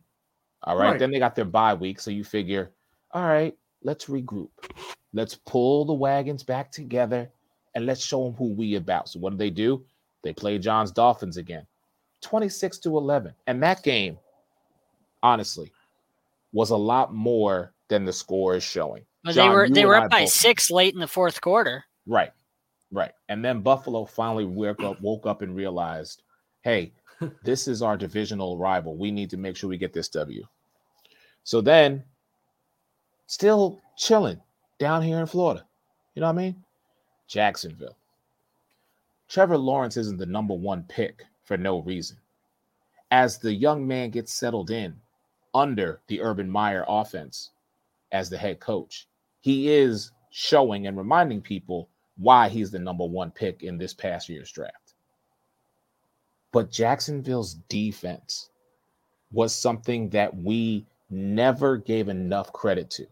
All 0.64 0.78
right? 0.78 0.92
right. 0.92 1.00
Then 1.00 1.12
they 1.12 1.20
got 1.20 1.36
their 1.36 1.46
bye 1.46 1.74
week. 1.74 2.00
So 2.00 2.12
you 2.12 2.24
figure, 2.24 2.72
all 3.12 3.26
right, 3.26 3.56
let's 3.84 4.06
regroup. 4.06 4.50
Let's 5.14 5.36
pull 5.36 5.86
the 5.86 5.94
wagons 5.94 6.44
back 6.44 6.72
together 6.72 7.30
and 7.76 7.86
let's 7.86 8.04
show 8.04 8.24
them 8.24 8.34
who 8.34 8.54
we 8.54 8.76
about. 8.76 9.10
So 9.10 9.20
what 9.20 9.32
do 9.32 9.38
they 9.38 9.50
do? 9.50 9.84
They 10.24 10.34
play 10.34 10.58
John's 10.58 10.92
Dolphins 10.92 11.38
again. 11.38 11.66
26 12.22 12.80
to 12.80 12.98
11. 12.98 13.34
And 13.48 13.62
that 13.62 13.84
game, 13.84 14.18
honestly, 15.22 15.72
was 16.52 16.72
a 16.72 16.78
lot 16.78 17.14
more 17.14 17.74
than 17.90 18.06
the 18.06 18.14
score 18.14 18.56
is 18.56 18.64
showing. 18.64 19.06
But 19.24 19.36
John, 19.36 19.50
they 19.50 19.56
were 19.56 19.70
they 19.70 19.86
were 19.86 19.96
up 19.96 20.10
by 20.10 20.26
six 20.26 20.72
late 20.72 20.94
in 20.94 21.00
the 21.00 21.08
fourth 21.08 21.42
quarter. 21.42 21.84
Right, 22.08 22.32
right. 22.96 23.12
And 23.30 23.44
then 23.44 23.62
Buffalo 23.62 24.06
finally 24.06 24.46
woke 24.46 24.82
up, 24.82 25.02
woke 25.02 25.26
up 25.26 25.42
and 25.42 25.56
realized, 25.56 26.24
hey, 26.62 26.94
this 27.44 27.68
is 27.68 27.82
our 27.82 27.98
divisional 27.98 28.58
rival. 28.58 28.98
We 28.98 29.12
need 29.12 29.30
to 29.32 29.38
make 29.38 29.56
sure 29.56 29.70
we 29.70 29.78
get 29.78 29.94
this 29.94 30.10
W. 30.10 30.46
So 31.44 31.62
then, 31.62 32.04
still 33.28 33.82
chilling 33.98 34.42
down 34.80 35.02
here 35.02 35.20
in 35.20 35.26
Florida. 35.26 35.66
You 36.16 36.22
know 36.22 36.28
what 36.28 36.40
I 36.40 36.44
mean? 36.44 36.64
Jacksonville. 37.28 37.98
Trevor 39.28 39.58
Lawrence 39.58 39.98
isn't 39.98 40.18
the 40.18 40.26
number 40.26 40.54
one 40.54 40.84
pick 40.88 41.26
for 41.44 41.58
no 41.58 41.82
reason. 41.82 42.18
As 43.12 43.38
the 43.38 43.54
young 43.54 43.88
man 43.88 44.10
gets 44.10 44.34
settled 44.34 44.72
in 44.72 44.96
under 45.54 46.02
the 46.08 46.22
Urban 46.22 46.50
Meyer 46.50 46.86
offense, 46.88 47.52
as 48.12 48.30
the 48.30 48.38
head 48.38 48.60
coach. 48.60 49.08
He 49.42 49.70
is 49.70 50.12
showing 50.32 50.88
and 50.88 50.98
reminding 50.98 51.42
people 51.42 51.90
why 52.18 52.50
he's 52.50 52.72
the 52.72 52.80
number 52.80 53.06
one 53.06 53.32
pick 53.32 53.64
in 53.64 53.78
this 53.78 53.94
past 53.94 54.30
year's 54.30 54.52
draft. 54.52 54.94
But 56.52 56.72
Jacksonville's 56.72 57.56
defense 57.68 58.50
was 59.32 59.54
something 59.54 60.10
that 60.12 60.36
we 60.36 60.86
never 61.10 61.78
gave 61.78 62.08
enough 62.08 62.54
credit 62.54 62.90
to. 62.92 63.06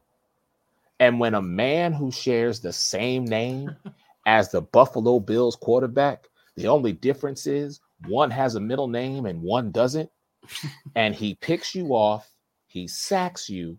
And 0.99 1.19
when 1.19 1.33
a 1.33 1.41
man 1.41 1.91
who 1.91 2.11
shares 2.11 2.59
the 2.59 2.71
same 2.71 3.25
name 3.25 3.75
as 4.25 4.49
the 4.51 4.61
Buffalo 4.61 5.19
Bills 5.19 5.55
quarterback, 5.57 6.29
the 6.55 6.67
only 6.67 6.93
difference 6.93 7.45
is 7.45 7.81
one 8.07 8.31
has 8.31 8.55
a 8.55 8.59
middle 8.59 8.87
name 8.87 9.25
and 9.25 9.41
one 9.41 9.71
doesn't, 9.71 10.09
and 10.95 11.13
he 11.13 11.35
picks 11.35 11.75
you 11.75 11.89
off, 11.89 12.29
he 12.67 12.87
sacks 12.87 13.49
you, 13.49 13.77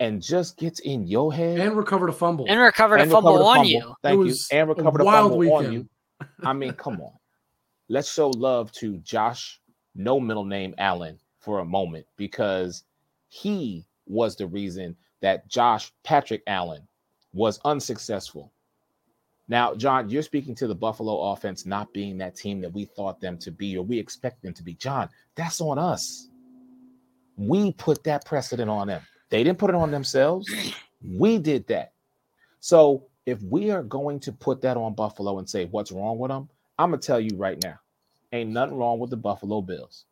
and 0.00 0.20
just 0.20 0.56
gets 0.56 0.80
in 0.80 1.06
your 1.06 1.32
head 1.32 1.60
and 1.60 1.76
recovered 1.76 2.08
a 2.08 2.12
fumble 2.12 2.46
and 2.48 2.60
recovered 2.60 2.96
and 2.96 3.10
a 3.10 3.14
fumble 3.14 3.32
recovered 3.32 3.44
a 3.44 3.48
on 3.48 3.56
fumble. 3.56 3.70
you. 3.70 3.94
Thank 4.02 4.26
you. 4.26 4.34
And 4.50 4.68
recovered 4.68 5.00
a, 5.00 5.04
a 5.04 5.12
fumble 5.12 5.38
weekend. 5.38 5.66
on 5.66 5.72
you. 5.72 5.88
I 6.42 6.52
mean, 6.52 6.72
come 6.72 7.00
on. 7.00 7.12
Let's 7.88 8.12
show 8.12 8.30
love 8.30 8.72
to 8.72 8.96
Josh, 8.98 9.60
no 9.94 10.18
middle 10.18 10.44
name 10.44 10.74
Allen, 10.78 11.18
for 11.38 11.58
a 11.58 11.64
moment 11.64 12.06
because 12.16 12.84
he 13.28 13.84
was 14.06 14.36
the 14.36 14.46
reason 14.46 14.96
that 15.20 15.46
Josh 15.48 15.92
Patrick 16.02 16.42
Allen 16.46 16.86
was 17.32 17.60
unsuccessful. 17.64 18.52
Now, 19.48 19.74
John, 19.74 20.08
you're 20.08 20.22
speaking 20.22 20.54
to 20.56 20.66
the 20.66 20.74
Buffalo 20.74 21.32
offense 21.32 21.66
not 21.66 21.92
being 21.92 22.16
that 22.18 22.36
team 22.36 22.60
that 22.60 22.72
we 22.72 22.84
thought 22.84 23.20
them 23.20 23.36
to 23.38 23.50
be 23.50 23.76
or 23.76 23.84
we 23.84 23.98
expect 23.98 24.42
them 24.42 24.54
to 24.54 24.62
be. 24.62 24.74
John, 24.74 25.08
that's 25.34 25.60
on 25.60 25.78
us. 25.78 26.28
We 27.36 27.72
put 27.72 28.04
that 28.04 28.24
precedent 28.24 28.70
on 28.70 28.86
them. 28.88 29.02
They 29.32 29.42
didn't 29.42 29.58
put 29.58 29.70
it 29.70 29.76
on 29.76 29.90
themselves. 29.90 30.46
We 31.02 31.38
did 31.38 31.66
that. 31.68 31.92
So 32.60 33.04
if 33.24 33.42
we 33.42 33.70
are 33.70 33.82
going 33.82 34.20
to 34.20 34.30
put 34.32 34.60
that 34.60 34.76
on 34.76 34.92
Buffalo 34.94 35.38
and 35.38 35.48
say 35.48 35.64
what's 35.64 35.90
wrong 35.90 36.18
with 36.18 36.30
them, 36.30 36.50
I'm 36.78 36.90
gonna 36.90 37.00
tell 37.00 37.18
you 37.18 37.34
right 37.38 37.60
now, 37.62 37.78
ain't 38.32 38.50
nothing 38.50 38.76
wrong 38.76 38.98
with 38.98 39.08
the 39.08 39.16
Buffalo 39.16 39.62
Bills. 39.62 40.04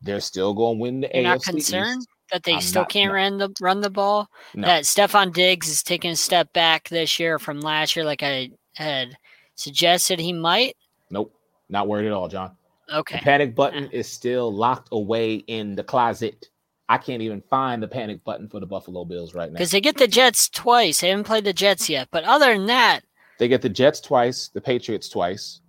They're 0.00 0.20
still 0.20 0.54
going 0.54 0.78
to 0.78 0.80
win 0.82 1.00
the 1.02 1.10
You're 1.12 1.22
AFC 1.22 1.24
not 1.24 1.42
concerned? 1.42 2.00
East. 2.00 2.08
that 2.32 2.42
they 2.44 2.54
I'm 2.54 2.60
still 2.62 2.82
not- 2.82 2.88
can't 2.90 3.10
no. 3.10 3.14
run 3.14 3.38
the 3.38 3.50
run 3.60 3.80
the 3.82 3.90
ball. 3.90 4.28
No. 4.54 4.66
That 4.66 4.84
Stefon 4.84 5.34
Diggs 5.34 5.68
is 5.68 5.82
taking 5.82 6.12
a 6.12 6.16
step 6.16 6.50
back 6.54 6.88
this 6.88 7.20
year 7.20 7.38
from 7.38 7.60
last 7.60 7.94
year, 7.94 8.06
like 8.06 8.22
I 8.22 8.52
had 8.74 9.16
suggested 9.54 10.18
he 10.18 10.32
might. 10.32 10.76
Nope. 11.10 11.32
Not 11.68 11.88
worried 11.88 12.06
at 12.06 12.12
all, 12.14 12.28
John. 12.28 12.56
The 12.88 12.96
Okay, 13.00 13.18
panic 13.22 13.54
button 13.54 13.84
uh. 13.84 13.88
is 13.92 14.08
still 14.10 14.50
locked 14.52 14.88
away 14.92 15.34
in 15.36 15.74
the 15.76 15.84
closet. 15.84 16.48
I 16.92 16.98
can't 16.98 17.22
even 17.22 17.40
find 17.48 17.82
the 17.82 17.88
panic 17.88 18.22
button 18.22 18.48
for 18.50 18.60
the 18.60 18.66
Buffalo 18.66 19.06
Bills 19.06 19.34
right 19.34 19.50
now. 19.50 19.56
because 19.56 19.70
they 19.70 19.80
get 19.80 19.96
the 19.96 20.06
Jets 20.06 20.50
twice. 20.50 21.00
They 21.00 21.08
haven't 21.08 21.24
played 21.24 21.44
the 21.44 21.54
Jets 21.54 21.88
yet, 21.88 22.08
but 22.10 22.22
other 22.24 22.52
than 22.52 22.66
that, 22.66 23.00
They 23.38 23.48
get 23.48 23.62
the 23.62 23.70
Jets 23.70 23.98
twice, 23.98 24.48
the 24.48 24.60
Patriots 24.60 25.08
twice, 25.08 25.62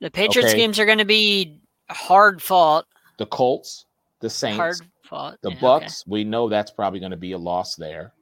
the 0.00 0.10
Patriots 0.10 0.52
Okay. 0.52 0.56
games 0.56 0.78
are 0.78 0.86
going 0.86 0.96
to 0.96 1.04
be 1.04 1.58
hard 1.90 2.40
fought. 2.42 2.86
the 3.18 3.26
Colts, 3.26 3.84
the 4.20 4.30
Saints, 4.30 4.56
Hard 4.56 4.80
fought. 5.04 5.38
the 5.42 5.50
Yeah, 5.50 5.56
okay. 5.56 5.60
Bucks. 5.60 6.02
We 6.06 6.24
know 6.24 6.48
that's 6.48 6.70
probably 6.70 6.98
going 6.98 7.10
to 7.10 7.18
be 7.18 7.32
a 7.32 7.38
loss 7.38 7.76
there. 7.76 8.14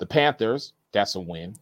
The 0.00 0.06
Panthers, 0.06 0.74
that's 0.92 1.14
a 1.14 1.20
win. 1.20 1.56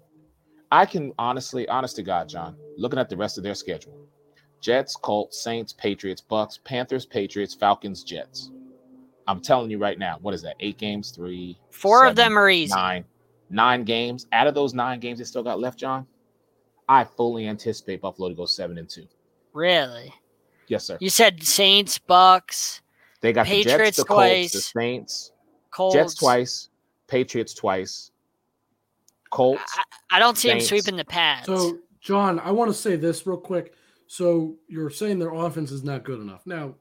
I 0.73 0.85
can 0.85 1.13
honestly, 1.17 1.69
honest 1.69 1.95
to 1.97 2.03
God, 2.03 2.29
John, 2.29 2.57
looking 2.77 2.99
at 2.99 3.09
the 3.09 3.17
rest 3.17 3.39
of 3.39 3.45
their 3.45 3.55
schedule. 3.55 3.97
Jets, 4.61 4.97
Colts, 4.97 5.41
Saints, 5.41 5.73
Patriots, 5.73 6.21
Bucks, 6.21 6.59
Panthers, 6.65 7.07
Patriots, 7.07 7.55
Falcons, 7.55 8.03
Jets. 8.03 8.51
I'm 9.29 9.41
telling 9.41 9.71
you 9.71 9.79
right 9.79 9.99
now, 9.99 10.19
what 10.23 10.33
is 10.33 10.41
that? 10.43 10.57
Eight 10.59 10.79
games, 10.79 11.11
three, 11.11 11.59
Four 11.71 12.07
of 12.07 12.17
them 12.17 12.37
are 12.39 12.49
easy. 12.49 12.75
nine, 12.75 13.05
nine 13.51 13.85
games. 13.85 14.27
Out 14.33 14.47
of 14.47 14.55
those 14.55 14.73
nine 14.73 15.01
games 15.01 15.19
they 15.19 15.25
still 15.25 15.43
got 15.43 15.61
left, 15.61 15.79
John, 15.79 16.07
I 16.89 17.05
fully 17.05 17.47
anticipate 17.47 18.01
Buffalo 18.01 18.31
to 18.31 18.35
go 18.35 18.47
seven 18.47 18.79
and 18.79 18.89
two. 18.89 19.07
Really? 19.53 20.13
Yes, 20.69 20.85
sir. 20.85 20.97
You 21.01 21.11
said 21.11 21.43
Saints, 21.43 21.99
Bucks, 21.99 22.81
They 23.21 23.33
got 23.35 23.45
the 23.45 23.51
Patriots 23.63 23.79
Jets, 23.79 23.97
the 23.99 24.05
Colts, 24.05 24.53
the 24.53 24.59
twice, 24.59 24.73
Saints, 24.73 25.33
Colts. 25.71 25.95
Jets 25.95 26.15
twice, 26.15 26.69
Patriots 27.07 27.53
twice, 27.55 28.11
Colts. 29.31 29.63
I, 29.77 30.17
I 30.17 30.19
don't 30.19 30.39
see 30.39 30.49
him 30.49 30.61
Saints. 30.61 30.69
sweeping 30.69 30.97
the 30.97 31.05
Pats. 31.05 31.47
So, 31.47 31.79
John, 32.01 32.39
I 32.41 32.51
want 32.51 32.71
to 32.71 32.75
say 32.75 32.97
this 32.97 33.27
real 33.27 33.37
quick. 33.37 33.75
So, 34.07 34.57
you're 34.69 34.89
saying 34.89 35.19
their 35.19 35.35
offense 35.35 35.71
is 35.71 35.85
not 35.85 36.03
good 36.05 36.21
enough. 36.21 36.47
Now, 36.47 36.75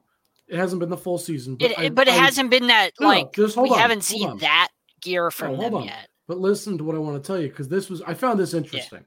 it 0.47 0.57
hasn't 0.57 0.79
been 0.79 0.89
the 0.89 0.97
full 0.97 1.17
season, 1.17 1.55
but 1.55 1.71
it, 1.71 1.79
I- 1.79 1.89
but 1.89 2.07
it 2.07 2.13
I- 2.13 2.17
hasn't 2.17 2.49
been 2.49 2.67
that 2.67 2.91
No, 2.99 3.07
no, 3.07 3.13
like 3.19 3.33
just 3.33 3.57
we 3.57 3.69
on, 3.69 3.77
haven't 3.79 4.03
seen 4.03 4.27
on. 4.29 4.37
that 4.39 4.69
gear 5.01 5.29
from 5.31 5.55
hold 5.55 5.61
them 5.61 5.75
on. 5.75 5.83
yet. 5.85 6.07
But 6.27 6.39
listen 6.39 6.77
to 6.77 6.83
what 6.83 6.95
I 6.95 6.99
want 6.99 7.21
to 7.21 7.25
tell 7.25 7.39
you 7.41 7.47
because 7.49 7.67
this 7.69 7.89
was 7.89 8.01
I 8.01 8.13
found 8.13 8.39
this 8.39 8.53
interesting. 8.53 9.05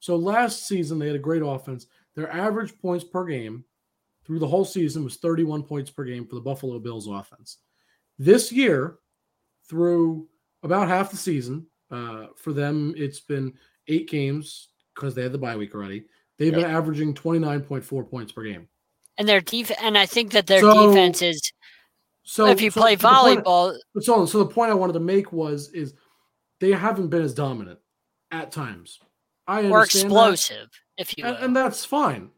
So 0.00 0.16
last 0.16 0.66
season 0.66 0.98
they 0.98 1.06
had 1.06 1.16
a 1.16 1.18
great 1.20 1.42
offense. 1.44 1.86
Their 2.14 2.30
average 2.32 2.76
points 2.78 3.04
per 3.04 3.24
game 3.24 3.64
through 4.26 4.38
the 4.38 4.46
whole 4.46 4.64
season 4.64 5.04
was 5.04 5.16
31 5.16 5.62
points 5.64 5.90
per 5.90 6.04
game 6.04 6.26
for 6.26 6.34
the 6.36 6.40
Buffalo 6.40 6.78
Bills 6.78 7.06
offense. 7.08 7.58
This 8.18 8.50
year, 8.52 8.98
through 9.68 10.28
about 10.62 10.88
half 10.88 11.10
the 11.10 11.16
season, 11.16 11.66
uh, 11.90 12.28
for 12.36 12.52
them 12.52 12.94
it's 12.96 13.20
been 13.20 13.52
eight 13.88 14.08
games 14.08 14.68
because 14.94 15.14
they 15.14 15.22
had 15.22 15.32
the 15.32 15.38
bye 15.38 15.56
week 15.56 15.74
already. 15.74 16.04
They've 16.38 16.52
been 16.54 16.64
averaging 16.64 17.14
29.4 17.14 18.08
points 18.10 18.32
per 18.32 18.42
game. 18.44 18.68
And 19.18 19.28
their 19.28 19.40
defense, 19.40 19.78
and 19.82 19.96
I 19.96 20.06
think 20.06 20.32
that 20.32 20.46
their 20.46 20.60
So- 20.60 20.88
defense 20.88 21.22
is 21.22 21.52
So 22.24 22.46
if 22.46 22.60
you 22.60 22.70
so 22.70 22.80
play 22.80 22.94
the 22.96 23.06
point- 23.06 23.44
volleyball, 23.44 23.76
so, 24.00 24.24
so 24.26 24.38
the 24.38 24.46
point 24.46 24.70
I 24.70 24.74
wanted 24.74 24.94
to 24.94 25.00
make 25.00 25.32
was 25.32 25.68
is 25.72 25.94
they 26.60 26.72
haven't 26.72 27.08
been 27.08 27.22
as 27.22 27.34
dominant 27.34 27.78
at 28.30 28.50
times. 28.50 28.98
I 29.46 29.64
or 29.68 29.80
understand 29.80 30.04
that. 30.04 30.06
explosive, 30.06 30.68
if 30.96 31.18
you 31.18 31.24
and, 31.24 31.36
and 31.36 31.56
that's 31.56 31.84
fine. 31.84 32.30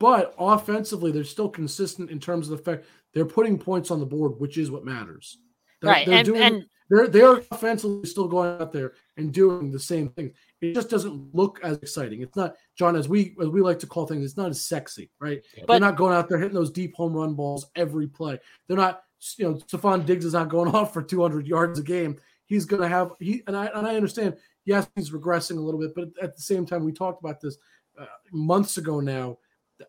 But 0.00 0.34
offensively, 0.36 1.12
they're 1.12 1.22
still 1.22 1.48
consistent 1.48 2.10
in 2.10 2.18
terms 2.18 2.50
of 2.50 2.58
the 2.58 2.64
fact 2.64 2.84
they're 3.14 3.24
putting 3.24 3.56
points 3.58 3.92
on 3.92 4.00
the 4.00 4.06
board, 4.06 4.40
which 4.40 4.58
is 4.58 4.68
what 4.70 4.84
matters. 4.84 5.38
They're, 5.80 5.90
right. 5.92 6.06
they're 6.06 6.16
And, 6.18 6.26
doing, 6.26 6.42
and 6.42 6.66
they're 6.90 7.06
they're 7.06 7.36
offensively 7.52 8.06
still 8.08 8.26
going 8.26 8.60
out 8.60 8.72
there 8.72 8.94
and 9.16 9.32
doing 9.32 9.70
the 9.70 9.78
same 9.78 10.08
thing. 10.08 10.34
It 10.62 10.74
just 10.74 10.90
doesn't 10.90 11.34
look 11.34 11.58
as 11.62 11.78
exciting. 11.78 12.22
It's 12.22 12.36
not 12.36 12.54
John 12.76 12.96
as 12.96 13.08
we 13.08 13.34
as 13.42 13.48
we 13.48 13.60
like 13.60 13.78
to 13.80 13.86
call 13.86 14.06
things. 14.06 14.24
It's 14.24 14.36
not 14.36 14.50
as 14.50 14.64
sexy, 14.64 15.10
right? 15.20 15.42
But- 15.58 15.66
they're 15.66 15.80
not 15.80 15.96
going 15.96 16.14
out 16.14 16.28
there 16.28 16.38
hitting 16.38 16.54
those 16.54 16.70
deep 16.70 16.94
home 16.94 17.14
run 17.14 17.34
balls 17.34 17.66
every 17.74 18.06
play. 18.06 18.38
They're 18.68 18.76
not. 18.76 19.02
You 19.36 19.44
know, 19.44 19.54
Stefon 19.54 20.04
Diggs 20.04 20.24
is 20.24 20.32
not 20.32 20.48
going 20.48 20.68
off 20.74 20.92
for 20.92 21.00
200 21.00 21.46
yards 21.46 21.78
a 21.78 21.82
game. 21.82 22.16
He's 22.46 22.64
going 22.64 22.82
to 22.82 22.88
have 22.88 23.12
he 23.20 23.42
and 23.46 23.56
I 23.56 23.66
and 23.66 23.86
I 23.86 23.96
understand. 23.96 24.36
Yes, 24.64 24.88
he's 24.94 25.10
regressing 25.10 25.58
a 25.58 25.60
little 25.60 25.80
bit, 25.80 25.94
but 25.94 26.10
at 26.22 26.36
the 26.36 26.42
same 26.42 26.66
time, 26.66 26.84
we 26.84 26.92
talked 26.92 27.22
about 27.22 27.40
this 27.40 27.56
uh, 27.98 28.06
months 28.32 28.78
ago. 28.78 29.00
Now, 29.00 29.38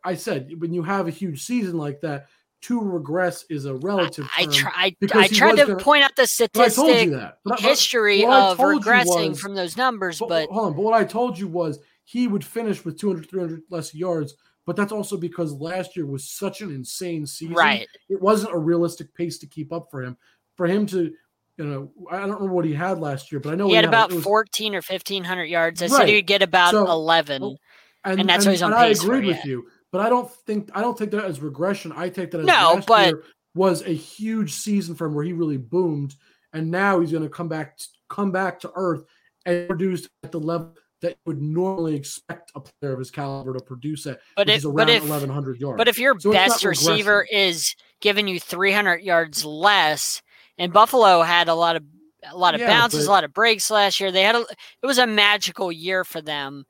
I 0.03 0.15
said 0.15 0.51
when 0.59 0.73
you 0.73 0.83
have 0.83 1.07
a 1.07 1.11
huge 1.11 1.43
season 1.43 1.77
like 1.77 2.01
that, 2.01 2.27
to 2.63 2.79
regress 2.81 3.45
is 3.49 3.65
a 3.65 3.75
relative. 3.75 4.29
I, 4.37 4.43
I 4.43 4.45
term. 4.45 4.71
I, 4.75 4.95
tried 5.27 5.55
to 5.57 5.65
gonna- 5.65 5.75
point 5.77 6.03
out 6.03 6.15
the 6.15 6.29
but 6.53 6.61
I 6.61 6.69
told 6.69 6.87
you 6.89 6.93
statistic. 6.95 7.11
But, 7.11 7.37
but- 7.45 7.59
history 7.59 8.23
what 8.23 8.33
I 8.33 8.51
of 8.51 8.57
regressing 8.57 9.29
was- 9.29 9.39
from 9.39 9.55
those 9.55 9.77
numbers, 9.77 10.19
but, 10.19 10.29
but 10.29 10.49
hold 10.49 10.67
on, 10.67 10.73
but 10.73 10.81
what 10.81 10.93
I 10.93 11.03
told 11.03 11.37
you 11.39 11.47
was 11.47 11.79
he 12.03 12.27
would 12.27 12.43
finish 12.45 12.83
with 12.83 12.99
200, 12.99 13.29
300 13.29 13.61
less 13.69 13.93
yards. 13.93 14.35
But 14.65 14.77
that's 14.77 14.93
also 14.93 15.17
because 15.17 15.51
last 15.51 15.97
year 15.97 16.05
was 16.05 16.29
such 16.29 16.61
an 16.61 16.71
insane 16.71 17.25
season. 17.25 17.53
right. 17.53 17.85
It 18.07 18.21
wasn't 18.21 18.53
a 18.53 18.57
realistic 18.57 19.13
pace 19.13 19.37
to 19.39 19.45
keep 19.45 19.73
up 19.73 19.87
for 19.91 20.01
him. 20.01 20.15
For 20.55 20.65
him 20.67 20.85
to, 20.85 21.11
you 21.57 21.65
know, 21.65 21.91
I 22.09 22.19
don't 22.19 22.29
remember 22.35 22.53
what 22.53 22.63
he 22.63 22.73
had 22.73 22.97
last 22.99 23.29
year, 23.29 23.41
but 23.41 23.51
I 23.51 23.55
know 23.55 23.67
He 23.67 23.73
had 23.75 23.83
about 23.83 24.13
was- 24.13 24.23
14 24.23 24.73
or 24.73 24.77
1500 24.81 25.43
yards. 25.45 25.81
I 25.81 25.87
said 25.87 26.07
he 26.07 26.15
would 26.15 26.27
get 26.27 26.41
about 26.41 26.71
So- 26.71 26.89
11. 26.89 27.57
and, 28.05 28.19
and 28.21 28.29
that's 28.29 28.45
what 28.45 28.51
he's 28.51 28.61
on 28.61 28.71
and 28.71 28.79
I 28.81 28.87
pace 28.87 29.03
for, 29.03 29.11
with 29.19 29.25
yeah. 29.25 29.41
you, 29.43 29.67
but 29.93 30.01
I 30.01 30.09
don't 30.09 30.29
think 30.47 30.71
I 30.73 30.81
don't 30.81 30.97
take 30.97 31.11
that 31.11 31.23
as 31.23 31.39
regression. 31.39 31.93
I 31.95 32.09
take 32.09 32.31
that 32.31 32.39
as 32.41 32.45
No, 32.47 32.73
last 32.73 32.87
but- 32.87 33.05
year 33.07 33.23
was 33.55 33.83
a 33.83 33.93
huge 33.93 34.51
season 34.53 34.95
for 34.95 35.05
him 35.05 35.13
where 35.13 35.23
he 35.23 35.31
really 35.31 35.57
boomed, 35.57 36.15
and 36.51 36.71
now 36.71 36.99
he's 36.99 37.11
going 37.11 37.23
to 37.23 37.29
come 37.29 37.47
back 37.47 37.77
come 38.09 38.31
back 38.31 38.59
to 38.61 38.71
earth 38.75 39.05
and 39.45 39.67
produce 39.69 40.09
at 40.23 40.31
the 40.31 40.39
level 40.39 40.75
that 41.01 41.11
you 41.11 41.17
would 41.27 41.41
normally 41.41 41.95
expect 41.95 42.51
a 42.55 42.59
player 42.61 42.93
of 42.93 42.99
his 42.99 43.11
caliber 43.11 43.53
to 43.53 43.59
produce 43.59 44.07
at, 44.07 44.21
But 44.37 44.49
if, 44.49 44.63
but 44.63 44.69
around 44.69 44.89
if, 44.89 45.03
1100 45.03 45.59
yards. 45.59 45.77
but 45.77 45.87
if 45.89 45.99
your 45.99 46.17
So 46.19 46.31
best 46.31 46.63
receiver 46.63 47.27
is 47.29 47.75
giving 48.01 48.27
you 48.27 48.39
300 48.39 49.01
yards 49.01 49.43
less, 49.45 50.21
and 50.57 50.71
Buffalo 50.73 51.21
had 51.21 51.47
a 51.49 51.53
lot 51.55 51.75
of 51.75 51.83
a 52.31 52.37
lot 52.37 52.55
of 52.55 52.61
Yeah, 52.61 52.67
bounces, 52.67 53.05
but- 53.05 53.11
a 53.11 53.13
lot 53.13 53.23
of 53.25 53.33
breaks 53.33 53.69
last 53.69 53.99
year. 53.99 54.11
They 54.11 54.23
had 54.23 54.35
a 54.35 54.41
it 54.81 54.85
was 54.87 54.97
a 54.97 55.05
magical 55.05 55.71
year 55.71 56.03
for 56.03 56.21
them. 56.21 56.65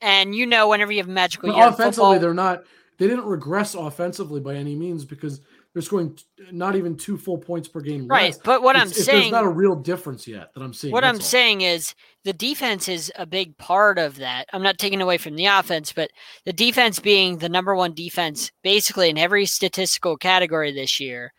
And 0.00 0.34
you 0.34 0.46
know, 0.46 0.68
whenever 0.68 0.92
you 0.92 0.98
have 0.98 1.08
magical 1.08 1.50
But 1.50 1.56
year, 1.56 1.66
offensively, 1.68 1.90
football, 1.90 2.18
they're 2.20 2.34
not. 2.34 2.64
They 2.98 3.08
didn't 3.08 3.24
regress 3.24 3.74
offensively 3.74 4.40
by 4.40 4.54
any 4.54 4.76
means 4.76 5.04
because 5.04 5.40
they're 5.72 5.82
scoring 5.82 6.16
not 6.52 6.76
even 6.76 6.96
two 6.96 7.18
full 7.18 7.38
points 7.38 7.66
per 7.66 7.80
game. 7.80 8.06
right. 8.06 8.26
less. 8.26 8.38
But 8.38 8.62
what 8.62 8.76
I'm 8.76 8.82
It's- 8.82 8.92
it's- 9.00 9.06
saying, 9.06 9.20
there's 9.22 9.32
not 9.32 9.44
a 9.44 9.48
real 9.48 9.74
difference 9.74 10.28
yet 10.28 10.54
that 10.54 10.62
I'm 10.62 10.72
seeing. 10.72 10.92
what 10.92 11.02
I'm 11.02 11.16
all. 11.16 11.20
saying 11.20 11.62
is 11.62 11.94
the 12.22 12.32
defense 12.32 12.88
is 12.88 13.10
a 13.16 13.26
big 13.26 13.56
part 13.58 13.98
of 13.98 14.16
that. 14.18 14.46
I'm 14.52 14.62
not 14.62 14.78
taking 14.78 15.00
away 15.00 15.18
from 15.18 15.34
the 15.34 15.46
offense, 15.46 15.92
but 15.92 16.10
the 16.44 16.52
defense 16.52 17.00
being 17.00 17.38
the 17.38 17.48
number 17.48 17.74
one 17.74 17.94
defense 17.94 18.52
basically 18.62 19.10
in 19.10 19.18
every 19.18 19.46
statistical 19.46 20.16
category 20.16 20.70
this 20.72 21.00
year 21.00 21.32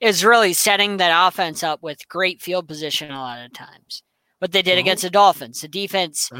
is 0.00 0.24
really 0.24 0.54
setting 0.54 0.96
that 0.96 1.26
offense 1.28 1.62
up 1.62 1.82
with 1.82 2.08
great 2.08 2.40
field 2.40 2.66
position 2.66 3.10
a 3.10 3.20
lot 3.20 3.44
of 3.44 3.52
times. 3.52 4.02
What 4.38 4.52
they 4.52 4.62
did 4.62 4.72
Well- 4.72 4.80
against 4.80 5.02
the 5.02 5.10
Dolphins, 5.10 5.60
the 5.60 5.68
defense, 5.68 6.30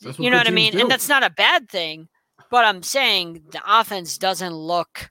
you 0.00 0.30
know 0.30 0.36
what 0.38 0.46
I 0.46 0.50
mean? 0.50 0.72
teams 0.72 0.82
And 0.82 0.90
that's 0.90 1.08
not 1.08 1.22
a 1.22 1.30
bad 1.30 1.68
thing, 1.68 2.08
but 2.50 2.64
I'm 2.64 2.82
saying 2.82 3.42
the 3.50 3.60
offense 3.66 4.18
doesn't 4.18 4.54
look 4.54 5.10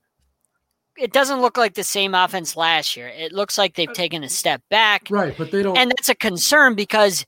it 0.98 1.12
doesn't 1.12 1.42
look 1.42 1.58
like 1.58 1.74
the 1.74 1.84
same 1.84 2.16
offense 2.16 2.56
last 2.56 2.96
year. 2.96 3.10
It 3.10 3.34
looks 3.34 3.58
like 3.58 3.72
Uh, 3.72 3.74
they've 3.78 3.94
taken 3.94 4.24
a 4.24 4.30
step 4.30 4.62
back 4.70 5.08
right, 5.10 5.36
but 5.38 5.52
they 5.52 5.62
don't. 5.62 5.78
and 5.78 5.92
that's 5.92 6.08
a 6.10 6.16
concern 6.16 6.74
because 6.76 7.26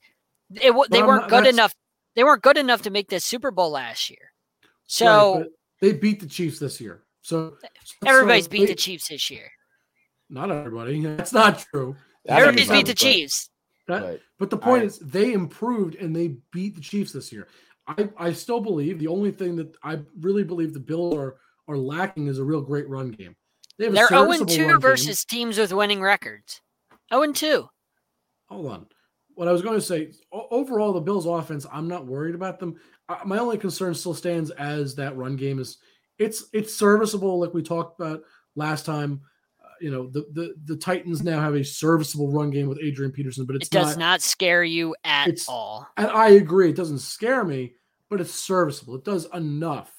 it, 0.54 0.72
they 0.90 1.02
weren't 1.02 1.22
not- 1.22 1.30
good 1.30 1.46
enough. 1.46 1.74
They 2.16 2.24
weren't 2.24 2.42
good 2.42 2.56
enough 2.56 2.82
to 2.82 2.90
make 2.90 3.08
the 3.10 3.20
Super 3.20 3.50
Bowl 3.50 3.70
last 3.70 4.08
year. 4.08 4.32
So 4.86 5.40
but 5.40 5.48
they 5.80 5.92
beat 5.92 6.20
the 6.20 6.26
Chiefs 6.26 6.58
this 6.58 6.80
year. 6.80 7.02
So 7.20 7.58
everybody's 8.06 8.44
so 8.44 8.50
beat 8.50 8.60
they- 8.60 8.66
the 8.72 8.74
Chiefs 8.74 9.08
this 9.08 9.28
year. 9.30 9.50
Not 10.30 10.50
everybody. 10.50 11.00
That's 11.16 11.32
not 11.34 11.58
true. 11.70 11.94
That's 12.24 12.40
Everybody's 12.40 12.68
beat 12.68 12.78
understandable, 12.78 12.86
the 12.86 12.92
but- 12.94 12.98
Chiefs. 12.98 13.50
That, 13.88 14.02
but 14.02 14.20
But 14.38 14.50
the 14.50 14.56
point 14.58 14.82
I- 14.82 14.86
is, 14.86 14.98
they 14.98 15.32
improved 15.32 15.96
and 15.96 16.14
they 16.14 16.36
beat 16.52 16.74
the 16.76 16.80
Chiefs 16.80 17.12
this 17.12 17.32
year. 17.32 17.48
I, 17.86 18.08
I 18.18 18.32
still 18.32 18.60
believe 18.60 18.98
the 18.98 19.06
only 19.08 19.30
thing 19.32 19.56
that 19.56 19.74
I 19.82 20.00
really 20.20 20.44
believe 20.44 20.74
the 20.74 20.80
Bills 20.80 21.14
are 21.16 21.36
are 21.68 21.76
lacking 21.76 22.26
is 22.28 22.38
a 22.38 22.44
real 22.44 22.60
great 22.62 22.88
run 22.88 23.10
game. 23.10 23.34
They 23.78 23.84
have 23.86 23.92
a 23.94 23.96
They're 23.96 24.08
0 24.08 24.20
serviceable 24.24 24.54
2 24.54 24.62
run 24.62 24.70
game. 24.72 24.80
versus 24.80 25.24
teams 25.24 25.58
with 25.58 25.72
winning 25.72 26.00
records. 26.02 26.60
0 27.12 27.32
2. 27.32 27.68
Hold 28.50 28.66
on. 28.66 28.86
What 29.34 29.48
I 29.48 29.52
was 29.52 29.62
going 29.62 29.74
to 29.76 29.80
say, 29.80 30.10
overall, 30.32 30.92
the 30.92 31.00
Bills' 31.00 31.26
offense, 31.26 31.64
I'm 31.72 31.86
not 31.88 32.06
worried 32.06 32.34
about 32.34 32.58
them. 32.58 32.74
My 33.24 33.38
only 33.38 33.56
concern 33.56 33.94
still 33.94 34.14
stands 34.14 34.50
as 34.50 34.94
that 34.96 35.16
run 35.16 35.36
game 35.36 35.58
is 35.60 35.78
it's 36.18 36.46
it's 36.52 36.74
serviceable, 36.74 37.38
like 37.38 37.54
we 37.54 37.62
talked 37.62 38.00
about 38.00 38.22
last 38.56 38.84
time. 38.84 39.20
You 39.80 39.90
know, 39.90 40.08
the, 40.08 40.26
the 40.32 40.54
the 40.64 40.76
Titans 40.76 41.22
now 41.22 41.40
have 41.40 41.54
a 41.54 41.64
serviceable 41.64 42.30
run 42.30 42.50
game 42.50 42.68
with 42.68 42.78
Adrian 42.82 43.12
Peterson, 43.12 43.44
but 43.46 43.56
it's 43.56 43.68
It 43.68 43.70
does 43.70 43.96
not 43.96 43.98
not 43.98 44.22
scare 44.22 44.64
you 44.64 44.94
at 45.04 45.40
all. 45.48 45.86
And 45.96 46.08
I 46.08 46.30
agree, 46.30 46.70
it 46.70 46.76
doesn't 46.76 46.98
scare 47.00 47.44
me, 47.44 47.74
but 48.10 48.20
it's 48.20 48.34
serviceable. 48.34 48.96
It 48.96 49.04
does 49.04 49.26
enough. 49.34 49.92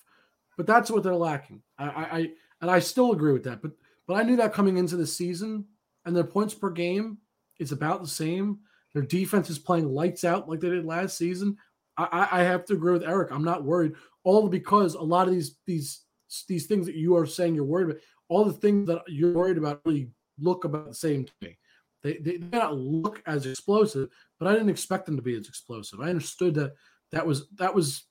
But 0.57 0.67
that's 0.67 0.91
what 0.91 1.03
they're 1.03 1.15
lacking. 1.15 1.61
I, 1.77 1.85
I, 1.85 2.17
I 2.17 2.29
and 2.61 2.71
I 2.71 2.79
still 2.79 3.11
agree 3.11 3.33
with 3.33 3.43
that. 3.43 3.61
But 3.61 3.71
but 4.07 4.15
I 4.15 4.23
knew 4.23 4.35
that 4.37 4.53
coming 4.53 4.77
into 4.77 4.97
the 4.97 5.07
season, 5.07 5.65
and 6.05 6.15
their 6.15 6.23
points 6.23 6.53
per 6.53 6.69
game 6.69 7.17
is 7.59 7.71
about 7.71 8.01
the 8.01 8.07
same. 8.07 8.59
Their 8.93 9.03
defense 9.03 9.49
is 9.49 9.59
playing 9.59 9.87
lights 9.87 10.23
out 10.23 10.49
like 10.49 10.59
they 10.59 10.69
did 10.69 10.85
last 10.85 11.17
season. 11.17 11.57
I, 11.97 12.27
I 12.31 12.43
have 12.43 12.65
to 12.65 12.73
agree 12.73 12.93
with 12.93 13.03
Eric. 13.03 13.31
I'm 13.31 13.43
not 13.43 13.63
worried. 13.63 13.93
All 14.23 14.49
because 14.49 14.95
a 14.95 15.01
lot 15.01 15.27
of 15.27 15.33
these 15.33 15.57
these 15.65 16.01
these 16.47 16.65
things 16.65 16.85
that 16.85 16.95
you 16.95 17.15
are 17.15 17.25
saying 17.25 17.55
you're 17.55 17.65
worried 17.65 17.89
about, 17.89 18.01
all 18.29 18.45
the 18.45 18.53
things 18.53 18.87
that 18.87 19.01
you're 19.07 19.33
worried 19.33 19.57
about 19.57 19.81
really 19.85 20.09
look 20.39 20.63
about 20.63 20.87
the 20.87 20.95
same 20.95 21.25
to 21.25 21.33
me. 21.41 21.57
They, 22.01 22.13
they 22.17 22.37
may 22.37 22.57
not 22.57 22.77
look 22.77 23.21
as 23.25 23.45
explosive, 23.45 24.09
but 24.39 24.47
I 24.47 24.53
didn't 24.53 24.69
expect 24.69 25.05
them 25.05 25.17
to 25.17 25.21
be 25.21 25.35
as 25.35 25.47
explosive. 25.49 25.99
I 25.99 26.09
understood 26.09 26.55
that 26.55 26.73
that 27.11 27.25
was 27.25 27.49
that 27.57 27.75
was 27.75 28.05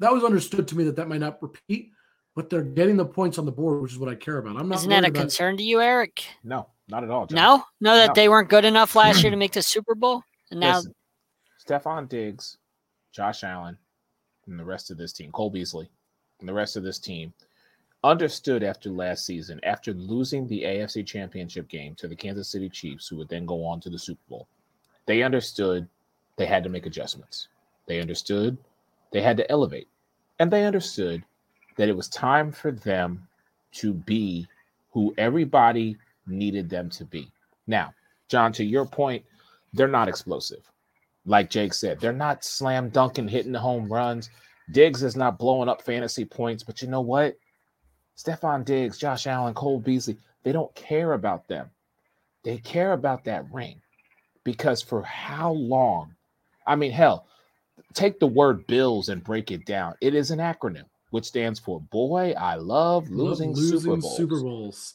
that 0.00 0.12
was 0.12 0.24
understood 0.24 0.66
to 0.68 0.76
me 0.76 0.84
that 0.84 0.96
that 0.96 1.08
might 1.08 1.20
not 1.20 1.40
repeat, 1.40 1.90
but 2.34 2.50
they're 2.50 2.62
getting 2.62 2.96
the 2.96 3.04
points 3.04 3.38
on 3.38 3.44
the 3.44 3.52
board, 3.52 3.82
which 3.82 3.92
is 3.92 3.98
what 3.98 4.10
I 4.10 4.16
care 4.16 4.38
about. 4.38 4.56
I'm 4.56 4.68
not. 4.68 4.78
Isn't 4.78 4.90
that 4.90 5.04
a 5.04 5.10
concern 5.12 5.56
to 5.58 5.62
you, 5.62 5.80
Eric? 5.80 6.24
No, 6.42 6.68
not 6.88 7.04
at 7.04 7.10
all. 7.10 7.26
John. 7.26 7.36
No, 7.36 7.64
no, 7.80 7.94
that 7.96 8.08
no. 8.08 8.12
they 8.14 8.28
weren't 8.28 8.48
good 8.48 8.64
enough 8.64 8.96
last 8.96 9.22
year 9.22 9.30
to 9.30 9.36
make 9.36 9.52
the 9.52 9.62
Super 9.62 9.94
Bowl, 9.94 10.24
and 10.50 10.58
now 10.58 10.76
Listen, 10.76 10.94
Stefon 11.64 12.08
Diggs, 12.08 12.56
Josh 13.12 13.44
Allen, 13.44 13.78
and 14.46 14.58
the 14.58 14.64
rest 14.64 14.90
of 14.90 14.96
this 14.96 15.12
team, 15.12 15.30
Cole 15.30 15.50
Beasley, 15.50 15.88
and 16.40 16.48
the 16.48 16.54
rest 16.54 16.76
of 16.76 16.82
this 16.82 16.98
team 16.98 17.32
understood 18.02 18.62
after 18.62 18.90
last 18.90 19.26
season, 19.26 19.60
after 19.62 19.92
losing 19.92 20.46
the 20.46 20.62
AFC 20.62 21.06
Championship 21.06 21.68
game 21.68 21.94
to 21.96 22.08
the 22.08 22.16
Kansas 22.16 22.48
City 22.48 22.68
Chiefs, 22.68 23.08
who 23.08 23.16
would 23.16 23.28
then 23.28 23.46
go 23.46 23.64
on 23.64 23.80
to 23.80 23.90
the 23.90 23.98
Super 23.98 24.22
Bowl, 24.28 24.48
they 25.06 25.22
understood 25.22 25.86
they 26.36 26.46
had 26.46 26.64
to 26.64 26.70
make 26.70 26.86
adjustments. 26.86 27.48
They 27.86 28.00
understood 28.00 28.56
they 29.12 29.20
had 29.20 29.36
to 29.36 29.50
elevate. 29.50 29.88
And 30.38 30.50
they 30.50 30.64
understood 30.64 31.22
that 31.76 31.88
it 31.88 31.96
was 31.96 32.08
time 32.08 32.52
for 32.52 32.72
them 32.72 33.26
to 33.72 33.92
be 33.92 34.46
who 34.92 35.14
everybody 35.18 35.96
needed 36.26 36.70
them 36.70 36.88
to 36.90 37.04
be. 37.04 37.30
Now, 37.66 37.92
John, 38.28 38.52
to 38.54 38.64
your 38.64 38.86
point, 38.86 39.24
they're 39.72 39.88
not 39.88 40.08
explosive. 40.08 40.62
Like 41.26 41.50
Jake 41.50 41.74
said, 41.74 42.00
they're 42.00 42.12
not 42.12 42.44
slam 42.44 42.88
dunking, 42.88 43.28
hitting 43.28 43.52
the 43.52 43.58
home 43.58 43.92
runs. 43.92 44.30
Diggs 44.72 45.02
is 45.02 45.16
not 45.16 45.38
blowing 45.38 45.68
up 45.68 45.82
fantasy 45.82 46.24
points, 46.24 46.62
but 46.62 46.80
you 46.80 46.88
know 46.88 47.00
what? 47.00 47.36
Stefon 48.16 48.64
Diggs, 48.64 48.98
Josh 48.98 49.26
Allen, 49.26 49.54
Cole 49.54 49.80
Beasley, 49.80 50.16
they 50.42 50.52
don't 50.52 50.74
care 50.74 51.12
about 51.12 51.48
them. 51.48 51.70
They 52.42 52.58
care 52.58 52.92
about 52.92 53.24
that 53.24 53.44
ring 53.52 53.80
because 54.44 54.82
for 54.82 55.02
how 55.02 55.52
long? 55.52 56.14
I 56.66 56.76
mean, 56.76 56.92
hell, 56.92 57.26
take 57.94 58.18
the 58.18 58.26
word 58.26 58.66
Bills 58.66 59.08
and 59.08 59.24
break 59.24 59.50
it 59.50 59.64
down. 59.66 59.94
It 60.00 60.14
is 60.14 60.30
an 60.30 60.38
acronym 60.38 60.84
which 61.10 61.24
stands 61.24 61.58
for 61.58 61.80
Boy, 61.80 62.34
I 62.38 62.54
love 62.54 63.10
losing, 63.10 63.50
love 63.50 63.58
losing 63.58 63.80
Super, 63.80 63.96
Bowls. 63.96 64.16
Super 64.16 64.40
Bowls. 64.40 64.94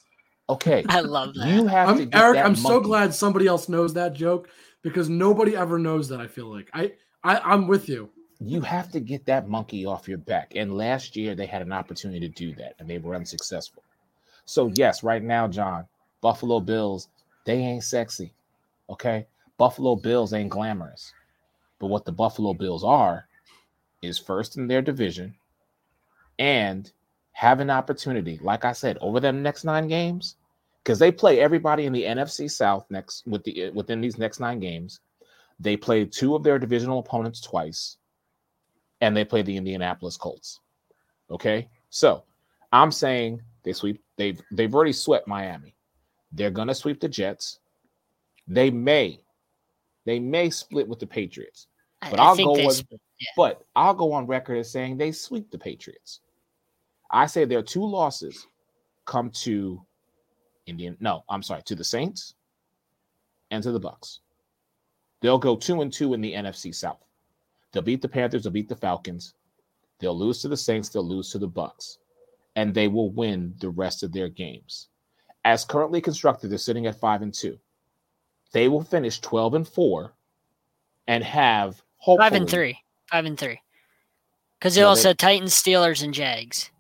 Okay. 0.50 0.86
I 0.88 1.02
love 1.02 1.34
that. 1.36 1.48
You 1.48 1.68
have 1.68 1.90
I'm, 1.90 2.10
to 2.10 2.18
Eric, 2.18 2.38
I'm 2.38 2.44
monkey. 2.54 2.62
so 2.62 2.80
glad 2.80 3.14
somebody 3.14 3.48
else 3.48 3.68
knows 3.68 3.94
that 3.96 4.14
joke 4.14 4.50
because 4.82 5.10
nobody 5.10 5.56
ever 5.56 5.80
knows 5.80 6.08
that, 6.10 6.22
I 6.22 6.28
feel 6.28 6.48
like. 6.48 6.70
I, 6.74 6.94
I 7.24 7.40
I'm 7.40 7.68
with 7.68 7.90
you 7.90 8.10
you 8.40 8.62
have 8.62 8.92
to 8.92 9.00
get 9.00 9.26
that 9.26 9.48
monkey 9.48 9.86
off 9.86 10.08
your 10.08 10.18
back. 10.18 10.54
And 10.56 10.78
last 10.78 11.16
year 11.16 11.36
they 11.36 11.46
had 11.46 11.62
an 11.62 11.72
opportunity 11.72 12.20
to 12.22 12.30
do 12.30 12.54
that 12.56 12.76
and 12.80 12.90
they 12.90 12.98
were 12.98 13.16
unsuccessful. 13.16 13.84
So, 14.46 14.72
yes, 14.76 15.04
right 15.04 15.24
now, 15.24 15.48
John, 15.48 15.86
Buffalo 16.22 16.60
Bills, 16.60 17.08
they 17.46 17.58
ain't 17.58 17.84
sexy. 17.84 18.34
Okay. 18.90 19.26
Buffalo 19.58 19.96
Bills 19.96 20.34
ain't 20.34 20.50
glamorous. 20.50 21.14
But 21.80 21.88
what 21.88 22.06
the 22.06 22.12
Buffalo 22.12 22.54
Bills 22.54 22.84
are 22.84 23.28
is 24.02 24.20
first 24.20 24.58
in 24.58 24.68
their 24.68 24.82
division 24.82 25.36
and 26.38 26.92
have 27.32 27.60
an 27.60 27.70
opportunity, 27.70 28.40
like 28.42 28.66
I 28.66 28.74
said, 28.74 28.98
over 29.02 29.20
them 29.20 29.42
next 29.42 29.64
nine 29.64 29.88
games, 29.88 30.36
because 30.84 31.00
they 31.00 31.12
play 31.12 31.40
everybody 31.40 31.86
in 31.86 31.94
the 31.94 32.04
NFC 32.04 32.50
South 32.50 32.86
next 32.90 33.26
with 33.26 33.44
the 33.44 33.72
within 33.72 34.02
these 34.02 34.18
next 34.18 34.40
nine 34.40 34.60
games. 34.60 35.00
They 35.60 35.76
play 35.76 36.06
two 36.06 36.36
of 36.36 36.44
their 36.44 36.60
divisional 36.60 37.00
opponents 37.00 37.42
twice 37.42 37.98
and 39.06 39.16
they 39.16 39.24
play 39.24 39.44
the 39.44 39.56
Indianapolis 39.56 40.18
Colts. 40.18 40.62
Okay, 41.30 41.70
so 41.92 42.24
I'm 42.72 42.92
saying 42.92 43.40
they 43.64 43.72
sweep. 43.72 44.04
They've 44.18 44.42
they've 44.52 44.74
already 44.74 44.94
swept 44.94 45.28
Miami. 45.28 45.76
They're 46.32 46.50
gonna 46.50 46.74
sweep 46.74 47.00
the 47.00 47.08
Jets. 47.08 47.60
They 48.48 48.72
may, 48.72 49.22
they 50.06 50.20
may 50.20 50.50
split 50.50 50.88
with 50.88 51.00
the 51.00 51.06
Patriots. 51.06 51.68
But 52.02 52.20
I, 52.20 52.34
will 52.34 52.56
go 52.56 52.66
with, 52.66 52.84
yeah. 52.92 53.28
but 53.38 53.64
I'll 53.76 53.94
go 53.94 54.12
on 54.12 54.28
record 54.28 54.58
as 54.58 54.72
saying 54.72 54.98
they 54.98 55.12
sweep 55.12 55.50
the 55.52 55.58
Patriots. 55.58 56.22
I 57.12 57.28
say 57.28 57.46
their 57.46 57.64
two 57.64 57.86
losses 57.86 58.48
come 59.06 59.30
to 59.32 59.82
Indian. 60.66 60.98
No, 61.00 61.24
I'm 61.30 61.44
sorry, 61.44 61.62
to 61.64 61.76
the 61.76 61.84
Saints 61.84 62.36
and 63.52 63.64
to 63.64 63.72
the 63.72 63.80
Bucks. 63.80 64.20
They'll 65.22 65.40
go 65.40 65.56
two 65.56 65.82
and 65.82 65.94
two 65.94 66.14
in 66.14 66.22
the 66.22 66.34
NFC 66.34 66.74
South. 66.74 67.05
They'll 67.76 67.84
beat 67.84 68.02
the 68.02 68.08
Panthers, 68.08 68.44
they'll 68.44 68.54
beat 68.54 68.70
the 68.70 68.76
Falcons, 68.78 69.34
they'll 70.00 70.18
lose 70.18 70.42
to 70.42 70.48
the 70.48 70.56
Saints, 70.56 70.88
they'll 70.88 71.06
lose 71.06 71.30
to 71.32 71.38
the 71.38 71.48
Bucks, 71.48 71.98
and 72.56 72.74
they 72.74 72.88
will 72.88 73.12
win 73.12 73.54
the 73.60 73.68
rest 73.68 74.02
of 74.02 74.14
their 74.14 74.30
games. 74.30 74.88
As 75.44 75.66
currently 75.66 76.00
constructed, 76.00 76.50
they're 76.50 76.58
sitting 76.58 76.88
at 76.88 76.98
five 76.98 77.22
and 77.22 77.34
two. 77.34 77.60
They 78.54 78.70
will 78.70 78.82
finish 78.82 79.20
12 79.20 79.56
and 79.56 79.68
four 79.68 80.14
and 81.10 81.22
have 81.22 81.84
five 82.06 82.32
and 82.32 82.50
three. 82.50 82.80
Five 83.12 83.26
and 83.26 83.38
three. 83.38 83.60
Because 84.58 84.76
they 84.76 84.82
no, 84.82 84.88
also 84.88 85.10
they, 85.10 85.16
Titans, 85.16 85.54
Steelers, 85.54 86.02
and 86.02 86.14
Jags. 86.14 86.72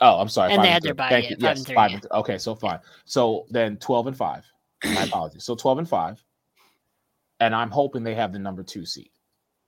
Oh, 0.00 0.18
I'm 0.18 0.28
sorry. 0.28 0.52
And 0.52 0.64
they 0.64 0.70
had 0.70 0.82
their 0.82 0.92
bye. 0.92 1.08
Thank 1.08 1.30
you. 1.30 1.36
Five 1.36 1.42
yes, 1.42 1.58
and 1.58 1.66
three, 1.68 1.74
five 1.76 1.90
yeah. 1.90 1.94
and 1.94 2.02
th- 2.02 2.12
okay, 2.14 2.38
so 2.38 2.56
fine. 2.56 2.80
So 3.04 3.46
then 3.48 3.76
12 3.76 4.08
and 4.08 4.16
five. 4.16 4.44
My 4.84 5.04
apologies. 5.04 5.44
So 5.44 5.54
12 5.54 5.78
and 5.78 5.88
five 5.88 6.20
and 7.40 7.54
I'm 7.54 7.70
hoping 7.70 8.02
they 8.02 8.14
have 8.14 8.32
the 8.32 8.38
number 8.38 8.62
two 8.62 8.86
seed. 8.86 9.10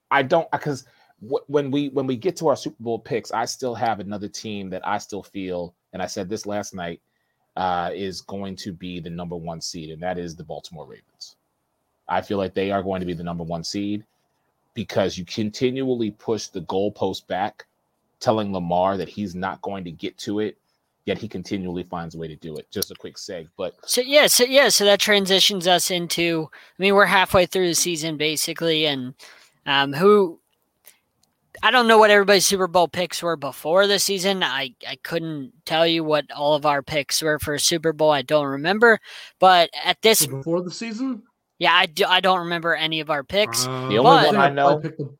I 0.09 0.23
don't 0.23 0.49
because 0.51 0.85
w- 1.21 1.43
when 1.47 1.71
we 1.71 1.89
when 1.89 2.07
we 2.07 2.15
get 2.15 2.35
to 2.37 2.47
our 2.47 2.55
Super 2.55 2.81
Bowl 2.81 2.99
picks, 2.99 3.31
I 3.31 3.45
still 3.45 3.75
have 3.75 3.99
another 3.99 4.27
team 4.27 4.69
that 4.69 4.87
I 4.87 4.97
still 4.97 5.23
feel, 5.23 5.75
and 5.93 6.01
I 6.01 6.07
said 6.07 6.29
this 6.29 6.45
last 6.45 6.73
night, 6.73 7.01
uh, 7.55 7.91
is 7.93 8.21
going 8.21 8.55
to 8.57 8.71
be 8.71 8.99
the 8.99 9.09
number 9.09 9.35
one 9.35 9.61
seed, 9.61 9.89
and 9.89 10.01
that 10.01 10.17
is 10.17 10.35
the 10.35 10.43
Baltimore 10.43 10.85
Ravens. 10.85 11.35
I 12.07 12.21
feel 12.21 12.37
like 12.37 12.53
they 12.53 12.71
are 12.71 12.83
going 12.83 13.01
to 13.01 13.05
be 13.05 13.13
the 13.13 13.23
number 13.23 13.43
one 13.43 13.63
seed 13.63 14.05
because 14.73 15.17
you 15.17 15.25
continually 15.25 16.11
push 16.11 16.47
the 16.47 16.61
goalpost 16.61 17.27
back, 17.27 17.65
telling 18.19 18.53
Lamar 18.53 18.95
that 18.95 19.09
he's 19.09 19.35
not 19.35 19.61
going 19.61 19.83
to 19.83 19.91
get 19.91 20.17
to 20.19 20.39
it 20.39 20.57
yet 21.07 21.17
he 21.17 21.27
continually 21.27 21.83
finds 21.83 22.13
a 22.13 22.17
way 22.17 22.27
to 22.27 22.35
do 22.35 22.55
it. 22.57 22.69
Just 22.69 22.91
a 22.91 22.95
quick 22.95 23.15
seg, 23.15 23.47
but 23.57 23.73
so 23.85 24.01
yeah, 24.01 24.27
so 24.27 24.43
yeah, 24.43 24.69
so 24.69 24.85
that 24.85 24.99
transitions 24.99 25.65
us 25.65 25.89
into. 25.89 26.49
I 26.53 26.81
mean, 26.81 26.93
we're 26.93 27.05
halfway 27.05 27.47
through 27.47 27.69
the 27.69 27.75
season 27.75 28.17
basically, 28.17 28.85
and 28.85 29.15
um, 29.65 29.93
who 29.93 30.39
I 31.63 31.71
don't 31.71 31.87
know 31.87 31.97
what 31.97 32.11
everybody's 32.11 32.45
Super 32.45 32.67
Bowl 32.67 32.87
picks 32.87 33.23
were 33.23 33.37
before 33.37 33.87
the 33.87 33.99
season. 33.99 34.43
I, 34.43 34.75
I 34.87 34.97
couldn't 35.01 35.53
tell 35.65 35.87
you 35.87 36.03
what 36.03 36.25
all 36.31 36.53
of 36.53 36.65
our 36.65 36.83
picks 36.83 37.21
were 37.21 37.39
for 37.39 37.57
Super 37.57 37.93
Bowl. 37.93 38.11
I 38.11 38.21
don't 38.21 38.45
remember. 38.45 38.99
But 39.39 39.69
at 39.83 40.01
this 40.01 40.27
before 40.27 40.61
the 40.61 40.71
season, 40.71 41.23
yeah, 41.57 41.73
I, 41.73 41.87
do, 41.87 42.05
I 42.05 42.19
don't 42.19 42.39
remember 42.39 42.75
any 42.75 42.99
of 42.99 43.09
our 43.09 43.23
picks. 43.23 43.65
Uh, 43.65 43.87
the 43.87 43.97
only 43.97 44.27
one 44.27 44.35
I 44.35 44.49
know, 44.49 44.79
the, 44.79 45.15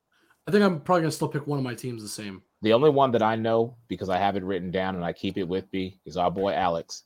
I 0.48 0.52
think 0.52 0.64
I'm 0.64 0.82
probably 0.82 1.04
gonna 1.04 1.12
still 1.12 1.28
pick 1.28 1.48
one 1.48 1.58
of 1.58 1.64
my 1.64 1.74
teams 1.74 2.04
the 2.04 2.10
same. 2.10 2.44
The 2.62 2.74
only 2.74 2.90
one 2.90 3.12
that 3.12 3.22
I 3.22 3.36
know 3.36 3.76
because 3.88 4.10
I 4.10 4.18
have 4.18 4.36
it 4.36 4.44
written 4.44 4.72
down 4.72 4.96
and 4.96 5.06
I 5.06 5.14
keep 5.14 5.38
it 5.38 5.48
with 5.48 5.72
me 5.72 6.00
is 6.06 6.18
our 6.18 6.32
boy 6.32 6.54
Alex. 6.54 7.04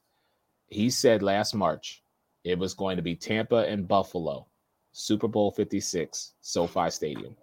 He 0.67 0.89
said 0.89 1.21
last 1.21 1.53
March 1.53 2.01
it 2.43 2.57
was 2.57 2.73
going 2.73 2.95
to 2.95 3.03
be 3.03 3.15
Tampa 3.15 3.67
and 3.67 3.87
Buffalo, 3.87 4.47
Super 4.93 5.27
Bowl 5.27 5.51
56, 5.51 6.33
SoFi 6.41 6.89
Stadium. 6.89 7.35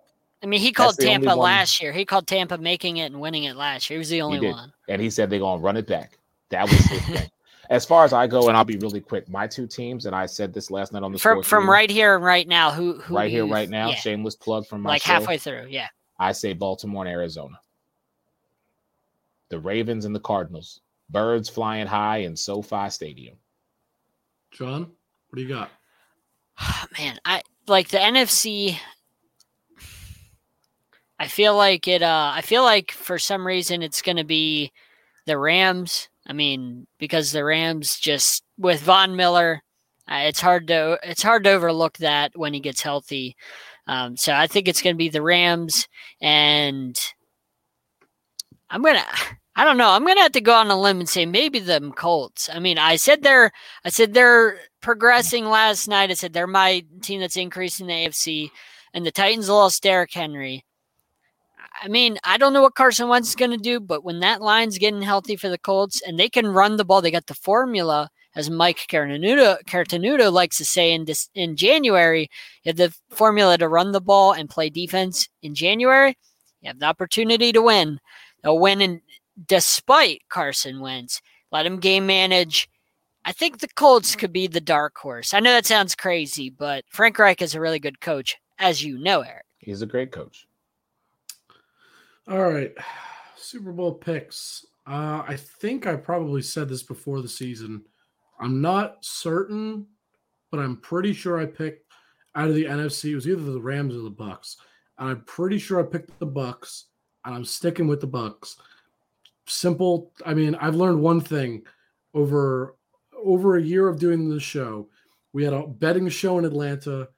I 0.43 0.47
mean, 0.47 0.61
he 0.61 0.73
called 0.73 0.97
Tampa 0.99 1.35
last 1.35 1.83
year. 1.83 1.93
He 1.93 2.05
called 2.05 2.27
Tampa 2.27 2.59
making 2.59 2.99
it 2.99 3.07
and 3.07 3.21
winning 3.21 3.45
it 3.45 3.57
last 3.57 3.91
year. 3.91 3.97
He 3.97 3.99
was 3.99 4.09
the 4.09 4.23
only 4.23 4.51
one. 4.51 4.73
And 4.89 5.03
he 5.03 5.11
said 5.11 5.31
they're 5.31 5.41
going 5.41 5.59
to 5.59 5.65
run 5.65 5.77
it 5.77 5.87
back. 5.87 6.19
That 6.51 6.69
was 6.69 6.79
his 6.79 7.03
thing. 7.07 7.31
As 7.71 7.85
far 7.85 8.05
as 8.05 8.15
I 8.15 8.27
go, 8.27 8.49
and 8.49 8.57
I'll 8.57 8.65
be 8.65 8.79
really 8.79 9.01
quick, 9.01 9.29
my 9.29 9.47
two 9.47 9.67
teams, 9.67 10.07
and 10.07 10.17
I 10.17 10.25
said 10.25 10.55
this 10.55 10.71
last 10.71 10.91
night 10.91 11.03
on 11.03 11.13
the 11.13 11.19
from, 11.19 11.43
from 11.43 11.69
right 11.69 11.91
here 11.91 12.15
and 12.15 12.25
right 12.25 12.49
now. 12.49 12.71
Who, 12.71 12.95
who 12.95 13.15
right 13.15 13.31
here, 13.31 13.47
right 13.47 13.69
now? 13.69 13.91
Yeah. 13.91 13.97
Shameless 13.97 14.37
plug 14.37 14.67
from 14.67 14.81
my 14.81 14.91
like 14.91 15.03
show. 15.03 15.13
halfway 15.13 15.37
through. 15.37 15.67
Yeah, 15.69 15.89
I 16.19 16.33
say 16.33 16.55
Baltimore 16.55 17.05
and 17.05 17.13
Arizona 17.13 17.61
the 19.51 19.59
Ravens 19.59 20.05
and 20.05 20.15
the 20.15 20.21
Cardinals. 20.21 20.81
Birds 21.11 21.49
flying 21.49 21.87
high 21.87 22.19
in 22.19 22.37
SoFi 22.37 22.91
Stadium. 22.91 23.37
John, 24.51 24.83
what 25.29 25.37
do 25.37 25.43
you 25.43 25.49
got? 25.49 25.71
Man, 26.99 27.19
I 27.25 27.43
like 27.67 27.89
the 27.89 27.99
NFC. 27.99 28.79
I 31.19 31.29
feel 31.29 31.57
like 31.57 31.89
it. 31.89 32.03
Uh, 32.03 32.33
I 32.35 32.43
feel 32.43 32.63
like 32.63 32.93
for 32.93 33.19
some 33.19 33.47
reason 33.47 33.83
it's 33.83 34.03
going 34.03 34.17
to 34.17 34.25
be 34.25 34.73
the 35.27 35.39
Rams. 35.39 36.09
I 36.27 36.33
mean, 36.33 36.87
because 36.99 37.33
the 37.33 37.45
Rams 37.45 37.99
just 37.99 38.45
with 38.59 38.81
Von 38.81 39.17
Miller, 39.17 39.63
uh, 40.11 40.23
it's 40.25 40.41
hard 40.41 40.67
to 40.69 40.99
it's 41.03 41.23
hard 41.23 41.45
to 41.45 41.51
overlook 41.51 41.99
that 41.99 42.33
when 42.35 42.55
he 42.55 42.61
gets 42.61 42.83
healthy. 42.83 43.37
Um, 43.87 44.17
so 44.17 44.35
I 44.35 44.47
think 44.47 44.69
it's 44.69 44.83
going 44.83 44.95
to 44.95 44.99
be 44.99 45.09
the 45.09 45.23
Rams, 45.23 45.89
and 46.21 46.99
I'm 48.71 48.83
gonna 48.83 49.05
I 49.57 49.65
don't 49.65 49.77
know. 49.77 49.91
I'm 49.91 50.07
gonna 50.07 50.23
have 50.23 50.33
to 50.33 50.41
go 50.41 50.55
on 50.55 50.71
a 50.71 50.81
limb 50.81 51.01
and 51.01 51.09
say 51.09 51.27
maybe 51.27 51.59
the 51.59 51.93
Colts. 51.97 52.49
I 52.53 52.59
mean, 52.61 52.79
I 52.79 52.97
said 52.97 53.23
they're 53.23 53.51
I 53.85 53.89
said 53.89 54.15
they're 54.15 54.59
progressing 54.81 55.47
last 55.47 55.89
night. 55.89 56.11
I 56.11 56.15
said 56.15 56.33
they're 56.33 56.47
my 56.47 56.85
team 57.03 57.21
that's 57.21 57.37
increasing 57.37 57.87
the 57.87 57.95
AFC, 57.95 58.51
and 58.95 59.05
the 59.05 59.11
Titans 59.11 59.49
lost 59.49 59.83
Derrick 59.83 60.13
Henry. 60.13 60.65
I 61.81 61.89
mean, 61.89 62.19
I 62.25 62.39
don't 62.39 62.53
know 62.53 62.63
what 62.63 62.75
Carson 62.75 63.09
Wentz 63.09 63.31
is 63.31 63.37
going 63.37 63.53
to 63.53 63.57
do, 63.57 63.79
but 63.79 64.03
when 64.03 64.21
that 64.21 64.43
line's 64.43 64.79
getting 64.79 65.03
healthy 65.03 65.37
for 65.37 65.49
the 65.49 65.59
Colts 65.59 66.03
and 66.03 66.19
they 66.19 66.29
can 66.29 66.49
run 66.49 66.77
the 66.77 66.85
ball, 66.85 67.01
they 67.01 67.11
got 67.11 67.27
the 67.27 67.35
formula, 67.35 68.11
as 68.35 68.51
Mike 68.51 68.87
Cartenuto, 68.89 70.33
likes 70.33 70.57
to 70.59 70.65
say 70.65 70.93
in 70.93 71.05
this, 71.05 71.29
in 71.35 71.57
January, 71.57 72.31
you 72.63 72.71
have 72.71 72.77
the 72.77 72.95
formula 73.11 73.57
to 73.59 73.69
run 73.69 73.93
the 73.93 74.01
ball 74.01 74.33
and 74.33 74.51
play 74.51 74.71
defense 74.71 75.29
in 75.43 75.55
January. 75.55 76.17
You 76.63 76.69
have 76.69 76.81
the 76.81 76.87
opportunity 76.87 77.53
to 77.53 77.63
win. 77.63 78.01
They'll 78.43 78.59
win 78.59 78.81
in, 78.81 79.01
despite 79.47 80.23
Carson 80.29 80.81
Wentz. 80.81 81.21
Let 81.51 81.67
him 81.67 81.79
game 81.79 82.07
manage. 82.07 82.69
I 83.25 83.33
think 83.33 83.59
the 83.59 83.69
Colts 83.69 84.17
could 84.17 84.33
be 84.33 84.47
the 84.47 84.61
dark 84.61 84.97
horse. 84.97 85.35
I 85.35 85.41
know 85.41 85.53
that 85.53 85.67
sounds 85.67 85.95
crazy, 85.95 86.51
but 86.51 86.85
Frank 86.89 87.19
Reich 87.19 87.43
is 87.43 87.55
a 87.55 87.61
really 87.61 87.79
good 87.79 88.01
coach, 88.01 88.37
as 88.59 88.83
you 88.83 88.99
know, 88.99 89.21
Eric. 89.21 89.45
He's 89.59 89.83
a 89.83 89.87
great 89.87 90.13
coach. 90.13 90.47
All 92.29 92.51
right. 92.51 92.73
Super 93.37 93.73
Bowl 93.73 93.95
picks. 93.95 94.67
Uh, 94.87 95.23
I 95.27 95.37
think 95.37 95.87
I 95.87 95.97
probably 95.97 96.43
said 96.43 96.69
this 96.69 96.83
before 96.83 97.23
the 97.23 97.29
season. 97.29 97.85
I'm 98.41 98.61
not 98.61 99.05
certain, 99.05 99.87
but 100.51 100.61
I'm 100.61 100.77
pretty 100.79 101.13
sure 101.13 101.39
I 101.39 101.47
picked 101.47 101.93
out 102.35 102.49
of 102.49 102.55
the 102.55 102.65
NFC. 102.65 103.11
It 103.11 103.15
was 103.15 103.29
either 103.29 103.43
the 103.43 103.61
Rams 103.61 103.95
or 103.95 104.01
the 104.01 104.11
Bucks. 104.11 104.57
And 104.99 105.09
I'm 105.09 105.23
pretty 105.25 105.59
sure 105.59 105.81
I 105.81 105.91
picked 105.91 106.19
the 106.19 106.27
Bucks, 106.27 106.87
and 107.29 107.37
I'm 107.37 107.45
sticking 107.45 107.87
with 107.87 108.01
the 108.01 108.07
Bucks. 108.07 108.57
Simple. 109.47 110.13
I 110.25 110.33
mean, 110.33 110.55
I've 110.55 110.75
learned 110.75 111.03
one 111.03 111.21
thing 111.21 111.63
over 112.15 112.75
over 113.23 113.57
a 113.57 113.63
year 113.63 113.87
of 113.87 113.99
doing 113.99 114.31
the 114.31 114.41
show. 114.41 114.89
We 115.35 115.45
had 115.45 115.53
a 115.53 115.67
betting 115.67 116.09
show 116.09 116.39
in 116.39 116.47
Atlanta. 116.47 117.09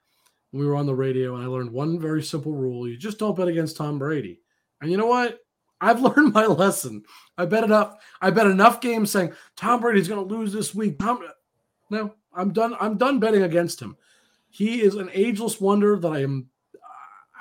We 0.51 0.65
were 0.65 0.75
on 0.75 0.85
the 0.85 0.93
radio, 0.93 1.35
and 1.35 1.43
I 1.45 1.47
learned 1.47 1.71
one 1.71 1.97
very 1.97 2.21
simple 2.21 2.51
rule: 2.51 2.89
you 2.89 2.97
just 2.97 3.19
don't 3.19 3.37
bet 3.37 3.47
against 3.47 3.77
Tom 3.77 3.97
Brady. 3.97 4.41
And 4.81 4.91
you 4.91 4.97
know 4.97 5.07
what? 5.07 5.39
I've 5.79 6.01
learned 6.17 6.33
my 6.33 6.45
lesson. 6.45 7.03
I 7.37 7.45
bet 7.45 7.63
enough. 7.63 7.95
I 8.21 8.31
bet 8.31 8.47
enough 8.47 8.81
games 8.81 9.11
saying 9.11 9.31
Tom 9.55 9.79
Brady's 9.79 10.09
going 10.09 10.27
to 10.27 10.35
lose 10.35 10.51
this 10.51 10.75
week. 10.75 10.99
Tom, 10.99 11.25
no, 11.89 12.15
I'm 12.33 12.51
done. 12.51 12.75
I'm 12.81 12.97
done 12.97 13.19
betting 13.19 13.43
against 13.43 13.81
him. 13.81 13.95
He 14.49 14.81
is 14.81 14.95
an 14.95 15.09
ageless 15.13 15.61
wonder 15.61 15.97
that 15.97 16.11
I 16.11 16.23
am. 16.23 16.47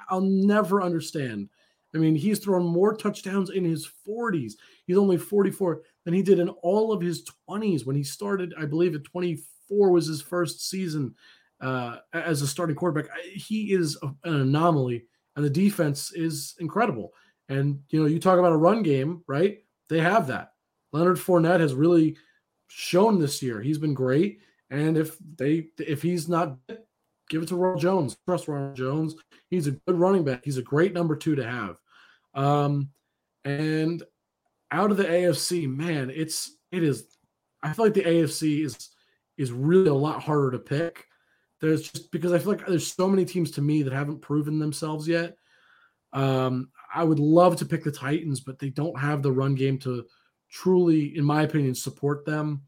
I'll 0.08 0.20
never 0.20 0.82
understand. 0.82 1.48
I 1.94 1.98
mean, 1.98 2.14
he's 2.14 2.38
thrown 2.38 2.64
more 2.64 2.94
touchdowns 2.94 3.50
in 3.50 3.64
his 3.64 3.90
40s. 4.06 4.52
He's 4.86 4.96
only 4.96 5.16
44 5.16 5.82
than 6.04 6.14
he 6.14 6.22
did 6.22 6.38
in 6.38 6.48
all 6.48 6.92
of 6.92 7.00
his 7.00 7.24
20s 7.48 7.84
when 7.84 7.96
he 7.96 8.04
started. 8.04 8.54
I 8.58 8.64
believe 8.64 8.94
at 8.94 9.04
24 9.04 9.90
was 9.90 10.06
his 10.06 10.22
first 10.22 10.68
season 10.68 11.14
uh, 11.60 11.96
as 12.12 12.42
a 12.42 12.46
starting 12.46 12.76
quarterback. 12.76 13.10
He 13.34 13.72
is 13.72 13.98
an 14.02 14.16
anomaly, 14.24 15.04
and 15.36 15.44
the 15.44 15.50
defense 15.50 16.12
is 16.12 16.54
incredible. 16.60 17.12
And 17.48 17.80
you 17.90 18.00
know, 18.00 18.06
you 18.06 18.20
talk 18.20 18.38
about 18.38 18.52
a 18.52 18.56
run 18.56 18.82
game, 18.82 19.22
right? 19.26 19.58
They 19.88 20.00
have 20.00 20.28
that. 20.28 20.52
Leonard 20.92 21.18
Fournette 21.18 21.60
has 21.60 21.74
really 21.74 22.16
shown 22.68 23.18
this 23.18 23.42
year. 23.42 23.60
He's 23.60 23.78
been 23.78 23.94
great. 23.94 24.40
And 24.70 24.96
if 24.96 25.16
they 25.36 25.68
if 25.78 26.00
he's 26.02 26.28
not 26.28 26.56
give 27.30 27.42
it 27.42 27.48
to 27.48 27.56
Ronald 27.56 27.80
Jones. 27.80 28.18
Trust 28.26 28.48
Ronald 28.48 28.76
Jones. 28.76 29.14
He's 29.48 29.66
a 29.66 29.72
good 29.72 29.98
running 29.98 30.24
back. 30.24 30.44
He's 30.44 30.58
a 30.58 30.62
great 30.62 30.92
number 30.92 31.16
two 31.16 31.36
to 31.36 31.44
have. 31.48 31.80
Um, 32.34 32.90
and 33.44 34.02
out 34.70 34.90
of 34.90 34.98
the 34.98 35.04
AFC, 35.04 35.66
man, 35.66 36.10
it's 36.14 36.56
it 36.70 36.82
is. 36.82 37.06
I 37.62 37.72
feel 37.72 37.86
like 37.86 37.94
the 37.94 38.02
AFC 38.02 38.64
is 38.64 38.90
is 39.38 39.52
really 39.52 39.88
a 39.88 39.94
lot 39.94 40.22
harder 40.22 40.50
to 40.50 40.58
pick. 40.58 41.06
There's 41.60 41.88
just 41.88 42.10
because 42.10 42.32
I 42.32 42.38
feel 42.38 42.52
like 42.52 42.66
there's 42.66 42.92
so 42.92 43.08
many 43.08 43.24
teams 43.24 43.52
to 43.52 43.62
me 43.62 43.82
that 43.82 43.92
haven't 43.92 44.20
proven 44.20 44.58
themselves 44.58 45.08
yet. 45.08 45.36
Um, 46.12 46.70
I 46.92 47.04
would 47.04 47.20
love 47.20 47.56
to 47.56 47.66
pick 47.66 47.84
the 47.84 47.92
Titans, 47.92 48.40
but 48.40 48.58
they 48.58 48.70
don't 48.70 48.98
have 48.98 49.22
the 49.22 49.32
run 49.32 49.54
game 49.54 49.78
to 49.80 50.04
truly, 50.50 51.16
in 51.16 51.24
my 51.24 51.42
opinion, 51.42 51.74
support 51.74 52.24
them. 52.24 52.62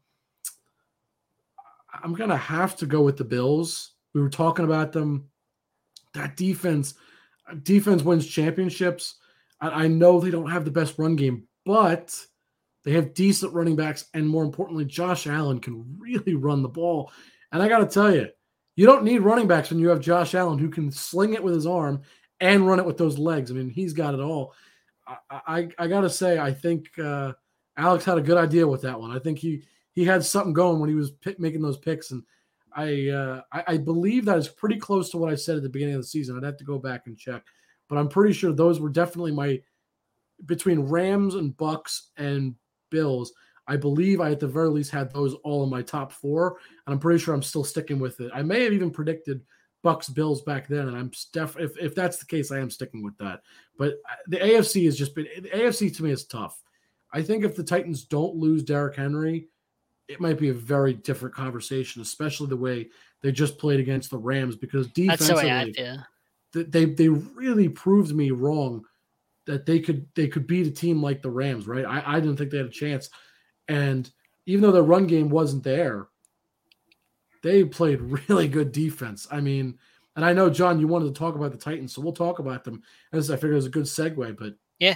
I'm 2.03 2.13
gonna 2.13 2.37
have 2.37 2.75
to 2.77 2.85
go 2.85 3.01
with 3.01 3.17
the 3.17 3.23
Bills. 3.23 3.92
We 4.13 4.21
were 4.21 4.29
talking 4.29 4.65
about 4.65 4.91
them. 4.91 5.29
That 6.13 6.37
defense, 6.37 6.93
defense 7.63 8.03
wins 8.03 8.27
championships. 8.27 9.15
I, 9.59 9.83
I 9.83 9.87
know 9.87 10.19
they 10.19 10.31
don't 10.31 10.51
have 10.51 10.65
the 10.65 10.71
best 10.71 10.99
run 10.99 11.15
game, 11.15 11.47
but 11.65 12.15
they 12.83 12.91
have 12.91 13.13
decent 13.13 13.53
running 13.53 13.75
backs, 13.75 14.05
and 14.13 14.27
more 14.27 14.43
importantly, 14.43 14.85
Josh 14.85 15.25
Allen 15.25 15.59
can 15.59 15.97
really 15.97 16.35
run 16.35 16.61
the 16.61 16.69
ball. 16.69 17.11
And 17.51 17.63
I 17.63 17.67
got 17.67 17.79
to 17.79 17.85
tell 17.85 18.13
you, 18.13 18.27
you 18.75 18.85
don't 18.85 19.03
need 19.03 19.19
running 19.19 19.47
backs 19.47 19.69
when 19.69 19.79
you 19.79 19.89
have 19.89 19.99
Josh 19.99 20.35
Allen 20.35 20.59
who 20.59 20.69
can 20.69 20.91
sling 20.91 21.33
it 21.33 21.43
with 21.43 21.53
his 21.53 21.65
arm 21.65 22.01
and 22.39 22.67
run 22.67 22.79
it 22.79 22.85
with 22.85 22.97
those 22.97 23.17
legs. 23.17 23.51
I 23.51 23.53
mean, 23.53 23.69
he's 23.69 23.93
got 23.93 24.13
it 24.13 24.19
all. 24.19 24.53
I 25.07 25.17
I, 25.29 25.69
I 25.77 25.87
got 25.87 26.01
to 26.01 26.09
say, 26.09 26.39
I 26.39 26.51
think 26.51 26.87
uh, 26.99 27.33
Alex 27.77 28.05
had 28.05 28.17
a 28.17 28.21
good 28.21 28.37
idea 28.37 28.67
with 28.67 28.81
that 28.81 28.99
one. 28.99 29.11
I 29.11 29.19
think 29.19 29.39
he 29.39 29.63
he 29.93 30.03
had 30.05 30.25
something 30.25 30.53
going 30.53 30.79
when 30.79 30.89
he 30.89 30.95
was 30.95 31.11
pick, 31.11 31.39
making 31.39 31.61
those 31.61 31.77
picks, 31.77 32.11
and 32.11 32.23
I, 32.75 33.09
uh, 33.09 33.41
I 33.51 33.63
I 33.67 33.77
believe 33.77 34.25
that 34.25 34.37
is 34.37 34.47
pretty 34.47 34.77
close 34.77 35.09
to 35.11 35.17
what 35.17 35.31
I 35.31 35.35
said 35.35 35.57
at 35.57 35.63
the 35.63 35.69
beginning 35.69 35.95
of 35.95 36.01
the 36.01 36.07
season. 36.07 36.37
I'd 36.37 36.43
have 36.43 36.57
to 36.57 36.63
go 36.63 36.79
back 36.79 37.07
and 37.07 37.17
check, 37.17 37.43
but 37.89 37.97
I'm 37.97 38.09
pretty 38.09 38.33
sure 38.33 38.51
those 38.51 38.79
were 38.79 38.89
definitely 38.89 39.31
my 39.31 39.61
between 40.45 40.79
Rams 40.81 41.35
and 41.35 41.55
Bucks 41.57 42.11
and 42.17 42.55
Bills. 42.89 43.33
I 43.67 43.77
believe 43.77 44.19
I 44.19 44.31
at 44.31 44.39
the 44.39 44.47
very 44.47 44.69
least 44.69 44.91
had 44.91 45.13
those 45.13 45.35
all 45.35 45.63
in 45.63 45.69
my 45.69 45.81
top 45.81 46.11
four, 46.11 46.57
and 46.85 46.93
I'm 46.93 46.99
pretty 46.99 47.19
sure 47.19 47.33
I'm 47.33 47.43
still 47.43 47.63
sticking 47.63 47.99
with 47.99 48.19
it. 48.19 48.31
I 48.33 48.41
may 48.43 48.63
have 48.63 48.73
even 48.73 48.91
predicted 48.91 49.41
Bucks 49.83 50.09
Bills 50.09 50.41
back 50.41 50.67
then, 50.67 50.87
and 50.87 50.97
I'm 50.97 51.11
def- 51.31 51.59
if 51.59 51.77
if 51.77 51.95
that's 51.95 52.17
the 52.17 52.25
case, 52.25 52.51
I 52.51 52.59
am 52.59 52.69
sticking 52.69 53.03
with 53.03 53.17
that. 53.19 53.41
But 53.77 53.95
uh, 54.09 54.15
the 54.27 54.37
AFC 54.37 54.85
has 54.85 54.97
just 54.97 55.15
been 55.15 55.27
the 55.41 55.49
AFC 55.49 55.95
to 55.95 56.03
me 56.03 56.11
is 56.11 56.25
tough. 56.25 56.61
I 57.11 57.21
think 57.21 57.43
if 57.43 57.55
the 57.55 57.63
Titans 57.63 58.05
don't 58.05 58.35
lose 58.35 58.63
Derrick 58.63 58.95
Henry, 58.95 59.49
it 60.07 60.19
might 60.19 60.37
be 60.37 60.49
a 60.49 60.53
very 60.53 60.93
different 60.93 61.35
conversation, 61.35 62.01
especially 62.01 62.47
the 62.47 62.57
way 62.57 62.89
they 63.21 63.31
just 63.31 63.57
played 63.57 63.79
against 63.79 64.09
the 64.09 64.17
Rams 64.17 64.55
because 64.55 64.87
defensively, 64.87 65.43
the 66.51 66.63
they 66.63 66.85
they 66.85 67.09
really 67.09 67.69
proved 67.69 68.13
me 68.13 68.31
wrong 68.31 68.85
that 69.45 69.65
they 69.65 69.79
could 69.79 70.07
they 70.15 70.27
could 70.27 70.47
beat 70.47 70.67
a 70.67 70.71
team 70.71 71.01
like 71.01 71.21
the 71.21 71.29
Rams, 71.29 71.67
right? 71.67 71.85
I, 71.85 72.03
I 72.05 72.19
didn't 72.19 72.37
think 72.37 72.51
they 72.51 72.57
had 72.57 72.67
a 72.67 72.69
chance. 72.69 73.09
And 73.67 74.09
even 74.45 74.61
though 74.61 74.71
their 74.71 74.83
run 74.83 75.07
game 75.07 75.29
wasn't 75.29 75.63
there, 75.63 76.07
they 77.41 77.63
played 77.63 78.01
really 78.29 78.47
good 78.47 78.71
defense. 78.71 79.27
I 79.31 79.41
mean, 79.41 79.77
and 80.15 80.23
I 80.23 80.33
know 80.33 80.49
John, 80.49 80.79
you 80.79 80.87
wanted 80.87 81.13
to 81.13 81.19
talk 81.19 81.35
about 81.35 81.51
the 81.51 81.57
Titans, 81.57 81.93
so 81.93 82.01
we'll 82.01 82.13
talk 82.13 82.39
about 82.39 82.63
them. 82.63 82.83
As 83.11 83.31
I 83.31 83.35
figured 83.35 83.53
it 83.53 83.55
was 83.55 83.65
a 83.65 83.69
good 83.69 83.85
segue, 83.85 84.37
but 84.37 84.53
yeah, 84.79 84.95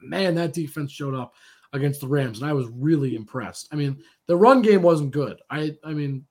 man, 0.00 0.34
that 0.34 0.52
defense 0.52 0.92
showed 0.92 1.14
up 1.14 1.34
against 1.72 2.00
the 2.00 2.08
Rams, 2.08 2.40
and 2.40 2.48
I 2.48 2.52
was 2.52 2.66
really 2.68 3.14
impressed. 3.16 3.68
I 3.72 3.76
mean, 3.76 4.02
the 4.26 4.36
run 4.36 4.62
game 4.62 4.82
wasn't 4.82 5.12
good. 5.12 5.40
I, 5.50 5.76
I 5.84 5.92
mean, 5.92 6.24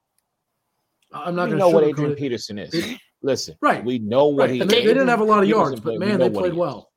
I'm 1.13 1.35
not 1.35 1.47
going 1.47 1.57
to 1.57 1.57
know 1.57 1.69
what 1.69 1.83
Adrian 1.83 2.11
it. 2.11 2.17
Peterson 2.17 2.59
is. 2.59 2.73
It, 2.73 2.99
Listen, 3.21 3.55
right? 3.61 3.83
We 3.83 3.99
know 3.99 4.27
what 4.27 4.43
right. 4.43 4.51
he. 4.51 4.59
They, 4.59 4.65
they, 4.65 4.81
didn't 4.83 5.09
have 5.09 5.19
a 5.19 5.25
lot 5.25 5.43
of 5.43 5.49
yards, 5.49 5.81
but 5.81 5.99
man, 5.99 6.19
they 6.19 6.29
played 6.29 6.53
well. 6.53 6.91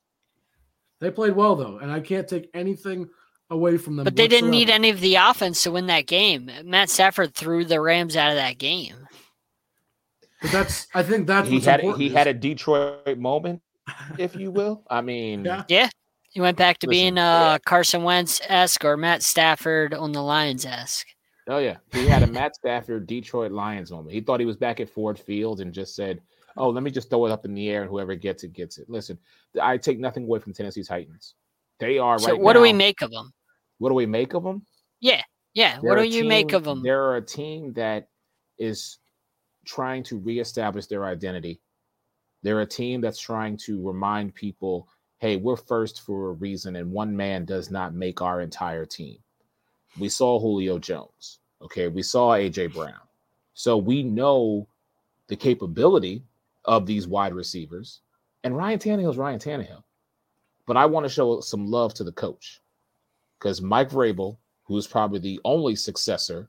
They 1.01 1.11
played 1.11 1.35
well 1.35 1.57
though, 1.57 1.79
and 1.79 1.91
I 1.91 1.99
can't 1.99 2.29
take 2.29 2.49
anything 2.55 3.09
away 3.51 3.77
from 3.77 3.97
them. 3.97 4.05
But 4.05 4.15
they 4.15 4.29
didn't 4.29 4.51
need 4.51 4.71
any 4.71 4.91
of 4.91 5.01
the 5.01 5.17
offense 5.17 5.65
to 5.65 5.73
win 5.73 5.87
that 5.87 6.07
game. 6.07 6.49
Matt 6.65 6.91
Stafford 6.91 7.35
threw 7.35 7.65
the 7.65 7.81
Rams 7.81 8.17
out 8.17 8.31
of 8.31 8.37
that 8.37 8.59
game. 8.59 8.95
But 10.41 10.53
that's 10.53 10.87
I 10.95 11.03
think 11.03 11.27
that's 11.27 11.49
he 11.49 11.59
had 11.59 11.81
he 11.81 12.09
had 12.09 12.29
a 12.29 12.35
Detroit 12.35 13.19
moment, 13.19 13.63
if 14.19 14.37
you 14.37 14.53
will. 14.53 14.85
I 14.89 15.01
mean, 15.01 15.45
yeah. 15.45 15.65
yeah. 15.69 15.89
He 16.33 16.41
went 16.41 16.57
back 16.57 16.79
to 16.79 16.87
Listen, 16.87 17.01
being 17.01 17.19
uh, 17.19 17.53
yeah. 17.53 17.59
Carson 17.59 18.03
Wentz 18.03 18.41
esque 18.49 18.85
or 18.85 18.97
Matt 18.97 19.23
Stafford 19.23 19.93
on 19.93 20.13
the 20.13 20.23
Lions 20.23 20.65
esque. 20.65 21.07
Oh 21.49 21.59
yeah, 21.59 21.77
he 21.93 22.07
had 22.07 22.23
a 22.23 22.27
Matt 22.27 22.55
Stafford 22.57 23.07
Detroit 23.07 23.53
Lions 23.53 23.91
moment. 23.91 24.15
He 24.15 24.21
thought 24.21 24.41
he 24.41 24.47
was 24.47 24.57
back 24.57 24.81
at 24.81 24.89
Ford 24.89 25.19
Field 25.19 25.61
and 25.61 25.73
just 25.73 25.95
said, 25.95 26.21
"Oh, 26.57 26.71
let 26.71 26.83
me 26.83 26.91
just 26.91 27.11
throw 27.11 27.27
it 27.27 27.33
up 27.33 27.45
in 27.45 27.55
the 27.55 27.69
air 27.69 27.83
and 27.83 27.91
whoever 27.91 28.15
gets 28.15 28.45
it 28.45 28.53
gets 28.53 28.79
it." 28.79 28.89
Listen, 28.89 29.19
I 29.61 29.77
take 29.77 29.99
nothing 29.99 30.25
away 30.25 30.39
from 30.39 30.55
Tennessee 30.55 30.85
Titans. 30.85 31.35
They 31.79 31.99
are 31.99 32.19
so 32.19 32.33
right. 32.33 32.41
What 32.41 32.55
now, 32.55 32.61
do 32.61 32.63
we 32.63 32.73
make 32.73 33.03
of 33.03 33.11
them? 33.11 33.33
What 33.79 33.91
do 33.91 33.95
we 33.95 34.07
make 34.07 34.35
of 34.35 34.45
them? 34.45 34.65
Yeah, 35.01 35.23
yeah. 35.53 35.81
They're 35.81 35.91
what 35.91 35.99
do 35.99 36.05
you 36.05 36.23
team, 36.23 36.29
make 36.29 36.53
of 36.53 36.65
them? 36.65 36.83
They're 36.83 37.17
a 37.17 37.23
team 37.23 37.73
that 37.75 38.09
is 38.59 38.99
trying 39.67 40.05
to 40.05 40.19
reestablish 40.19 40.87
their 40.87 41.05
identity. 41.05 41.61
They're 42.43 42.61
a 42.61 42.67
team 42.67 43.01
that's 43.01 43.21
trying 43.21 43.57
to 43.59 43.85
remind 43.85 44.35
people, 44.35 44.89
hey, 45.23 45.37
we're 45.37 45.55
first 45.55 46.01
for 46.01 46.31
a 46.31 46.33
reason, 46.33 46.75
and 46.75 46.91
one 46.91 47.17
man 47.17 47.45
does 47.45 47.71
not 47.71 47.95
make 47.95 48.21
our 48.21 48.41
entire 48.41 48.85
team. 48.85 49.17
We 49.97 50.09
saw 50.09 50.41
Julio 50.41 50.81
Jones. 50.81 51.39
Okay. 51.63 51.87
We 51.87 52.03
saw 52.03 52.31
AJ 52.31 52.75
Brown. 52.75 52.99
So 53.55 53.77
we 53.77 54.03
know 54.03 54.67
the 55.29 55.37
capability 55.37 56.25
of 56.65 56.87
these 56.87 57.07
wide 57.07 57.35
receivers. 57.35 58.01
And 58.43 58.57
Ryan 58.57 58.81
Tannehill 58.81 59.11
is 59.11 59.17
Ryan 59.17 59.39
Tannehill. 59.39 59.85
But 60.67 60.77
I 60.77 60.87
want 60.87 61.05
to 61.05 61.13
show 61.13 61.41
some 61.41 61.69
love 61.69 61.95
to 61.95 62.05
the 62.05 62.11
coach 62.11 62.61
because 63.39 63.63
Mike 63.63 63.91
Vrabel, 63.91 64.39
who 64.65 64.77
is 64.77 64.89
probably 64.89 65.21
the 65.21 65.41
only 65.45 65.77
successor 65.77 66.49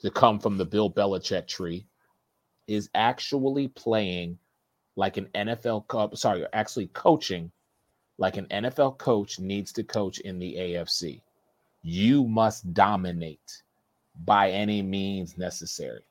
to 0.00 0.10
come 0.10 0.38
from 0.38 0.58
the 0.58 0.66
Bill 0.66 0.92
Belichick 0.92 1.46
tree, 1.46 1.86
is 2.66 2.90
actually 2.94 3.68
playing 3.68 4.38
like 4.96 5.16
an 5.16 5.30
NFL 5.34 5.86
co- 5.86 6.12
sorry, 6.12 6.44
actually 6.52 6.88
coaching 6.88 7.50
like 8.20 8.36
an 8.36 8.46
NFL 8.46 8.98
coach 8.98 9.40
needs 9.40 9.72
to 9.72 9.82
coach 9.82 10.20
in 10.20 10.38
the 10.38 10.54
AFC. 10.54 11.22
You 11.82 12.28
must 12.28 12.72
dominate 12.74 13.62
by 14.24 14.50
any 14.50 14.82
means 14.82 15.38
necessary. 15.38 16.02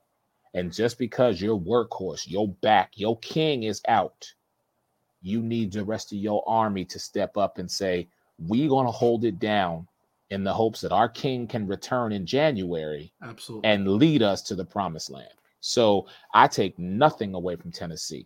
And 0.55 0.73
just 0.73 0.97
because 0.97 1.39
your 1.39 1.59
workhorse, 1.59 2.27
your 2.27 2.47
back, 2.47 2.93
your 2.95 3.19
king 3.19 3.63
is 3.63 3.81
out, 3.87 4.33
you 5.21 5.43
need 5.43 5.71
the 5.71 5.85
rest 5.85 6.11
of 6.11 6.17
your 6.17 6.43
army 6.47 6.83
to 6.85 6.97
step 6.97 7.37
up 7.37 7.59
and 7.59 7.69
say, 7.69 8.09
We're 8.39 8.69
going 8.69 8.87
to 8.87 8.91
hold 8.91 9.23
it 9.23 9.37
down 9.37 9.87
in 10.31 10.43
the 10.43 10.53
hopes 10.53 10.81
that 10.81 10.91
our 10.91 11.09
king 11.09 11.45
can 11.47 11.67
return 11.67 12.11
in 12.11 12.25
January 12.25 13.13
Absolutely. 13.21 13.69
and 13.69 13.87
lead 13.87 14.23
us 14.23 14.41
to 14.43 14.55
the 14.55 14.65
promised 14.65 15.11
land. 15.11 15.33
So 15.59 16.07
I 16.33 16.47
take 16.47 16.79
nothing 16.79 17.35
away 17.35 17.55
from 17.55 17.71
Tennessee. 17.71 18.25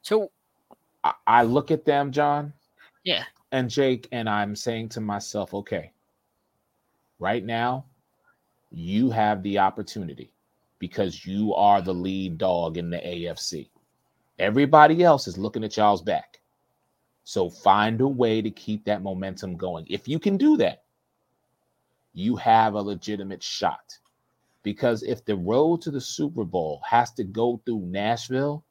So 0.00 0.30
I, 1.02 1.12
I 1.26 1.42
look 1.42 1.70
at 1.70 1.84
them, 1.84 2.10
John. 2.10 2.54
Yeah. 3.04 3.24
And 3.52 3.70
Jake, 3.70 4.08
and 4.10 4.28
I'm 4.28 4.56
saying 4.56 4.88
to 4.90 5.00
myself, 5.00 5.54
okay, 5.54 5.92
right 7.18 7.44
now, 7.44 7.84
you 8.70 9.10
have 9.10 9.42
the 9.42 9.58
opportunity 9.58 10.32
because 10.80 11.24
you 11.24 11.54
are 11.54 11.80
the 11.80 11.94
lead 11.94 12.38
dog 12.38 12.76
in 12.76 12.90
the 12.90 12.98
AFC. 12.98 13.68
Everybody 14.38 15.04
else 15.04 15.28
is 15.28 15.38
looking 15.38 15.62
at 15.62 15.76
y'all's 15.76 16.02
back. 16.02 16.40
So 17.22 17.48
find 17.48 18.00
a 18.00 18.08
way 18.08 18.42
to 18.42 18.50
keep 18.50 18.84
that 18.84 19.02
momentum 19.02 19.56
going. 19.56 19.86
If 19.88 20.08
you 20.08 20.18
can 20.18 20.36
do 20.36 20.56
that, 20.58 20.82
you 22.12 22.36
have 22.36 22.74
a 22.74 22.82
legitimate 22.82 23.42
shot. 23.42 23.96
Because 24.62 25.02
if 25.02 25.24
the 25.24 25.36
road 25.36 25.82
to 25.82 25.90
the 25.90 26.00
Super 26.00 26.44
Bowl 26.44 26.80
has 26.88 27.12
to 27.12 27.24
go 27.24 27.60
through 27.64 27.80
Nashville, 27.86 28.64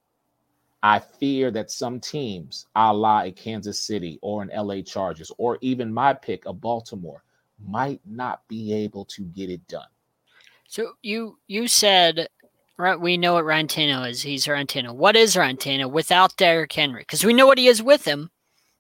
I 0.84 1.00
fear 1.00 1.50
that 1.52 1.72
some 1.72 2.02
teams, 2.02 2.66
a 2.76 2.94
la 2.94 3.22
a 3.22 3.32
Kansas 3.32 3.80
City 3.80 4.20
or 4.22 4.44
an 4.44 4.52
LA 4.54 4.82
Chargers, 4.82 5.32
or 5.38 5.58
even 5.62 5.94
my 5.94 6.14
pick 6.14 6.46
of 6.46 6.60
Baltimore, 6.60 7.24
might 7.66 8.02
not 8.06 8.46
be 8.50 8.74
able 8.74 9.06
to 9.06 9.24
get 9.24 9.50
it 9.50 9.66
done. 9.68 9.88
So 10.68 10.94
you 11.02 11.40
you 11.48 11.70
said 11.70 12.28
right 12.78 13.00
we 13.00 13.16
know 13.16 13.36
what 13.36 13.46
Ryan 13.46 13.70
is. 13.70 14.22
He's 14.22 14.46
Ryan 14.46 14.68
What 14.98 15.16
is 15.16 15.38
Ryan 15.38 15.90
without 15.90 16.36
Derrick 16.36 16.74
Henry? 16.74 17.04
Because 17.04 17.24
we 17.24 17.34
know 17.34 17.48
what 17.48 17.58
he 17.58 17.68
is 17.68 17.82
with 17.82 18.04
him, 18.04 18.30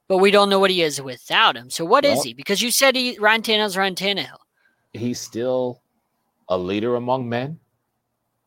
but 0.09 0.17
we 0.17 0.29
don't 0.29 0.49
know 0.49 0.59
what 0.59 0.71
he 0.71 0.81
is 0.81 1.01
without 1.01 1.55
him. 1.55 1.69
So 1.69 1.85
what 1.85 2.03
is 2.03 2.15
Well- 2.15 2.23
he? 2.23 2.33
Because 2.33 2.61
you 2.61 2.71
said 2.71 2.97
he 2.97 3.15
Tannehill's 3.15 3.77
Ryan 3.77 3.95
He's 4.91 5.21
still 5.21 5.81
a 6.49 6.57
leader 6.57 6.95
among 6.97 7.29
men. 7.29 7.59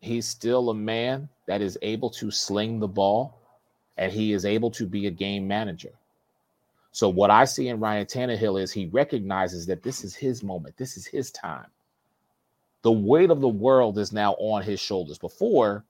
He's 0.01 0.27
still 0.29 0.69
a 0.69 0.75
man 0.75 1.31
that 1.47 1.63
is 1.63 1.79
able 1.81 2.11
to 2.11 2.31
sling 2.31 2.81
the 2.81 2.89
ball, 2.89 3.36
and 3.97 4.13
he 4.13 4.33
is 4.33 4.45
able 4.45 4.71
to 4.73 4.87
be 4.87 5.07
a 5.07 5.11
game 5.11 5.49
manager. 5.49 5.93
So 6.93 7.09
what 7.09 7.31
I 7.31 7.45
see 7.45 7.69
in 7.69 7.81
Ryan 7.81 8.07
Tannehill 8.07 8.61
is 8.61 8.73
he 8.73 8.87
recognizes 8.87 9.67
that 9.67 9.83
this 9.83 10.03
is 10.03 10.15
his 10.15 10.43
moment. 10.43 10.77
This 10.77 10.97
is 10.97 11.07
his 11.07 11.31
time. 11.31 11.67
The 12.83 12.93
weight 12.93 13.31
of 13.31 13.41
the 13.41 13.49
world 13.49 13.99
is 13.99 14.13
now 14.13 14.33
on 14.35 14.63
his 14.63 14.81
shoulders. 14.81 15.19
Before 15.19 15.85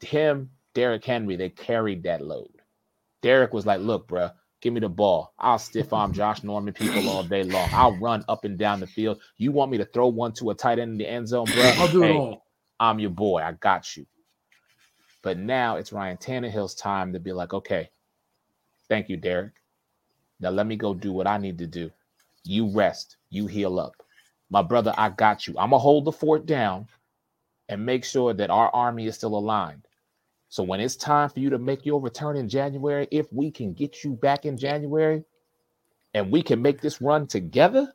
him, 0.00 0.50
Derrick 0.72 1.04
Henry, 1.04 1.36
they 1.36 1.50
carried 1.50 2.04
that 2.04 2.24
load. 2.24 2.50
Derrick 3.20 3.52
was 3.52 3.66
like, 3.66 3.80
look, 3.80 4.08
bruh, 4.08 4.32
give 4.60 4.72
me 4.72 4.80
the 4.80 4.88
ball. 4.88 5.34
I'll 5.38 5.58
stiff 5.58 5.92
arm 5.92 6.12
Josh 6.12 6.42
Norman 6.42 6.72
people 6.72 7.08
all 7.10 7.22
day 7.22 7.42
long. 7.42 7.68
I'll 7.72 7.96
run 7.96 8.24
up 8.28 8.44
and 8.44 8.56
down 8.56 8.80
the 8.80 8.86
field. 8.86 9.20
You 9.36 9.52
want 9.52 9.70
me 9.70 9.78
to 9.78 9.84
throw 9.84 10.06
one 10.06 10.32
to 10.34 10.50
a 10.50 10.54
tight 10.54 10.78
end 10.78 10.92
in 10.92 10.98
the 10.98 11.08
end 11.08 11.28
zone, 11.28 11.46
bruh? 11.46 11.78
I'll 11.78 11.88
do 11.88 12.04
it 12.04 12.12
all. 12.12 12.46
I'm 12.78 12.98
your 12.98 13.10
boy. 13.10 13.42
I 13.42 13.52
got 13.52 13.96
you. 13.96 14.06
But 15.22 15.38
now 15.38 15.76
it's 15.76 15.92
Ryan 15.92 16.16
Tannehill's 16.16 16.74
time 16.74 17.12
to 17.12 17.20
be 17.20 17.32
like, 17.32 17.52
okay, 17.52 17.90
thank 18.88 19.08
you, 19.08 19.16
Derrick. 19.16 19.52
Now 20.40 20.50
let 20.50 20.66
me 20.66 20.76
go 20.76 20.94
do 20.94 21.12
what 21.12 21.26
I 21.26 21.38
need 21.38 21.58
to 21.58 21.66
do. 21.66 21.90
You 22.44 22.70
rest. 22.70 23.16
You 23.28 23.46
heal 23.46 23.78
up. 23.78 23.94
My 24.50 24.62
brother, 24.62 24.94
I 24.96 25.10
got 25.10 25.46
you. 25.46 25.54
I'm 25.58 25.70
going 25.70 25.78
to 25.80 25.84
hold 25.84 26.04
the 26.06 26.12
fort 26.12 26.46
down 26.46 26.88
and 27.68 27.84
make 27.86 28.04
sure 28.04 28.34
that 28.34 28.50
our 28.50 28.70
army 28.74 29.06
is 29.06 29.14
still 29.14 29.36
aligned. 29.36 29.86
So 30.48 30.64
when 30.64 30.80
it's 30.80 30.96
time 30.96 31.28
for 31.28 31.38
you 31.38 31.50
to 31.50 31.58
make 31.58 31.86
your 31.86 32.00
return 32.00 32.36
in 32.36 32.48
January, 32.48 33.06
if 33.12 33.32
we 33.32 33.50
can 33.50 33.72
get 33.72 34.02
you 34.02 34.14
back 34.14 34.46
in 34.46 34.56
January 34.56 35.24
and 36.14 36.32
we 36.32 36.42
can 36.42 36.60
make 36.60 36.80
this 36.80 37.00
run 37.00 37.28
together, 37.28 37.92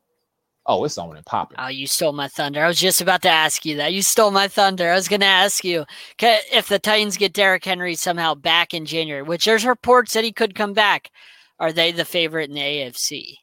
oh, 0.65 0.83
it's 0.83 0.97
on 0.97 1.15
and 1.15 1.25
popping. 1.25 1.57
Oh, 1.59 1.67
you 1.67 1.87
stole 1.87 2.13
my 2.13 2.27
thunder. 2.27 2.63
I 2.63 2.67
was 2.67 2.79
just 2.79 3.01
about 3.01 3.21
to 3.23 3.29
ask 3.29 3.65
you 3.65 3.75
that. 3.77 3.93
You 3.93 4.01
stole 4.01 4.31
my 4.31 4.47
thunder. 4.47 4.89
I 4.89 4.95
was 4.95 5.07
going 5.07 5.19
to 5.21 5.25
ask 5.27 5.63
you 5.63 5.85
if 6.19 6.67
the 6.67 6.79
Titans 6.79 7.17
get 7.17 7.33
Derrick 7.33 7.63
Henry 7.65 7.95
somehow 7.95 8.35
back 8.35 8.73
in 8.73 8.85
January, 8.85 9.21
which 9.23 9.45
there's 9.45 9.65
reports 9.65 10.13
that 10.13 10.23
he 10.23 10.31
could 10.31 10.55
come 10.55 10.73
back. 10.73 11.09
Are 11.59 11.71
they 11.71 11.91
the 11.91 12.05
favorite 12.05 12.49
in 12.49 12.55
the 12.55 12.61
AFC? 12.61 13.35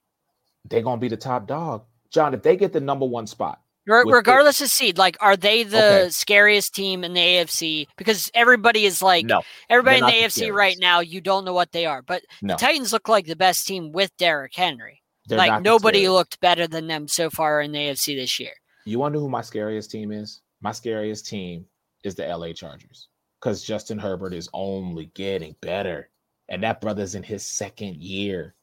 They're 0.68 0.83
going 0.83 0.99
to 0.99 1.01
be 1.01 1.09
the 1.09 1.16
top 1.16 1.47
dog. 1.47 1.85
John, 2.11 2.35
if 2.35 2.43
they 2.43 2.57
get 2.57 2.73
the 2.73 2.81
number 2.81 3.07
one 3.07 3.27
spot, 3.27 3.59
Re- 3.85 3.99
With 4.05 4.12
the- 4.12 4.16
regardless 4.16 4.61
of 4.61 4.68
seed, 4.70 4.97
like, 4.97 5.16
are 5.20 5.37
they 5.37 5.64
the 5.64 6.03
Okay. 6.03 6.09
scariest 6.11 6.73
team 6.73 7.03
in 7.03 7.14
the 7.14 7.20
AFC? 7.20 7.89
Because 7.97 8.31
everybody 8.33 8.85
is 8.85 9.03
like, 9.03 9.27
no, 9.27 9.43
everybody 9.68 9.99
in 9.99 10.07
the 10.07 10.12
AFC 10.12 10.53
right 10.53 10.77
now, 10.79 11.01
you 11.01 11.20
don't 11.20 11.45
know 11.45 11.53
what 11.53 11.73
they 11.73 11.85
are. 11.85 12.01
But 12.01 12.23
no. 12.43 12.55
the 12.55 12.59
Titans 12.59 12.93
look 12.93 13.09
like 13.09 13.27
the 13.27 13.35
best 13.35 13.66
team 13.66 13.91
with 13.91 14.16
Derrick 14.18 14.55
Henry. 14.55 15.01
Like, 15.29 15.62
nobody 15.62 15.99
scariest. 15.99 16.12
looked 16.12 16.41
better 16.41 16.66
than 16.66 16.87
them 16.87 17.09
so 17.09 17.31
far 17.31 17.61
in 17.61 17.73
the 17.73 17.79
AFC 17.79 18.16
this 18.16 18.39
year. 18.41 18.53
You 18.85 18.99
wonder 18.99 19.18
who 19.18 19.29
my 19.29 19.43
scariest 19.43 19.91
team 19.91 20.11
is? 20.12 20.41
My 20.61 20.73
scariest 20.73 21.27
team 21.27 21.66
is 22.05 22.14
the 22.14 22.27
LA 22.27 22.53
Chargers 22.53 23.09
because 23.41 23.62
Justin 23.64 23.99
Herbert 23.99 24.35
is 24.35 24.49
only 24.53 25.07
getting 25.14 25.55
better. 25.61 26.09
And 26.49 26.62
that 26.62 26.81
brother's 26.81 27.14
in 27.14 27.23
his 27.23 27.47
second 27.47 27.97
year. 27.97 28.55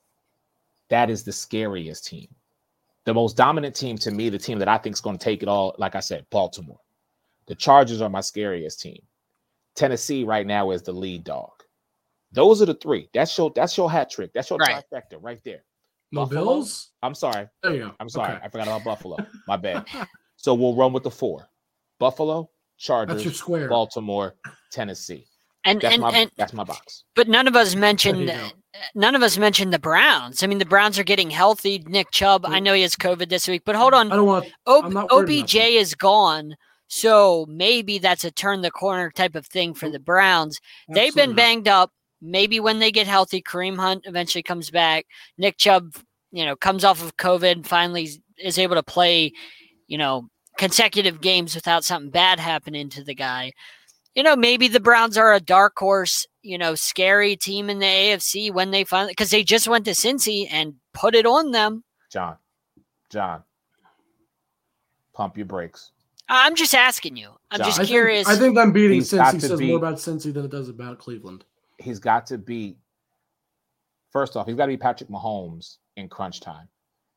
That 0.89 1.10
is 1.10 1.24
the 1.24 1.32
scariest 1.32 2.05
team. 2.05 2.28
The 3.05 3.14
most 3.14 3.38
dominant 3.38 3.76
team 3.76 3.97
to 3.99 4.12
me, 4.12 4.30
the 4.30 4.38
team 4.38 4.60
that 4.60 4.68
I 4.68 4.78
think 4.78 4.93
is 4.95 5.01
going 5.01 5.18
to 5.18 5.24
take 5.24 5.41
it 5.41 5.47
all, 5.49 5.74
like 5.78 5.95
I 5.95 5.99
said, 6.01 6.26
Baltimore. 6.30 6.80
The 7.47 7.55
Chargers 7.55 8.01
are 8.01 8.10
my 8.10 8.22
scariest 8.22 8.82
team. 8.82 9.01
Tennessee 9.76 10.24
right 10.24 10.45
now 10.45 10.72
is 10.72 10.82
the 10.84 10.91
lead 10.91 11.24
dog. 11.24 11.51
Those 12.32 12.62
are 12.62 12.66
the 12.66 12.76
three. 12.76 13.10
That's 13.14 13.36
your 13.38 13.51
that's 13.55 13.76
your 13.78 13.89
hat 13.89 14.12
trick. 14.12 14.32
That's 14.34 14.49
your 14.49 14.60
Right. 14.60 14.84
trifecta 14.91 15.18
right 15.20 15.39
there. 15.43 15.64
No 16.12 16.22
Buffalo? 16.22 16.43
Bills? 16.45 16.89
I'm 17.03 17.14
sorry. 17.16 17.47
There 17.64 17.74
you 17.74 17.80
go. 17.82 17.91
I'm 17.99 18.10
sorry. 18.10 18.36
Okay. 18.36 18.45
I 18.45 18.49
forgot 18.49 18.68
about 18.68 18.84
Buffalo. 18.84 19.18
My 19.47 19.57
bad. 19.57 19.86
So 20.38 20.53
we'll 20.53 20.76
run 20.76 20.93
with 20.93 21.03
the 21.03 21.12
four: 21.12 21.47
Buffalo, 21.99 22.49
That's 22.78 22.88
your 22.88 23.07
Chargers, 23.07 23.38
square. 23.38 23.70
Baltimore, 23.70 24.36
Tennessee. 24.72 25.26
And 25.66 25.82
That's 25.82 25.93
and, 25.93 26.01
my 26.01 26.12
and 26.12 26.32
that's 26.38 26.53
my 26.53 26.64
box. 26.64 27.03
but 27.18 27.28
none 27.28 27.45
of 27.45 27.55
us 27.55 27.76
mentioned 27.76 28.32
none 28.95 29.16
of 29.16 29.22
us 29.22 29.38
mentioned 29.38 29.74
the 29.74 29.80
Browns. 29.80 30.41
I 30.41 30.47
mean, 30.47 30.57
the 30.57 30.66
Browns 30.66 30.97
are 30.97 31.03
getting 31.03 31.30
healthy. 31.30 31.84
Nick 31.86 32.12
Chubb, 32.12 32.45
I 32.45 32.60
know 32.60 32.74
he 32.74 32.82
has 32.84 32.95
COVID 32.95 33.28
this 33.30 33.47
week, 33.47 33.64
but 33.66 33.76
hold 33.76 33.93
on. 33.93 34.10
I 34.12 34.16
don't 34.16 34.26
want. 34.26 34.47
O- 34.66 34.84
I'm 34.84 34.93
not 34.93 35.12
worried 35.12 35.30
about 35.30 35.43
OBJ 35.43 35.55
is 35.55 35.95
gone. 35.95 36.55
So 36.88 37.45
maybe 37.47 37.99
that's 37.99 38.24
a 38.24 38.32
turn 38.32 38.62
the 38.62 38.72
corner 38.72 39.12
type 39.12 39.36
of 39.36 39.45
thing 39.45 39.74
for 39.74 39.89
the 39.89 39.99
Browns. 39.99 40.60
They've 40.88 41.14
been 41.14 41.36
banged 41.36 41.68
up. 41.68 41.91
Maybe 42.22 42.59
when 42.59 42.80
they 42.80 42.91
get 42.91 43.07
healthy, 43.07 43.41
Kareem 43.41 43.78
Hunt 43.78 44.03
eventually 44.05 44.43
comes 44.43 44.70
back. 44.70 45.05
Nick 45.38 45.57
Chubb, 45.57 45.95
you 46.32 46.45
know, 46.45 46.55
comes 46.55 46.84
off 46.84 47.01
of 47.01 47.17
COVID 47.17 47.51
and 47.51 47.67
finally 47.67 48.09
is 48.38 48.57
able 48.57 48.76
to 48.76 48.84
play, 48.84 49.32
you 49.88 49.97
know, 49.97 50.30
consecutive 50.57 51.22
games 51.22 51.55
without 51.55 51.86
something 51.86 52.11
bad 52.11 52.39
happening 52.39 52.89
to 52.89 53.03
the 53.03 53.15
guy. 53.15 53.53
You 54.15 54.24
know, 54.24 54.36
maybe 54.36 54.67
the 54.67 54.82
Browns 54.82 55.17
are 55.17 55.34
a 55.34 55.39
dark 55.39 55.78
horse, 55.78 56.28
you 56.41 56.57
know, 56.57 56.76
scary 56.76 57.36
team 57.36 57.70
in 57.70 57.80
the 57.80 57.86
AFC 57.86 58.51
when 58.51 58.72
they 58.72 58.84
finally 58.84 59.11
because 59.11 59.30
they 59.30 59.43
just 59.43 59.67
went 59.67 59.86
to 59.86 59.91
Cincy 59.91 60.47
and 60.51 60.76
put 60.93 61.15
it 61.15 61.26
on 61.26 61.51
them. 61.51 61.84
John, 62.11 62.36
John, 63.09 63.43
pump 65.13 65.38
your 65.38 65.45
brakes. 65.45 65.91
I'm 66.28 66.55
just 66.55 66.76
asking 66.76 67.17
you. 67.17 67.30
I'm 67.49 67.59
John. 67.59 67.65
just 67.67 67.80
I 67.80 67.86
think. 67.86 68.28
I 68.28 68.36
think 68.36 68.55
them 68.55 68.72
beating 68.72 68.95
He's 68.95 69.11
Cincy 69.11 69.41
says 69.41 69.59
be- 69.59 69.67
more 69.67 69.78
about 69.78 69.95
Cincy 69.95 70.34
than 70.34 70.45
it 70.45 70.51
does 70.51 70.70
about 70.70 70.99
Cleveland. 70.99 71.45
He's 71.80 71.99
got 71.99 72.27
to 72.27 72.38
beat. 72.38 72.77
First 74.11 74.36
off, 74.36 74.47
he's 74.47 74.55
got 74.55 74.65
to 74.65 74.71
be 74.71 74.77
Patrick 74.77 75.09
Mahomes 75.09 75.77
in 75.95 76.09
crunch 76.09 76.41
time. 76.41 76.67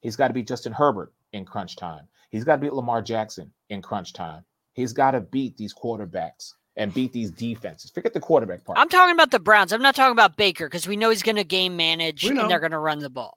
He's 0.00 0.16
got 0.16 0.28
to 0.28 0.34
be 0.34 0.42
Justin 0.42 0.72
Herbert 0.72 1.12
in 1.32 1.44
crunch 1.44 1.76
time. 1.76 2.06
He's 2.30 2.44
got 2.44 2.56
to 2.56 2.62
beat 2.62 2.72
Lamar 2.72 3.02
Jackson 3.02 3.52
in 3.70 3.82
crunch 3.82 4.12
time. 4.12 4.44
He's 4.74 4.92
got 4.92 5.12
to 5.12 5.20
beat 5.20 5.56
these 5.56 5.74
quarterbacks 5.74 6.54
and 6.76 6.92
beat 6.94 7.12
these 7.12 7.30
defenses. 7.30 7.90
Forget 7.90 8.14
the 8.14 8.20
quarterback 8.20 8.64
part. 8.64 8.78
I'm 8.78 8.88
talking 8.88 9.14
about 9.14 9.30
the 9.30 9.38
Browns. 9.38 9.72
I'm 9.72 9.82
not 9.82 9.94
talking 9.94 10.12
about 10.12 10.36
Baker 10.36 10.66
because 10.66 10.88
we 10.88 10.96
know 10.96 11.10
he's 11.10 11.22
going 11.22 11.36
to 11.36 11.44
game 11.44 11.76
manage 11.76 12.24
and 12.24 12.38
they're 12.50 12.60
going 12.60 12.72
to 12.72 12.78
run 12.78 12.98
the 13.00 13.10
ball. 13.10 13.36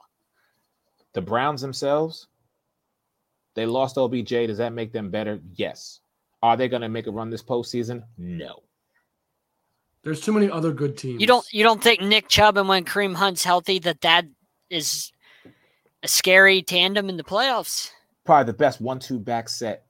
the 1.14 1.22
Browns 1.22 1.62
themselves, 1.62 2.28
they 3.56 3.66
lost 3.66 3.98
OBJ. 3.98 4.30
Does 4.30 4.58
that 4.58 4.74
make 4.74 4.92
them 4.94 5.10
better? 5.10 5.40
Yes. 5.56 6.00
Are 6.42 6.56
they 6.58 6.68
going 6.68 6.82
to 6.82 6.90
make 6.90 7.08
a 7.08 7.12
run 7.12 7.30
this 7.30 7.44
postseason? 7.44 8.04
No. 8.18 8.64
There's 10.06 10.22
too 10.22 10.32
many 10.32 10.50
other 10.50 10.72
good 10.72 10.98
teams. 10.98 11.20
You 11.20 11.26
don't 11.28 11.46
you 11.52 11.64
don't 11.64 11.84
think 11.84 12.00
Nick 12.00 12.30
Chubb 12.30 12.58
and 12.58 12.70
when 12.70 12.86
Kareem 12.86 13.16
Hunt's 13.16 13.44
healthy 13.44 13.80
that 13.80 14.02
that 14.02 14.26
is 14.70 15.12
a 16.04 16.08
scary 16.08 16.62
tandem 16.62 17.10
in 17.10 17.18
the 17.18 17.24
playoffs? 17.24 17.90
probably 18.24 18.46
the 18.52 18.58
best 18.58 18.82
one-two 18.82 19.20
back 19.20 19.50
set. 19.50 19.86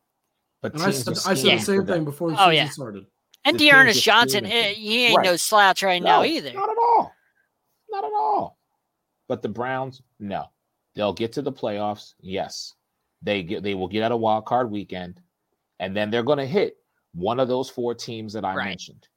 But 0.62 0.74
And 0.74 0.84
I 0.84 0.92
said, 0.92 1.18
I 1.26 1.34
said 1.36 1.58
the 1.58 1.60
same 1.60 1.86
thing 1.86 2.04
before 2.04 2.32
the 2.32 2.36
Oh, 2.36 2.50
season 2.50 2.54
yeah. 2.54 2.70
started. 2.70 3.06
And 3.46 3.56
the 3.56 3.60
teams 3.60 3.72
D'Ernest 3.72 4.04
Johnson, 4.04 4.46
scheming 4.46 4.76
he 4.76 5.06
ain't 5.06 5.24
no 5.24 5.36
slouch 5.38 5.84
right 5.84 6.02
now 6.02 6.24
either. 6.24 6.52
Not 6.54 6.70
at 6.70 6.78
all. 6.78 7.14
Not 7.90 8.04
at 8.04 8.12
all. 8.12 8.58
But 9.30 9.42
the 9.42 9.50
Browns, 9.50 10.02
no. 10.20 10.46
They'll 10.96 11.14
get 11.14 11.34
to 11.34 11.42
the 11.42 11.52
playoffs. 11.52 12.14
Yes. 12.20 12.74
They 13.22 13.44
get 13.44 13.64
they 13.64 13.74
will 13.74 13.88
get 13.88 14.04
out 14.04 14.12
a 14.12 14.18
wild 14.18 14.46
card 14.46 14.70
weekend. 14.72 15.22
And 15.80 15.96
then 15.96 16.10
they're 16.10 16.24
going 16.24 16.40
to 16.40 16.46
hit 16.46 16.78
one 17.14 17.40
of 17.40 17.48
those 17.48 17.70
four 17.70 17.94
teams 17.94 18.34
that 18.34 18.44
I 18.46 18.56
Right. 18.56 18.66
mentioned. 18.66 19.08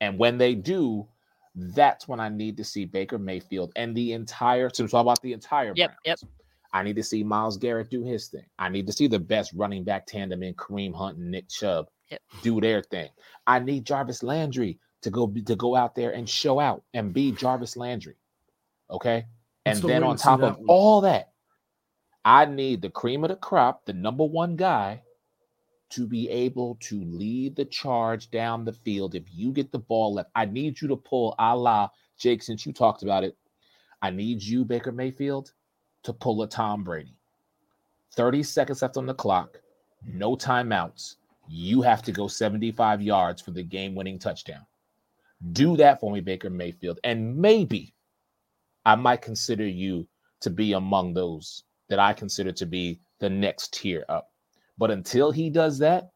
And 0.00 0.18
when 0.18 0.38
they 0.38 0.54
do, 0.54 1.06
that's 1.54 2.06
when 2.06 2.20
I 2.20 2.28
need 2.28 2.56
to 2.58 2.64
see 2.64 2.84
Baker 2.84 3.18
Mayfield 3.18 3.72
and 3.76 3.96
the 3.96 4.12
entire 4.12 4.68
so 4.72 4.86
talk 4.86 5.02
about 5.02 5.22
the 5.22 5.32
entire 5.32 5.72
Yep, 5.74 5.90
Browns. 6.04 6.22
yep. 6.22 6.30
I 6.72 6.82
need 6.82 6.96
to 6.96 7.02
see 7.02 7.22
Myles 7.24 7.56
Garrett 7.56 7.88
do 7.90 8.02
his 8.04 8.28
thing. 8.28 8.44
I 8.58 8.68
need 8.68 8.86
to 8.88 8.92
see 8.92 9.06
the 9.06 9.18
best 9.18 9.52
running 9.54 9.82
back 9.84 10.04
tandem 10.06 10.42
in 10.42 10.52
Kareem 10.54 10.94
Hunt 10.94 11.16
and 11.16 11.30
Nick 11.30 11.48
Chubb 11.48 11.88
Yep. 12.10 12.20
do 12.42 12.60
their 12.60 12.82
thing. 12.82 13.08
I 13.46 13.58
need 13.58 13.86
Jarvis 13.86 14.22
Landry 14.22 14.78
to 15.02 15.10
go 15.10 15.26
to 15.26 15.56
go 15.56 15.74
out 15.76 15.94
there 15.94 16.10
and 16.12 16.28
show 16.28 16.60
out 16.60 16.82
and 16.94 17.12
be 17.12 17.32
Jarvis 17.32 17.76
Landry. 17.76 18.16
Okay? 18.90 19.26
And 19.64 19.78
then 19.82 20.04
on 20.04 20.16
top 20.16 20.42
of 20.42 20.58
one. 20.58 20.66
all 20.68 21.00
that, 21.00 21.32
I 22.24 22.44
need 22.44 22.82
the 22.82 22.90
cream 22.90 23.24
of 23.24 23.30
the 23.30 23.36
crop, 23.36 23.84
the 23.86 23.92
number 23.92 24.24
one 24.24 24.56
guy 24.56 25.02
to 25.90 26.06
be 26.06 26.28
able 26.28 26.76
to 26.80 27.04
lead 27.04 27.56
the 27.56 27.64
charge 27.64 28.30
down 28.30 28.64
the 28.64 28.72
field. 28.72 29.14
If 29.14 29.24
you 29.32 29.52
get 29.52 29.72
the 29.72 29.78
ball 29.78 30.14
left, 30.14 30.30
I 30.34 30.44
need 30.44 30.80
you 30.80 30.88
to 30.88 30.96
pull 30.96 31.34
a 31.38 31.56
la 31.56 31.88
Jake, 32.18 32.42
since 32.42 32.64
you 32.64 32.72
talked 32.72 33.02
about 33.02 33.24
it. 33.24 33.36
I 34.02 34.10
need 34.10 34.42
you, 34.42 34.64
Baker 34.64 34.92
Mayfield, 34.92 35.52
to 36.02 36.12
pull 36.12 36.42
a 36.42 36.48
Tom 36.48 36.82
Brady. 36.82 37.14
30 38.12 38.42
seconds 38.42 38.82
left 38.82 38.96
on 38.96 39.06
the 39.06 39.14
clock, 39.14 39.60
no 40.04 40.36
timeouts. 40.36 41.16
You 41.48 41.82
have 41.82 42.02
to 42.02 42.12
go 42.12 42.26
75 42.26 43.02
yards 43.02 43.42
for 43.42 43.50
the 43.50 43.62
game 43.62 43.94
winning 43.94 44.18
touchdown. 44.18 44.66
Do 45.52 45.76
that 45.76 46.00
for 46.00 46.10
me, 46.10 46.20
Baker 46.20 46.50
Mayfield. 46.50 46.98
And 47.04 47.36
maybe 47.36 47.94
I 48.84 48.94
might 48.94 49.20
consider 49.20 49.66
you 49.66 50.08
to 50.40 50.50
be 50.50 50.72
among 50.72 51.14
those 51.14 51.64
that 51.88 51.98
I 51.98 52.12
consider 52.12 52.52
to 52.52 52.66
be 52.66 53.00
the 53.18 53.30
next 53.30 53.74
tier 53.74 54.04
up. 54.08 54.30
But 54.78 54.90
until 54.90 55.30
he 55.30 55.50
does 55.50 55.78
that, 55.78 56.10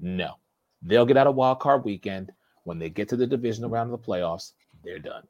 no. 0.00 0.34
They'll 0.82 1.06
get 1.06 1.16
out 1.16 1.26
of 1.26 1.34
wild 1.34 1.60
card 1.60 1.84
weekend. 1.84 2.32
When 2.64 2.78
they 2.78 2.90
get 2.90 3.08
to 3.10 3.16
the 3.16 3.26
divisional 3.26 3.70
round 3.70 3.92
of 3.92 4.00
the 4.00 4.06
playoffs, 4.06 4.52
they're 4.84 4.98
done. 4.98 5.22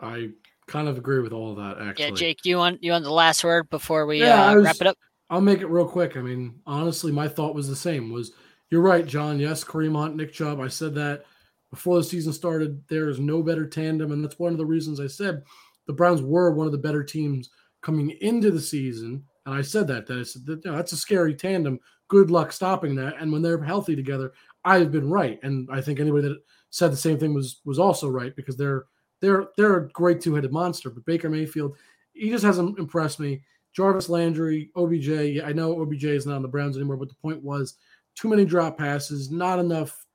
I 0.00 0.30
kind 0.66 0.88
of 0.88 0.98
agree 0.98 1.20
with 1.20 1.32
all 1.32 1.50
of 1.52 1.56
that. 1.56 1.82
Actually, 1.82 2.04
Yeah, 2.04 2.10
Jake, 2.14 2.44
you 2.44 2.58
want 2.58 2.82
you 2.82 2.92
want 2.92 3.04
the 3.04 3.10
last 3.10 3.42
word 3.42 3.70
before 3.70 4.04
we 4.04 4.20
Yeah, 4.20 4.44
uh, 4.44 4.50
I 4.52 4.56
was- 4.56 4.64
wrap 4.64 4.76
it 4.80 4.86
up? 4.86 4.98
I'll 5.30 5.40
make 5.40 5.60
it 5.60 5.66
real 5.66 5.88
quick. 5.88 6.16
I 6.16 6.20
mean, 6.20 6.60
honestly, 6.66 7.10
my 7.10 7.28
thought 7.28 7.54
was 7.54 7.66
the 7.68 7.74
same. 7.74 8.12
Was 8.12 8.32
you're 8.70 8.82
right, 8.82 9.06
John? 9.06 9.40
Yes, 9.40 9.64
Kareem 9.64 9.96
Hunt, 9.96 10.16
Nick 10.16 10.32
Chubb. 10.32 10.60
I 10.60 10.68
said 10.68 10.94
that 10.96 11.24
before 11.70 11.96
the 11.96 12.04
season 12.04 12.32
started. 12.32 12.86
There 12.88 13.08
is 13.08 13.18
no 13.18 13.42
better 13.42 13.66
tandem, 13.66 14.12
and 14.12 14.22
that's 14.22 14.38
one 14.38 14.52
of 14.52 14.58
the 14.58 14.66
reasons 14.66 15.00
I 15.00 15.06
said 15.08 15.42
the 15.86 15.92
Browns 15.94 16.20
were 16.20 16.50
one 16.52 16.66
of 16.66 16.72
the 16.72 16.78
better 16.78 17.02
teams 17.02 17.48
coming 17.80 18.10
into 18.20 18.50
the 18.50 18.60
season. 18.60 19.24
And 19.46 19.54
I 19.54 19.62
said 19.62 19.86
that 19.88 20.06
that, 20.06 20.18
I 20.18 20.22
said 20.24 20.44
that 20.46 20.64
you 20.64 20.70
know, 20.70 20.76
that's 20.76 20.92
a 20.92 20.96
scary 20.96 21.34
tandem. 21.34 21.80
Good 22.08 22.30
luck 22.30 22.52
stopping 22.52 22.94
that. 22.96 23.16
And 23.20 23.32
when 23.32 23.42
they're 23.42 23.62
healthy 23.62 23.96
together, 23.96 24.32
I've 24.64 24.92
been 24.92 25.10
right. 25.10 25.38
And 25.42 25.68
I 25.70 25.80
think 25.80 26.00
anybody 26.00 26.28
that 26.28 26.38
said 26.70 26.92
the 26.92 26.96
same 26.96 27.18
thing 27.18 27.34
was 27.34 27.60
was 27.64 27.78
also 27.78 28.08
right 28.08 28.34
because 28.36 28.56
they're 28.56 28.84
they're 29.20 29.48
they're 29.56 29.76
a 29.76 29.88
great 29.90 30.20
two 30.20 30.34
headed 30.34 30.52
monster. 30.52 30.90
But 30.90 31.04
Baker 31.04 31.30
Mayfield, 31.30 31.76
he 32.12 32.30
just 32.30 32.44
hasn't 32.44 32.78
impressed 32.78 33.20
me. 33.20 33.42
Jarvis 33.72 34.08
Landry, 34.08 34.70
OBJ. 34.74 35.08
yeah, 35.08 35.46
I 35.46 35.52
know 35.52 35.80
OBJ 35.82 36.04
is 36.04 36.26
not 36.26 36.36
on 36.36 36.42
the 36.42 36.48
Browns 36.48 36.76
anymore, 36.76 36.96
but 36.96 37.08
the 37.08 37.14
point 37.16 37.42
was 37.42 37.74
too 38.14 38.28
many 38.28 38.44
drop 38.44 38.78
passes, 38.78 39.30
not 39.30 39.58
enough, 39.58 40.06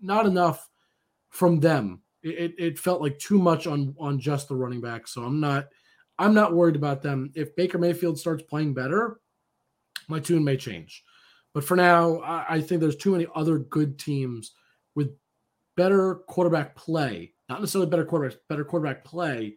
not 0.00 0.26
enough 0.26 0.68
from 1.30 1.58
them. 1.58 2.02
It, 2.22 2.54
it 2.58 2.78
felt 2.78 3.00
like 3.00 3.18
too 3.18 3.38
much 3.38 3.66
on 3.66 3.94
on 3.98 4.18
just 4.18 4.48
the 4.48 4.54
running 4.56 4.80
back. 4.80 5.06
So 5.08 5.22
I'm 5.22 5.40
not 5.40 5.68
I'm 6.18 6.34
not 6.34 6.54
worried 6.54 6.76
about 6.76 7.02
them. 7.02 7.30
If 7.34 7.54
Baker 7.56 7.78
Mayfield 7.78 8.18
starts 8.18 8.42
playing 8.42 8.74
better, 8.74 9.20
my 10.08 10.18
tune 10.18 10.44
may 10.44 10.56
change. 10.56 11.04
But 11.54 11.64
for 11.64 11.76
now, 11.76 12.18
I, 12.20 12.56
I 12.56 12.60
think 12.60 12.80
there's 12.80 12.96
too 12.96 13.12
many 13.12 13.26
other 13.34 13.58
good 13.58 13.98
teams 13.98 14.52
with 14.94 15.10
better 15.76 16.16
quarterback 16.26 16.74
play, 16.76 17.32
not 17.48 17.60
necessarily 17.60 17.90
better 17.90 18.04
quarterback, 18.04 18.38
better 18.48 18.64
quarterback 18.64 19.04
play 19.04 19.56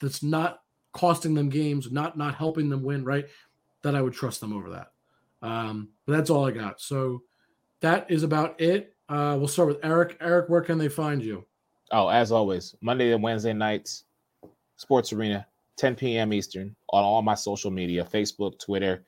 that's 0.00 0.22
not 0.22 0.62
costing 0.92 1.34
them 1.34 1.48
games, 1.48 1.92
not 1.92 2.16
not 2.16 2.34
helping 2.34 2.68
them 2.68 2.82
win, 2.82 3.04
right? 3.04 3.26
That 3.82 3.94
I 3.94 4.02
would 4.02 4.14
trust 4.14 4.40
them 4.40 4.52
over 4.52 4.70
that. 4.70 4.92
Um, 5.42 5.90
but 6.06 6.16
that's 6.16 6.30
all 6.30 6.46
I 6.46 6.50
got. 6.50 6.80
So 6.80 7.22
that 7.80 8.10
is 8.10 8.22
about 8.22 8.60
it. 8.60 8.94
Uh, 9.08 9.36
we'll 9.38 9.48
start 9.48 9.68
with 9.68 9.78
Eric. 9.82 10.16
Eric, 10.20 10.48
where 10.48 10.60
can 10.60 10.78
they 10.78 10.88
find 10.88 11.22
you? 11.22 11.44
Oh, 11.92 12.08
as 12.08 12.32
always, 12.32 12.74
Monday 12.82 13.12
and 13.12 13.22
Wednesday 13.22 13.52
nights, 13.52 14.04
Sports 14.76 15.12
Arena, 15.12 15.46
10 15.76 15.94
p.m. 15.94 16.32
Eastern, 16.32 16.74
on 16.90 17.04
all 17.04 17.22
my 17.22 17.34
social 17.34 17.70
media 17.70 18.04
Facebook, 18.04 18.58
Twitter, 18.58 19.06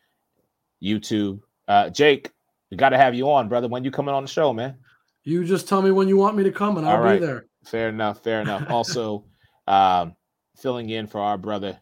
YouTube. 0.83 1.41
Uh, 1.69 1.91
Jake, 1.91 2.31
we 2.71 2.77
got 2.77 2.91
to 2.91 2.97
have 2.99 3.15
you 3.15 3.31
on, 3.31 3.49
brother. 3.49 3.69
When 3.69 3.85
you 3.85 3.91
coming 3.91 4.15
on 4.15 4.25
the 4.25 4.31
show, 4.31 4.53
man? 4.53 4.77
You 5.25 5.45
just 5.45 5.69
tell 5.69 5.83
me 5.83 5.91
when 5.91 6.09
you 6.09 6.17
want 6.17 6.37
me 6.37 6.45
to 6.45 6.53
come, 6.53 6.79
and 6.79 6.87
I'll 6.87 6.99
right. 6.99 7.21
be 7.21 7.27
there. 7.27 7.47
Fair 7.65 7.89
enough. 7.89 8.23
Fair 8.23 8.41
enough. 8.43 8.71
Also, 8.71 9.25
um, 9.67 10.15
filling 10.57 10.91
in 10.91 11.07
for 11.07 11.21
our 11.21 11.39
brother 11.39 11.79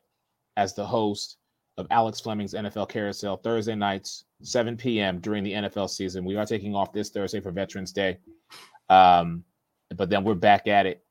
as 0.57 0.75
the 0.75 0.85
host 0.85 1.37
of 1.77 1.87
Alex 1.91 2.21
Fleming's 2.21 2.55
NFL 2.55 2.89
Carousel 2.89 3.37
Thursday 3.37 3.77
nights, 3.77 4.25
7 4.43 4.77
p.m. 4.77 5.21
during 5.21 5.45
the 5.45 5.53
NFL 5.53 5.89
season. 5.89 6.25
We 6.25 6.37
are 6.37 6.45
taking 6.45 6.75
off 6.75 6.93
this 6.93 7.11
Thursday 7.11 7.41
for 7.41 7.53
Veterans 7.53 7.93
Day, 7.93 8.19
um, 8.89 9.45
but 9.97 10.11
then 10.11 10.25
we're 10.25 10.35
back 10.35 10.67
at 10.67 10.87
it. 10.87 11.05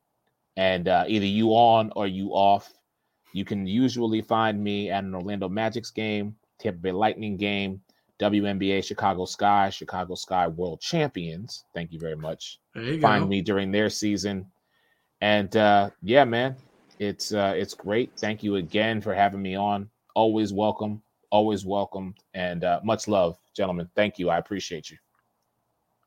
And 0.56 0.88
uh, 0.88 1.04
either 1.08 1.24
you 1.24 1.50
on 1.50 1.92
or 1.96 2.06
you 2.06 2.30
off. 2.30 2.72
You 3.32 3.44
can 3.44 3.66
usually 3.66 4.22
find 4.22 4.62
me 4.62 4.90
at 4.90 5.04
an 5.04 5.14
Orlando 5.14 5.48
Magic's 5.48 5.90
game, 5.90 6.34
Tampa 6.58 6.78
Bay 6.80 6.92
Lightning 6.92 7.36
game, 7.36 7.80
WNBA 8.18 8.84
Chicago 8.84 9.24
Sky, 9.24 9.70
Chicago 9.70 10.14
Sky 10.14 10.46
World 10.48 10.80
Champions. 10.80 11.64
Thank 11.74 11.92
you 11.92 11.98
very 11.98 12.16
much 12.16 12.58
There 12.74 12.82
you 12.84 13.00
find 13.00 13.24
go. 13.24 13.28
me 13.28 13.42
during 13.42 13.70
their 13.70 13.88
season. 13.90 14.46
And 15.20 15.56
uh 15.56 15.90
yeah, 16.02 16.24
man, 16.24 16.56
it's 16.98 17.32
uh 17.32 17.54
it's 17.56 17.74
great. 17.74 18.12
Thank 18.18 18.42
you 18.42 18.56
again 18.56 19.00
for 19.00 19.14
having 19.14 19.42
me 19.42 19.56
on. 19.56 19.88
Always 20.14 20.52
welcome, 20.52 21.02
always 21.30 21.64
welcome, 21.64 22.14
and 22.34 22.64
uh 22.64 22.80
much 22.84 23.08
love, 23.08 23.38
gentlemen. 23.56 23.88
Thank 23.94 24.18
you. 24.18 24.30
I 24.30 24.38
appreciate 24.38 24.90
you. 24.90 24.96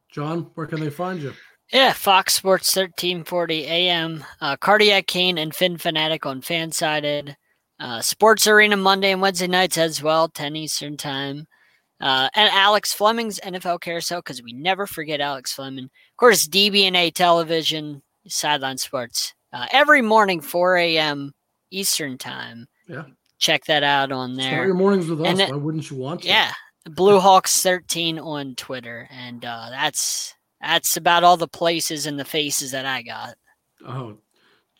John, 0.09 0.49
where 0.55 0.67
can 0.67 0.79
they 0.81 0.89
find 0.89 1.21
you? 1.21 1.33
Yeah, 1.71 1.93
Fox 1.93 2.33
Sports 2.33 2.75
1340 2.75 3.65
AM, 3.65 4.25
uh, 4.41 4.57
Cardiac 4.57 5.07
Kane 5.07 5.37
and 5.37 5.55
Fin 5.55 5.77
Fanatic 5.77 6.25
on 6.25 6.41
Fansided, 6.41 7.37
uh, 7.81 7.99
Sports 8.01 8.47
Arena 8.47 8.77
Monday 8.77 9.11
and 9.11 9.21
Wednesday 9.21 9.47
nights 9.47 9.77
as 9.77 10.01
well, 10.01 10.29
10 10.29 10.55
Eastern 10.55 10.95
Time. 10.97 11.47
Uh, 11.99 12.29
and 12.35 12.49
Alex 12.53 12.93
Fleming's 12.93 13.39
NFL 13.41 13.81
Carousel 13.81 14.19
because 14.19 14.41
we 14.41 14.53
never 14.53 14.87
forget 14.87 15.19
Alex 15.21 15.53
Fleming. 15.53 15.85
Of 15.85 16.17
course, 16.17 16.47
DBNA 16.47 17.13
Television, 17.13 18.01
Sideline 18.27 18.77
Sports, 18.77 19.33
uh, 19.53 19.67
every 19.71 20.01
morning 20.01 20.41
4 20.41 20.77
a.m. 20.77 21.33
Eastern 21.71 22.17
Time. 22.17 22.67
Yeah. 22.87 23.03
Check 23.39 23.65
that 23.65 23.83
out 23.83 24.11
on 24.11 24.35
there. 24.35 24.51
Start 24.51 24.67
your 24.67 24.75
mornings 24.75 25.07
with 25.09 25.21
us. 25.21 25.27
And 25.27 25.39
then- 25.39 25.49
Why 25.49 25.55
wouldn't 25.57 25.89
you 25.89 25.97
want 25.97 26.21
to? 26.21 26.27
Yeah, 26.27 26.51
Blue 26.85 27.19
Hawks 27.19 27.61
13 27.61 28.19
on 28.19 28.55
Twitter, 28.55 29.07
and 29.11 29.43
uh, 29.43 29.67
that's 29.71 30.35
that's 30.61 30.95
about 30.95 31.23
all 31.23 31.37
the 31.37 31.47
places 31.47 32.05
and 32.05 32.19
the 32.19 32.25
faces 32.25 32.69
that 32.71 32.85
I 32.85 33.01
got. 33.01 33.35
Oh, 33.87 34.17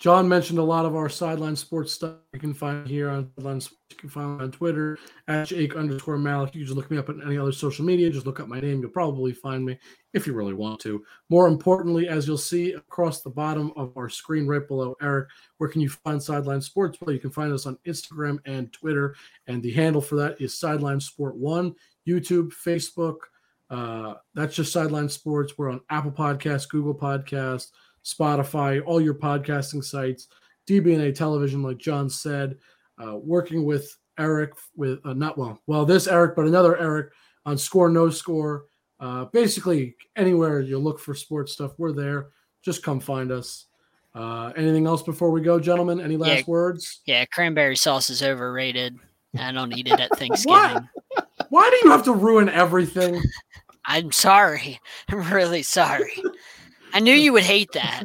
John 0.02 0.28
mentioned 0.28 0.58
a 0.58 0.64
lot 0.64 0.88
of 0.88 0.95
our 0.95 1.10
sideline 1.10 1.56
sports 1.56 1.93
stuff. 1.93 2.16
You 2.34 2.39
can 2.39 2.56
find 2.56 2.88
here 2.88 3.12
on 3.12 3.30
sideline. 3.38 3.62
Sports. 3.62 3.78
You 3.91 3.97
can 3.97 4.10
find 4.10 4.41
on 4.41 4.52
Twitter 4.52 4.97
at 5.28 5.49
Jake 5.49 5.76
underscore 5.76 6.18
Malik. 6.18 6.56
You 6.56 6.64
just 6.64 6.76
look 6.76 6.89
me 6.89 6.97
up 6.97 7.10
on 7.10 7.22
any 7.24 7.38
other 7.38 7.52
social 7.52 7.86
media. 7.86 8.10
Just 8.10 8.26
look 8.26 8.39
up 8.39 8.47
my 8.47 8.60
name. 8.60 8.82
You'll 8.82 8.89
probably 8.89 9.32
find 9.32 9.64
me 9.64 9.78
if 10.16 10.26
you 10.26 10.34
really 10.34 10.56
want 10.56 10.80
to. 10.80 11.04
More 11.30 11.47
importantly, 11.47 12.08
as 12.08 12.26
you'll 12.26 12.39
see 12.39 12.72
across 12.74 13.22
the 13.22 13.30
bottom 13.30 13.72
of 13.76 13.95
our 13.95 14.10
screen 14.10 14.47
right 14.47 14.68
below 14.68 14.95
Eric, 15.04 15.30
where 15.60 15.70
can 15.70 15.82
you 15.82 15.89
find 15.89 16.24
Sideline 16.24 16.62
Sports? 16.62 16.97
Well, 16.99 17.14
you 17.14 17.20
can 17.20 17.30
find 17.30 17.54
us 17.54 17.68
on 17.68 17.78
Instagram 17.86 18.39
and 18.45 18.74
Twitter, 18.74 19.16
and 19.45 19.62
the 19.62 19.72
handle 19.72 20.02
for 20.02 20.16
that 20.16 20.41
is 20.41 20.58
Sideline 20.58 20.99
Sport 20.99 21.36
One. 21.36 21.76
YouTube, 22.08 22.54
Facebook. 22.54 23.18
Uh, 23.70 24.16
that's 24.34 24.56
just 24.56 24.74
Sideline 24.74 25.10
Sports. 25.10 25.60
We're 25.60 25.70
on 25.70 25.82
Apple 25.91 26.12
Podcasts, 26.12 26.68
Google 26.68 26.95
Podcasts. 26.95 27.68
Spotify, 28.06 28.82
all 28.86 29.02
your 29.02 29.14
podcasting 29.14 29.84
sites, 29.84 30.28
DBNA 30.68 31.16
Television, 31.16 31.62
like 31.64 31.78
John 31.78 32.10
said, 32.10 32.58
uh, 33.04 33.18
working 33.18 33.64
with 33.66 33.97
Eric 34.20 34.52
with 34.76 34.99
uh, 35.06 35.14
not 35.14 35.38
well, 35.38 35.60
well 35.68 35.86
this 35.86 36.08
Eric, 36.08 36.36
but 36.36 36.45
another 36.45 36.78
Eric 36.78 37.12
on 37.45 37.58
Score 37.58 37.89
No 37.89 38.10
Score. 38.10 38.66
Uh, 38.99 39.26
basically, 39.26 39.95
anywhere 40.16 40.62
you 40.62 40.78
look 40.78 40.99
for 40.99 41.16
sports 41.16 41.54
stuff, 41.54 41.72
we're 41.78 41.91
there. 41.91 42.28
Just 42.62 42.84
come 42.84 42.99
find 42.99 43.32
us. 43.32 43.66
Uh, 44.14 44.52
anything 44.56 44.86
else 44.86 45.02
before 45.02 45.32
we 45.32 45.41
go, 45.41 45.60
gentlemen? 45.60 45.99
Any 46.02 46.18
last 46.18 46.39
Yeah. 46.39 46.43
words? 46.47 47.02
Yeah, 47.06 47.26
cranberry 47.26 47.76
sauce 47.78 48.10
is 48.10 48.22
overrated. 48.22 48.99
I 49.39 49.52
don't 49.52 49.72
eat 49.76 49.88
it 49.88 49.99
at 49.99 50.12
Thanksgiving. 50.18 50.88
Why 51.49 51.70
do 51.70 51.88
you 51.88 51.91
have 51.91 52.04
to 52.04 52.14
ruin 52.14 52.49
everything? 52.49 53.22
I'm 53.86 54.12
sorry. 54.12 54.80
I'm 55.10 55.32
really 55.34 55.64
sorry. 55.64 56.22
I 56.94 57.00
knew 57.00 57.14
you 57.14 57.34
would 57.34 57.44
hate 57.44 57.72
that. 57.74 58.04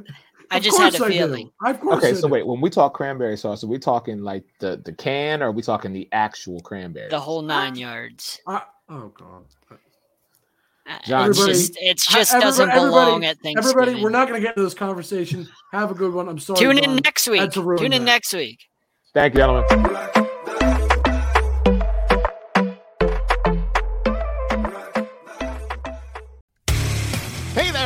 I 0.51 0.61
just 0.61 0.79
had 0.79 0.93
course 0.95 1.03
a 1.03 1.05
I 1.07 1.09
feeling. 1.19 1.51
Of 1.65 1.81
course 1.81 1.97
Okay, 1.99 2.11
I 2.11 2.13
so 2.13 2.29
do. 2.29 2.33
wait, 2.35 2.47
when 2.47 2.61
we 2.61 2.71
talk 2.71 2.95
cranberry 2.95 3.37
sauce, 3.37 3.65
are 3.65 3.67
we 3.67 3.79
talking 3.79 4.23
like 4.23 4.45
the 4.61 4.81
the 4.85 4.93
can, 4.93 5.43
or 5.43 5.47
are 5.49 5.53
we 5.53 5.61
talking 5.63 5.93
the 5.93 6.09
actual 6.13 6.61
cranberry? 6.61 7.09
The 7.11 7.19
whole 7.19 7.43
nine 7.43 7.75
yards. 7.75 8.41
I, 8.47 8.63
oh 8.89 9.09
god. 9.19 9.45
Uh, 10.89 10.99
John, 11.05 11.31
it's 11.31 11.39
Everybody- 11.41 11.53
just, 11.59 11.77
it 11.81 11.97
just 11.99 12.33
everybody- 12.33 12.45
doesn't 12.45 12.71
belong 12.71 13.25
at 13.25 13.39
Thanksgiving. 13.41 13.71
Everybody, 13.83 14.03
we're 14.05 14.11
not 14.11 14.29
going 14.29 14.41
to 14.41 14.47
get 14.47 14.57
into 14.57 14.63
this 14.63 14.75
conversation. 14.75 15.49
Have 15.73 15.91
a 15.91 15.95
good 15.95 16.15
one. 16.15 16.29
I'm 16.29 16.39
sorry. 16.39 16.61
Tune 16.61 16.79
in 16.79 16.85
John. 16.85 16.97
next 17.03 17.27
week. 17.29 17.51
Tune 17.51 17.83
in 17.87 17.91
that. 17.91 18.01
next 18.03 18.33
week. 18.33 18.61
Thank 19.13 19.35
you, 19.35 19.41
gentlemen. 19.41 20.26